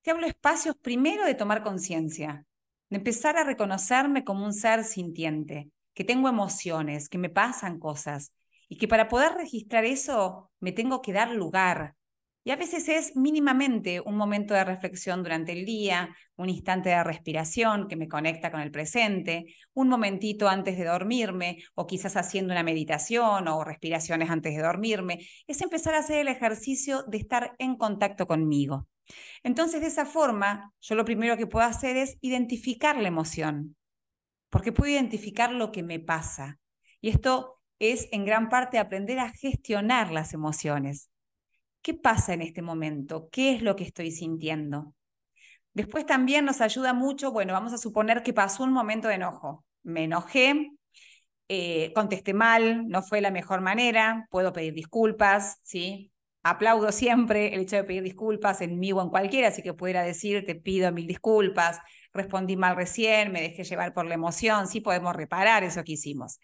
te 0.00 0.10
hablo 0.10 0.26
espacios 0.26 0.74
primero 0.76 1.26
de 1.26 1.34
tomar 1.34 1.62
conciencia, 1.62 2.46
de 2.94 2.98
empezar 2.98 3.36
a 3.36 3.42
reconocerme 3.42 4.22
como 4.22 4.44
un 4.44 4.52
ser 4.52 4.84
sintiente, 4.84 5.68
que 5.94 6.04
tengo 6.04 6.28
emociones, 6.28 7.08
que 7.08 7.18
me 7.18 7.28
pasan 7.28 7.80
cosas, 7.80 8.32
y 8.68 8.78
que 8.78 8.86
para 8.86 9.08
poder 9.08 9.32
registrar 9.32 9.84
eso 9.84 10.52
me 10.60 10.70
tengo 10.70 11.02
que 11.02 11.12
dar 11.12 11.32
lugar, 11.32 11.96
y 12.44 12.52
a 12.52 12.56
veces 12.56 12.88
es 12.88 13.16
mínimamente 13.16 14.00
un 14.00 14.16
momento 14.16 14.54
de 14.54 14.62
reflexión 14.62 15.24
durante 15.24 15.50
el 15.50 15.64
día, 15.64 16.14
un 16.36 16.50
instante 16.50 16.90
de 16.90 17.02
respiración 17.02 17.88
que 17.88 17.96
me 17.96 18.06
conecta 18.06 18.52
con 18.52 18.60
el 18.60 18.70
presente, 18.70 19.46
un 19.72 19.88
momentito 19.88 20.46
antes 20.48 20.76
de 20.76 20.84
dormirme 20.84 21.64
o 21.74 21.86
quizás 21.86 22.16
haciendo 22.16 22.52
una 22.52 22.62
meditación 22.62 23.48
o 23.48 23.64
respiraciones 23.64 24.30
antes 24.30 24.54
de 24.54 24.62
dormirme. 24.62 25.26
Es 25.46 25.62
empezar 25.62 25.94
a 25.94 26.00
hacer 26.00 26.18
el 26.18 26.28
ejercicio 26.28 27.02
de 27.08 27.16
estar 27.16 27.56
en 27.58 27.76
contacto 27.76 28.26
conmigo. 28.28 28.86
Entonces, 29.42 29.80
de 29.80 29.88
esa 29.88 30.06
forma, 30.06 30.72
yo 30.80 30.94
lo 30.94 31.04
primero 31.04 31.36
que 31.36 31.46
puedo 31.46 31.66
hacer 31.66 31.96
es 31.96 32.16
identificar 32.20 32.96
la 32.96 33.08
emoción, 33.08 33.76
porque 34.50 34.72
puedo 34.72 34.90
identificar 34.90 35.52
lo 35.52 35.72
que 35.72 35.82
me 35.82 36.00
pasa. 36.00 36.58
Y 37.00 37.10
esto 37.10 37.60
es 37.78 38.08
en 38.12 38.24
gran 38.24 38.48
parte 38.48 38.78
aprender 38.78 39.18
a 39.18 39.30
gestionar 39.30 40.10
las 40.10 40.32
emociones. 40.32 41.10
¿Qué 41.82 41.94
pasa 41.94 42.32
en 42.32 42.42
este 42.42 42.62
momento? 42.62 43.28
¿Qué 43.30 43.54
es 43.54 43.62
lo 43.62 43.76
que 43.76 43.84
estoy 43.84 44.10
sintiendo? 44.10 44.94
Después 45.74 46.06
también 46.06 46.44
nos 46.44 46.60
ayuda 46.60 46.94
mucho, 46.94 47.32
bueno, 47.32 47.52
vamos 47.52 47.72
a 47.72 47.78
suponer 47.78 48.22
que 48.22 48.32
pasó 48.32 48.62
un 48.62 48.72
momento 48.72 49.08
de 49.08 49.14
enojo. 49.14 49.64
Me 49.82 50.04
enojé, 50.04 50.70
eh, 51.48 51.92
contesté 51.94 52.32
mal, 52.32 52.88
no 52.88 53.02
fue 53.02 53.20
la 53.20 53.30
mejor 53.30 53.60
manera, 53.60 54.26
puedo 54.30 54.52
pedir 54.52 54.72
disculpas, 54.72 55.58
¿sí? 55.62 56.13
Aplaudo 56.46 56.92
siempre 56.92 57.54
el 57.54 57.62
hecho 57.62 57.76
de 57.76 57.84
pedir 57.84 58.02
disculpas 58.02 58.60
en 58.60 58.78
mí 58.78 58.92
o 58.92 59.00
en 59.00 59.08
cualquiera, 59.08 59.48
así 59.48 59.62
que 59.62 59.72
pudiera 59.72 60.02
decir, 60.02 60.44
te 60.44 60.54
pido 60.54 60.92
mil 60.92 61.06
disculpas, 61.06 61.80
respondí 62.12 62.54
mal 62.54 62.76
recién, 62.76 63.32
me 63.32 63.40
dejé 63.40 63.64
llevar 63.64 63.94
por 63.94 64.04
la 64.04 64.12
emoción, 64.12 64.68
sí 64.68 64.82
podemos 64.82 65.16
reparar 65.16 65.64
eso 65.64 65.82
que 65.84 65.92
hicimos. 65.92 66.38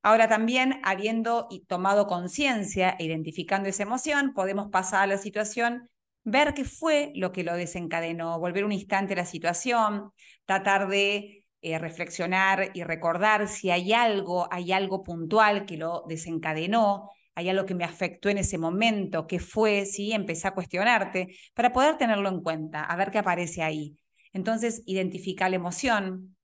Ahora 0.00 0.28
también, 0.28 0.80
habiendo 0.84 1.48
tomado 1.66 2.06
conciencia 2.06 2.94
e 3.00 3.04
identificando 3.06 3.68
esa 3.68 3.82
emoción, 3.82 4.32
podemos 4.32 4.68
pasar 4.70 5.02
a 5.02 5.06
la 5.08 5.18
situación, 5.18 5.90
ver 6.22 6.54
qué 6.54 6.64
fue 6.64 7.10
lo 7.16 7.32
que 7.32 7.42
lo 7.42 7.54
desencadenó, 7.54 8.38
volver 8.38 8.64
un 8.64 8.70
instante 8.70 9.14
a 9.14 9.16
la 9.16 9.26
situación, 9.26 10.12
tratar 10.44 10.86
de 10.86 11.44
eh, 11.62 11.78
reflexionar 11.80 12.70
y 12.74 12.84
recordar 12.84 13.48
si 13.48 13.70
hay 13.70 13.92
algo, 13.92 14.46
hay 14.52 14.70
algo 14.70 15.02
puntual 15.02 15.66
que 15.66 15.76
lo 15.76 16.04
desencadenó, 16.06 17.10
hay 17.36 17.50
algo 17.50 17.66
que 17.66 17.74
me 17.74 17.84
afectó 17.84 18.30
en 18.30 18.38
ese 18.38 18.58
momento, 18.58 19.26
qué 19.26 19.38
fue, 19.38 19.84
sí, 19.84 20.12
empecé 20.12 20.48
a 20.48 20.54
cuestionarte, 20.54 21.36
para 21.54 21.72
poder 21.72 21.98
tenerlo 21.98 22.30
en 22.30 22.42
cuenta, 22.42 22.82
a 22.82 22.96
ver 22.96 23.10
qué 23.10 23.18
aparece 23.18 23.62
ahí. 23.62 23.94
Entonces, 24.32 24.82
identificar 24.86 25.50
la 25.50 25.56
emoción, 25.56 26.36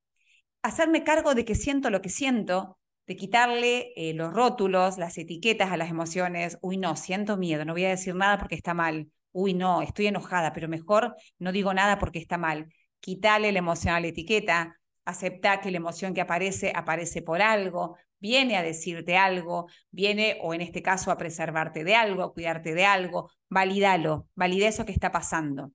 hacerme 0.62 1.02
cargo 1.02 1.34
de 1.34 1.44
que 1.46 1.54
siento 1.54 1.90
lo 1.90 2.02
que 2.02 2.10
siento, 2.10 2.78
de 3.06 3.16
quitarle 3.16 3.92
eh, 3.96 4.12
los 4.14 4.32
rótulos, 4.32 4.98
las 4.98 5.16
etiquetas 5.18 5.72
a 5.72 5.76
las 5.78 5.90
emociones. 5.90 6.58
Uy, 6.60 6.76
no, 6.76 6.94
siento 6.94 7.36
miedo, 7.38 7.64
no 7.64 7.72
voy 7.72 7.86
a 7.86 7.90
decir 7.90 8.14
nada 8.14 8.38
porque 8.38 8.54
está 8.54 8.74
mal. 8.74 9.10
Uy, 9.32 9.54
no, 9.54 9.82
estoy 9.82 10.06
enojada, 10.08 10.52
pero 10.52 10.68
mejor 10.68 11.16
no 11.38 11.52
digo 11.52 11.72
nada 11.74 11.98
porque 11.98 12.18
está 12.18 12.38
mal. 12.38 12.68
Quitarle 13.00 13.50
la 13.50 13.58
emoción 13.58 13.94
a 13.94 14.00
la 14.00 14.08
etiqueta, 14.08 14.78
aceptar 15.04 15.60
que 15.60 15.70
la 15.70 15.78
emoción 15.78 16.14
que 16.14 16.20
aparece 16.20 16.72
aparece 16.74 17.22
por 17.22 17.42
algo, 17.42 17.96
viene 18.22 18.56
a 18.56 18.62
decirte 18.62 19.16
algo, 19.16 19.66
viene, 19.90 20.38
o 20.42 20.54
en 20.54 20.60
este 20.60 20.80
caso, 20.80 21.10
a 21.10 21.18
preservarte 21.18 21.82
de 21.82 21.96
algo, 21.96 22.22
a 22.22 22.32
cuidarte 22.32 22.72
de 22.72 22.86
algo, 22.86 23.30
valídalo, 23.50 24.28
valida 24.36 24.68
eso 24.68 24.86
que 24.86 24.92
está 24.92 25.10
pasando. 25.10 25.72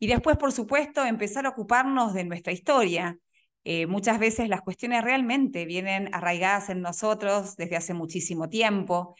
Y 0.00 0.08
después, 0.08 0.36
por 0.36 0.50
supuesto, 0.50 1.04
empezar 1.04 1.46
a 1.46 1.50
ocuparnos 1.50 2.12
de 2.12 2.24
nuestra 2.24 2.52
historia. 2.52 3.16
Eh, 3.62 3.86
muchas 3.86 4.18
veces 4.18 4.48
las 4.48 4.62
cuestiones 4.62 5.04
realmente 5.04 5.64
vienen 5.64 6.12
arraigadas 6.12 6.68
en 6.70 6.80
nosotros 6.82 7.56
desde 7.56 7.76
hace 7.76 7.94
muchísimo 7.94 8.48
tiempo 8.48 9.14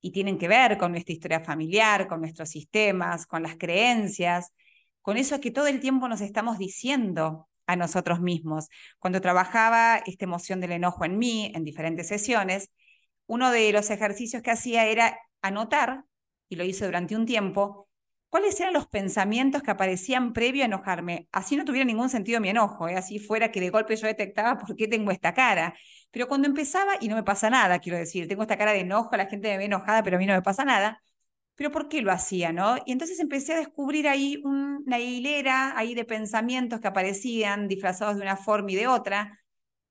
y 0.00 0.12
tienen 0.12 0.38
que 0.38 0.46
ver 0.46 0.78
con 0.78 0.92
nuestra 0.92 1.12
historia 1.12 1.40
familiar, 1.40 2.06
con 2.06 2.20
nuestros 2.20 2.48
sistemas, 2.48 3.26
con 3.26 3.42
las 3.42 3.56
creencias, 3.56 4.52
con 5.02 5.16
eso 5.16 5.40
que 5.40 5.50
todo 5.50 5.66
el 5.66 5.80
tiempo 5.80 6.06
nos 6.06 6.20
estamos 6.20 6.58
diciendo 6.58 7.49
a 7.72 7.76
nosotros 7.76 8.20
mismos. 8.20 8.68
Cuando 8.98 9.20
trabajaba 9.20 10.02
esta 10.06 10.24
emoción 10.24 10.60
del 10.60 10.72
enojo 10.72 11.04
en 11.04 11.18
mí, 11.18 11.52
en 11.54 11.64
diferentes 11.64 12.08
sesiones, 12.08 12.70
uno 13.26 13.50
de 13.50 13.72
los 13.72 13.90
ejercicios 13.90 14.42
que 14.42 14.50
hacía 14.50 14.86
era 14.86 15.18
anotar, 15.42 16.04
y 16.48 16.56
lo 16.56 16.64
hice 16.64 16.84
durante 16.84 17.16
un 17.16 17.26
tiempo, 17.26 17.88
cuáles 18.28 18.58
eran 18.60 18.72
los 18.74 18.86
pensamientos 18.88 19.62
que 19.62 19.70
aparecían 19.70 20.32
previo 20.32 20.62
a 20.62 20.66
enojarme. 20.66 21.28
Así 21.32 21.56
no 21.56 21.64
tuviera 21.64 21.84
ningún 21.84 22.08
sentido 22.08 22.40
mi 22.40 22.48
enojo, 22.48 22.88
¿eh? 22.88 22.96
así 22.96 23.18
fuera 23.18 23.52
que 23.52 23.60
de 23.60 23.70
golpe 23.70 23.96
yo 23.96 24.06
detectaba 24.06 24.58
por 24.58 24.76
qué 24.76 24.88
tengo 24.88 25.10
esta 25.10 25.34
cara. 25.34 25.74
Pero 26.10 26.28
cuando 26.28 26.48
empezaba, 26.48 26.94
y 27.00 27.08
no 27.08 27.16
me 27.16 27.22
pasa 27.22 27.50
nada, 27.50 27.78
quiero 27.80 27.98
decir, 27.98 28.28
tengo 28.28 28.42
esta 28.42 28.56
cara 28.58 28.72
de 28.72 28.80
enojo, 28.80 29.16
la 29.16 29.26
gente 29.26 29.48
me 29.48 29.58
ve 29.58 29.64
enojada, 29.66 30.02
pero 30.02 30.16
a 30.16 30.18
mí 30.18 30.26
no 30.26 30.34
me 30.34 30.42
pasa 30.42 30.64
nada. 30.64 31.02
Pero 31.60 31.72
¿por 31.72 31.90
qué 31.90 32.00
lo 32.00 32.10
hacía, 32.10 32.54
no? 32.54 32.78
Y 32.86 32.92
entonces 32.92 33.20
empecé 33.20 33.52
a 33.52 33.58
descubrir 33.58 34.08
ahí 34.08 34.40
una 34.44 34.98
hilera 34.98 35.76
ahí 35.76 35.94
de 35.94 36.06
pensamientos 36.06 36.80
que 36.80 36.88
aparecían 36.88 37.68
disfrazados 37.68 38.16
de 38.16 38.22
una 38.22 38.38
forma 38.38 38.72
y 38.72 38.76
de 38.76 38.86
otra, 38.86 39.38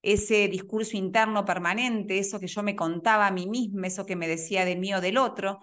ese 0.02 0.48
discurso 0.48 0.98
interno 0.98 1.46
permanente, 1.46 2.18
eso 2.18 2.40
que 2.40 2.48
yo 2.48 2.64
me 2.64 2.76
contaba 2.76 3.28
a 3.28 3.32
mí 3.32 3.46
misma, 3.48 3.86
eso 3.86 4.08
que 4.08 4.16
me 4.16 4.28
decía 4.28 4.66
de 4.66 4.78
mí 4.78 4.96
o 4.96 5.00
del 5.00 5.20
otro, 5.20 5.60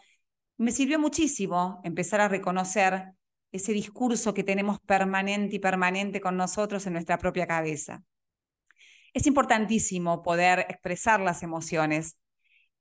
me 0.59 0.71
sirvió 0.71 1.01
muchísimo 1.01 1.81
empezar 1.83 2.21
a 2.21 2.29
reconocer 2.29 3.07
ese 3.51 3.73
discurso 3.73 4.33
que 4.33 4.45
tenemos 4.45 4.79
permanente 4.79 5.57
y 5.57 5.59
permanente 5.59 6.21
con 6.21 6.37
nosotros 6.37 6.87
en 6.87 6.93
nuestra 6.93 7.19
propia 7.19 7.49
cabeza. 7.49 8.05
Es 9.13 9.27
importantísimo 9.27 10.23
poder 10.23 10.67
expresar 10.69 11.19
las 11.19 11.43
emociones. 11.43 12.17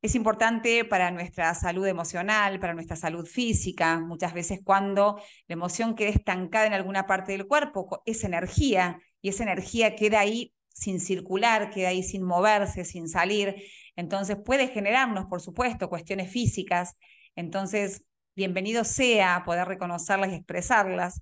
Es 0.02 0.14
importante 0.14 0.86
para 0.86 1.10
nuestra 1.10 1.56
salud 1.56 1.88
emocional, 1.88 2.60
para 2.60 2.76
nuestra 2.76 2.96
salud 2.96 3.26
física. 3.26 4.00
Muchas 4.00 4.34
veces 4.34 4.60
cuando 4.64 5.20
la 5.48 5.54
emoción 5.54 5.96
queda 5.96 6.10
estancada 6.10 6.68
en 6.68 6.74
alguna 6.74 7.08
parte 7.08 7.32
del 7.32 7.48
cuerpo, 7.48 8.02
es 8.06 8.24
energía 8.24 9.00
y 9.22 9.30
esa 9.30 9.43
energía 9.43 9.96
queda 9.96 10.20
ahí 10.20 10.54
sin 10.70 11.00
circular, 11.00 11.72
queda 11.72 11.89
ahí 11.89 12.04
sin 12.04 12.22
moverse, 12.24 12.86
sin 12.86 13.08
salir. 13.08 13.56
Entonces 13.96 14.38
puede 14.46 14.68
generarnos, 14.68 15.26
por 15.26 15.41
supuesto, 15.41 15.89
cuestiones 15.89 16.30
físicas. 16.32 16.96
Entonces, 17.36 18.06
bienvenido 18.36 18.84
sea 18.84 19.43
poder 19.43 19.68
reconocerlas 19.68 20.32
y 20.32 20.36
expresarlas. 20.36 21.22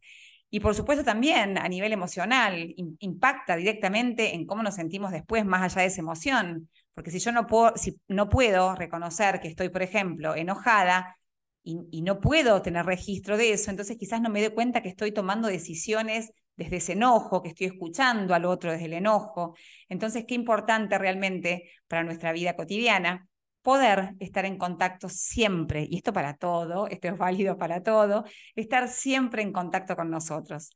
Y 0.49 0.59
por 0.59 0.75
supuesto 0.75 1.03
también 1.03 1.57
a 1.57 1.67
nivel 1.67 1.93
emocional, 1.93 2.73
impacta 2.99 3.55
directamente 3.55 4.35
en 4.35 4.45
cómo 4.45 4.61
nos 4.61 4.75
sentimos 4.75 5.11
después, 5.11 5.45
más 5.45 5.61
allá 5.63 5.81
de 5.81 5.87
esa 5.87 6.01
emoción. 6.01 6.69
Porque 6.93 7.11
si 7.11 7.19
yo 7.19 7.31
no 7.31 7.47
puedo, 7.47 7.75
si 7.75 7.99
no 8.07 8.29
puedo 8.29 8.75
reconocer 8.75 9.39
que 9.39 9.47
estoy, 9.47 9.69
por 9.69 9.81
ejemplo, 9.81 10.35
enojada 10.35 11.17
y, 11.63 12.01
no 12.01 12.19
puedo 12.19 12.61
tener 12.61 12.85
registro 12.85 13.37
de 13.37 13.53
eso, 13.53 13.71
entonces 13.71 13.97
quizás 13.97 14.21
no 14.21 14.29
me 14.29 14.41
doy 14.41 14.53
cuenta 14.53 14.81
que 14.81 14.89
estoy 14.89 15.11
tomando 15.13 15.47
decisiones 15.47 16.31
desde 16.55 16.77
ese 16.77 16.93
enojo, 16.93 17.41
que 17.41 17.49
estoy 17.49 17.67
escuchando 17.67 18.35
al 18.35 18.45
otro 18.45 18.71
desde 18.71 18.85
el 18.85 18.93
enojo. 18.93 19.55
Entonces, 19.89 20.25
qué 20.27 20.35
importante 20.35 20.97
realmente 20.97 21.71
para 21.87 22.03
nuestra 22.03 22.31
vida 22.33 22.55
cotidiana 22.55 23.27
poder 23.61 24.15
estar 24.19 24.45
en 24.45 24.57
contacto 24.57 25.07
siempre, 25.09 25.87
y 25.89 25.97
esto 25.97 26.13
para 26.13 26.35
todo, 26.35 26.87
esto 26.87 27.07
es 27.07 27.17
válido 27.17 27.57
para 27.57 27.81
todo, 27.81 28.25
estar 28.55 28.89
siempre 28.89 29.41
en 29.41 29.53
contacto 29.53 29.95
con 29.95 30.11
nosotros. 30.11 30.71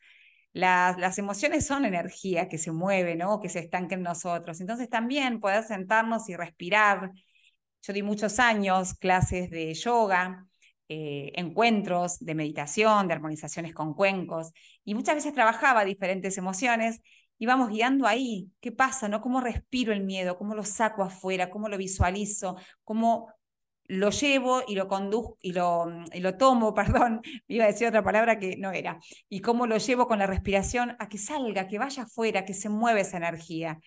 Las, 0.57 0.97
las 0.97 1.19
emociones 1.19 1.67
son 1.67 1.85
energía 1.85 2.49
que 2.49 2.57
se 2.57 2.71
mueve, 2.71 3.15
¿no? 3.15 3.39
que 3.39 3.47
se 3.47 3.59
estanca 3.59 3.93
en 3.93 4.01
nosotros. 4.01 4.59
Entonces 4.59 4.89
también 4.89 5.39
poder 5.39 5.63
sentarnos 5.63 6.27
y 6.29 6.35
respirar. 6.35 7.11
Yo 7.83 7.93
di 7.93 8.01
muchos 8.01 8.39
años 8.39 8.95
clases 8.95 9.51
de 9.51 9.71
yoga, 9.75 10.47
eh, 10.89 11.31
encuentros 11.35 12.17
de 12.19 12.33
meditación, 12.33 13.07
de 13.07 13.13
armonizaciones 13.13 13.75
con 13.75 13.93
cuencos, 13.93 14.51
y 14.83 14.95
muchas 14.95 15.15
veces 15.15 15.33
trabajaba 15.33 15.85
diferentes 15.85 16.37
emociones 16.39 17.01
y 17.37 17.45
vamos 17.45 17.69
guiando 17.69 18.07
ahí, 18.07 18.49
¿qué 18.59 18.71
pasa? 18.71 19.07
¿no? 19.07 19.21
¿Cómo 19.21 19.41
respiro 19.41 19.93
el 19.93 20.03
miedo? 20.03 20.37
¿Cómo 20.39 20.55
lo 20.55 20.63
saco 20.63 21.03
afuera? 21.03 21.51
¿Cómo 21.51 21.69
lo 21.69 21.77
visualizo? 21.77 22.57
¿Cómo 22.83 23.31
lo 23.87 24.09
llevo 24.09 24.63
y 24.67 24.75
lo 24.75 24.87
conduzco 24.87 25.37
y 25.41 25.53
lo, 25.53 25.87
y 26.13 26.19
lo 26.19 26.37
tomo, 26.37 26.73
perdón, 26.75 27.21
iba 27.47 27.65
a 27.65 27.67
decir 27.67 27.87
otra 27.87 28.03
palabra 28.03 28.39
que 28.39 28.57
no 28.57 28.71
era, 28.71 28.99
y 29.29 29.41
cómo 29.41 29.67
lo 29.67 29.77
llevo 29.77 30.07
con 30.07 30.19
la 30.19 30.27
respiración 30.27 30.95
a 30.99 31.07
que 31.09 31.17
salga, 31.17 31.67
que 31.67 31.79
vaya 31.79 32.03
afuera, 32.03 32.45
que 32.45 32.53
se 32.53 32.69
mueva 32.69 32.99
esa 32.99 33.17
energía. 33.17 33.79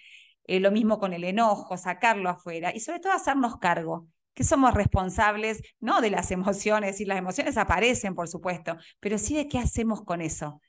Eh, 0.44 0.58
lo 0.60 0.70
mismo 0.70 0.98
con 0.98 1.12
el 1.12 1.24
enojo, 1.24 1.76
sacarlo 1.76 2.28
afuera 2.28 2.72
y 2.74 2.80
sobre 2.80 3.00
todo 3.00 3.12
hacernos 3.12 3.58
cargo, 3.58 4.08
que 4.34 4.42
somos 4.42 4.74
responsables 4.74 5.62
no 5.80 6.00
de 6.00 6.10
las 6.10 6.30
emociones, 6.30 7.00
y 7.00 7.04
las 7.04 7.18
emociones 7.18 7.56
aparecen, 7.56 8.14
por 8.14 8.28
supuesto, 8.28 8.76
pero 9.00 9.18
sí 9.18 9.36
de 9.36 9.48
qué 9.48 9.58
hacemos 9.58 10.02
con 10.02 10.20
eso. 10.20 10.60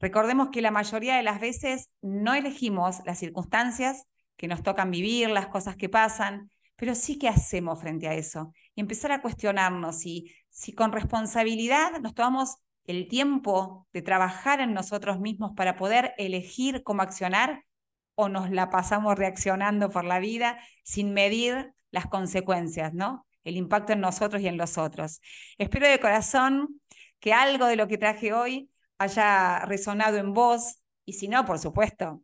Recordemos 0.00 0.48
que 0.50 0.62
la 0.62 0.70
mayoría 0.70 1.16
de 1.16 1.22
las 1.22 1.40
veces 1.40 1.90
no 2.00 2.34
elegimos 2.34 3.00
las 3.04 3.18
circunstancias 3.18 4.06
que 4.36 4.48
nos 4.48 4.62
tocan 4.62 4.90
vivir, 4.90 5.28
las 5.28 5.48
cosas 5.48 5.76
que 5.76 5.90
pasan, 5.90 6.50
pero 6.80 6.94
sí 6.94 7.18
qué 7.18 7.28
hacemos 7.28 7.78
frente 7.78 8.08
a 8.08 8.14
eso. 8.14 8.54
Y 8.74 8.80
empezar 8.80 9.12
a 9.12 9.20
cuestionarnos 9.20 9.98
si, 9.98 10.32
si 10.48 10.72
con 10.72 10.92
responsabilidad 10.92 12.00
nos 12.00 12.14
tomamos 12.14 12.56
el 12.86 13.06
tiempo 13.06 13.86
de 13.92 14.00
trabajar 14.00 14.60
en 14.60 14.72
nosotros 14.72 15.20
mismos 15.20 15.52
para 15.54 15.76
poder 15.76 16.14
elegir 16.16 16.82
cómo 16.82 17.02
accionar 17.02 17.66
o 18.14 18.30
nos 18.30 18.50
la 18.50 18.70
pasamos 18.70 19.14
reaccionando 19.18 19.90
por 19.90 20.04
la 20.04 20.20
vida 20.20 20.58
sin 20.82 21.12
medir 21.12 21.74
las 21.90 22.06
consecuencias, 22.06 22.94
¿no? 22.94 23.26
El 23.44 23.58
impacto 23.58 23.92
en 23.92 24.00
nosotros 24.00 24.40
y 24.40 24.48
en 24.48 24.56
los 24.56 24.78
otros. 24.78 25.20
Espero 25.58 25.86
de 25.86 26.00
corazón 26.00 26.80
que 27.18 27.34
algo 27.34 27.66
de 27.66 27.76
lo 27.76 27.88
que 27.88 27.98
traje 27.98 28.32
hoy 28.32 28.70
haya 28.96 29.66
resonado 29.66 30.16
en 30.16 30.32
vos, 30.32 30.82
y 31.04 31.12
si 31.12 31.28
no, 31.28 31.44
por 31.44 31.58
supuesto, 31.58 32.22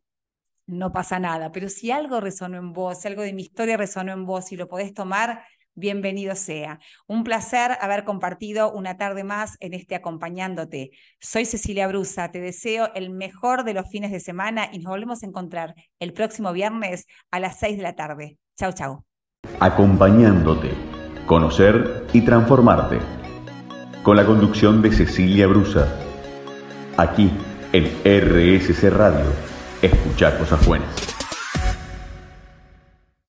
no 0.66 0.92
pasa 0.92 1.18
nada, 1.18 1.52
pero 1.52 1.68
si 1.68 1.90
algo 1.90 2.20
resonó 2.20 2.56
en 2.58 2.72
vos, 2.72 3.00
si 3.00 3.08
algo 3.08 3.22
de 3.22 3.32
mi 3.32 3.42
historia 3.42 3.76
resonó 3.76 4.12
en 4.12 4.26
vos 4.26 4.52
y 4.52 4.56
lo 4.56 4.68
podés 4.68 4.92
tomar, 4.94 5.44
bienvenido 5.74 6.34
sea. 6.34 6.80
Un 7.06 7.24
placer 7.24 7.76
haber 7.80 8.04
compartido 8.04 8.72
una 8.72 8.96
tarde 8.96 9.24
más 9.24 9.56
en 9.60 9.74
este 9.74 9.94
acompañándote. 9.94 10.90
Soy 11.20 11.44
Cecilia 11.44 11.86
Brusa, 11.86 12.30
te 12.30 12.40
deseo 12.40 12.92
el 12.94 13.10
mejor 13.10 13.64
de 13.64 13.74
los 13.74 13.88
fines 13.88 14.10
de 14.10 14.20
semana 14.20 14.68
y 14.72 14.78
nos 14.78 14.90
volvemos 14.90 15.22
a 15.22 15.26
encontrar 15.26 15.74
el 16.00 16.12
próximo 16.12 16.52
viernes 16.52 17.06
a 17.30 17.40
las 17.40 17.58
6 17.58 17.76
de 17.76 17.82
la 17.82 17.94
tarde. 17.94 18.38
Chau, 18.58 18.72
chau. 18.72 19.04
Acompañándote, 19.60 20.70
conocer 21.26 22.06
y 22.12 22.22
transformarte. 22.22 22.98
Con 24.02 24.16
la 24.16 24.24
conducción 24.24 24.82
de 24.82 24.92
Cecilia 24.92 25.46
Brusa 25.46 26.06
Aquí, 26.98 27.30
en 27.72 27.84
RSC 28.04 28.88
Radio, 28.88 29.26
escuchar 29.86 30.38
cosas 30.38 30.64
buenas. 30.66 31.15